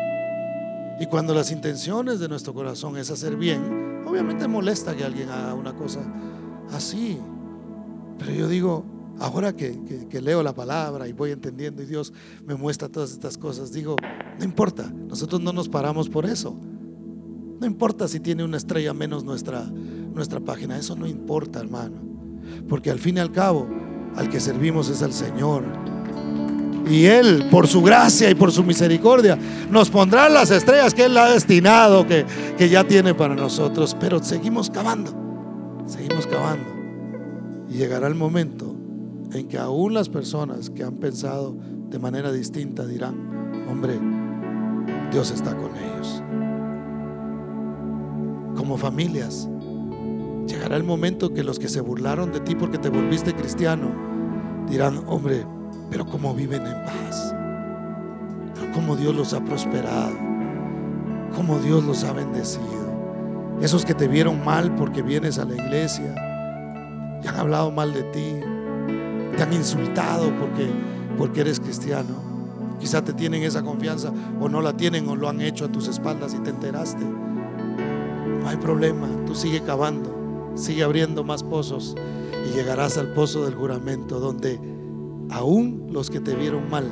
Y 1.00 1.08
cuando 1.08 1.34
las 1.34 1.52
intenciones 1.52 2.20
de 2.20 2.30
nuestro 2.30 2.54
corazón 2.54 2.98
es 2.98 3.12
hacer 3.12 3.36
bien, 3.36 4.04
obviamente 4.06 4.48
molesta 4.48 4.96
que 4.96 5.04
alguien 5.04 5.30
haga 5.30 5.54
una 5.54 5.74
cosa 5.76 6.00
así. 6.72 7.18
Pero 8.18 8.32
yo 8.32 8.48
digo, 8.48 8.86
ahora 9.20 9.54
que, 9.54 9.78
leo 10.22 10.42
la 10.42 10.54
palabra 10.54 11.08
y 11.08 11.14
voy 11.14 11.32
entendiendo 11.32 11.84
y 11.84 11.86
Dios 11.86 12.14
me 12.46 12.56
muestra 12.56 12.88
todas 12.88 13.12
estas 13.12 13.38
cosas, 13.38 13.74
digo, 13.74 13.98
no 14.40 14.46
importa, 14.46 14.90
nosotros 14.90 15.42
no 15.42 15.52
nos 15.52 15.68
paramos 15.68 16.10
por 16.10 16.26
eso. 16.26 16.58
No 17.60 17.66
importa 17.66 18.08
si 18.08 18.20
tiene 18.20 18.44
una 18.44 18.58
estrella 18.58 18.94
menos 18.94 19.24
nuestra, 19.24 19.64
nuestra 19.64 20.40
página, 20.40 20.78
eso 20.78 20.96
no 20.96 21.08
importa, 21.08 21.60
hermano. 21.60 21.98
Porque 22.70 22.92
al 22.92 23.00
fin 23.00 23.18
y 23.18 23.20
al 23.20 23.32
cabo, 23.32 23.68
al 24.16 24.30
que 24.30 24.40
servimos 24.40 24.90
es 24.90 25.02
al 25.02 25.14
Señor. 25.14 25.64
Y 26.88 27.06
Él, 27.06 27.48
por 27.50 27.68
su 27.68 27.82
gracia 27.82 28.30
y 28.30 28.36
por 28.36 28.52
su 28.52 28.64
misericordia, 28.64 29.38
nos 29.72 29.90
pondrá 29.90 30.30
las 30.30 30.52
estrellas 30.52 30.94
que 30.94 31.06
Él 31.06 31.18
ha 31.18 31.32
destinado, 31.32 32.06
que, 32.06 32.26
que 32.58 32.70
ya 32.70 32.84
tiene 32.84 33.14
para 33.14 33.36
nosotros. 33.36 33.96
Pero 34.00 34.24
seguimos 34.24 34.70
cavando, 34.70 35.12
seguimos 35.88 36.28
cavando. 36.28 36.66
Y 37.70 37.78
llegará 37.78 38.08
el 38.08 38.16
momento 38.16 38.76
en 39.34 39.48
que 39.48 39.58
aún 39.58 39.94
las 39.94 40.10
personas 40.10 40.70
que 40.70 40.84
han 40.84 40.98
pensado 40.98 41.56
de 41.90 42.00
manera 42.00 42.32
distinta 42.32 42.86
dirán, 42.86 43.66
hombre, 43.70 44.00
Dios 45.12 45.32
está 45.32 45.56
con 45.56 45.72
ellos. 45.76 46.24
Como 48.56 48.78
familias, 48.78 49.50
llegará 50.48 50.78
el 50.78 50.84
momento 50.84 51.34
que 51.34 51.44
los 51.44 51.60
que 51.60 51.68
se 51.68 51.82
burlaron 51.82 52.32
de 52.32 52.40
ti 52.40 52.56
porque 52.56 52.78
te 52.78 52.90
volviste 52.90 53.34
cristiano 53.34 53.92
dirán, 54.70 55.04
hombre, 55.08 55.46
pero 55.90 56.06
cómo 56.06 56.34
viven 56.34 56.66
en 56.66 56.86
paz, 56.86 57.36
pero 58.54 58.72
cómo 58.74 58.96
Dios 58.96 59.16
los 59.16 59.34
ha 59.34 59.44
prosperado, 59.44 60.16
cómo 61.36 61.60
Dios 61.60 61.84
los 61.84 62.04
ha 62.04 62.14
bendecido. 62.14 62.86
Esos 63.62 63.86
que 63.86 63.94
te 63.94 64.08
vieron 64.08 64.44
mal 64.44 64.76
porque 64.76 65.02
vienes 65.02 65.40
a 65.40 65.46
la 65.46 65.56
iglesia, 65.56 66.14
te 67.22 67.30
han 67.30 67.36
hablado 67.36 67.72
mal 67.72 67.94
de 67.94 68.04
ti, 68.04 68.36
te 69.38 69.44
han 69.44 69.54
insultado 69.54 70.32
porque, 70.40 70.68
porque 71.18 71.42
eres 71.42 71.60
cristiano. 71.60 72.24
Quizá 72.80 73.04
te 73.04 73.14
tienen 73.14 73.44
esa 73.44 73.64
confianza 73.64 74.12
o 74.40 74.50
no 74.50 74.62
la 74.62 74.76
tienen 74.76 75.08
o 75.08 75.16
lo 75.16 75.30
han 75.30 75.40
hecho 75.40 75.66
a 75.66 75.72
tus 75.72 75.88
espaldas 75.88 76.34
y 76.34 76.40
te 76.40 76.50
enteraste. 76.50 77.04
No 77.04 78.50
hay 78.50 78.58
problema, 78.58 79.08
tú 79.26 79.34
sigue 79.34 79.62
cavando, 79.62 80.54
sigue 80.56 80.84
abriendo 80.84 81.24
más 81.24 81.42
pozos 81.44 81.96
y 82.46 82.56
llegarás 82.56 82.98
al 82.98 83.14
pozo 83.14 83.46
del 83.46 83.56
juramento 83.56 84.20
donde 84.20 84.60
aún 85.30 85.88
los 85.92 86.10
que 86.10 86.20
te 86.20 86.36
vieron 86.36 86.70
mal 86.70 86.92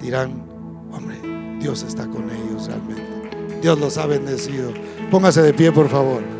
dirán, 0.00 0.46
hombre, 0.92 1.16
Dios 1.60 1.82
está 1.82 2.06
con 2.06 2.30
ellos 2.30 2.66
realmente. 2.66 3.02
Dios 3.60 3.78
los 3.78 3.98
ha 3.98 4.06
bendecido. 4.06 4.72
Póngase 5.10 5.42
de 5.42 5.52
pie, 5.52 5.72
por 5.72 5.88
favor. 5.88 6.37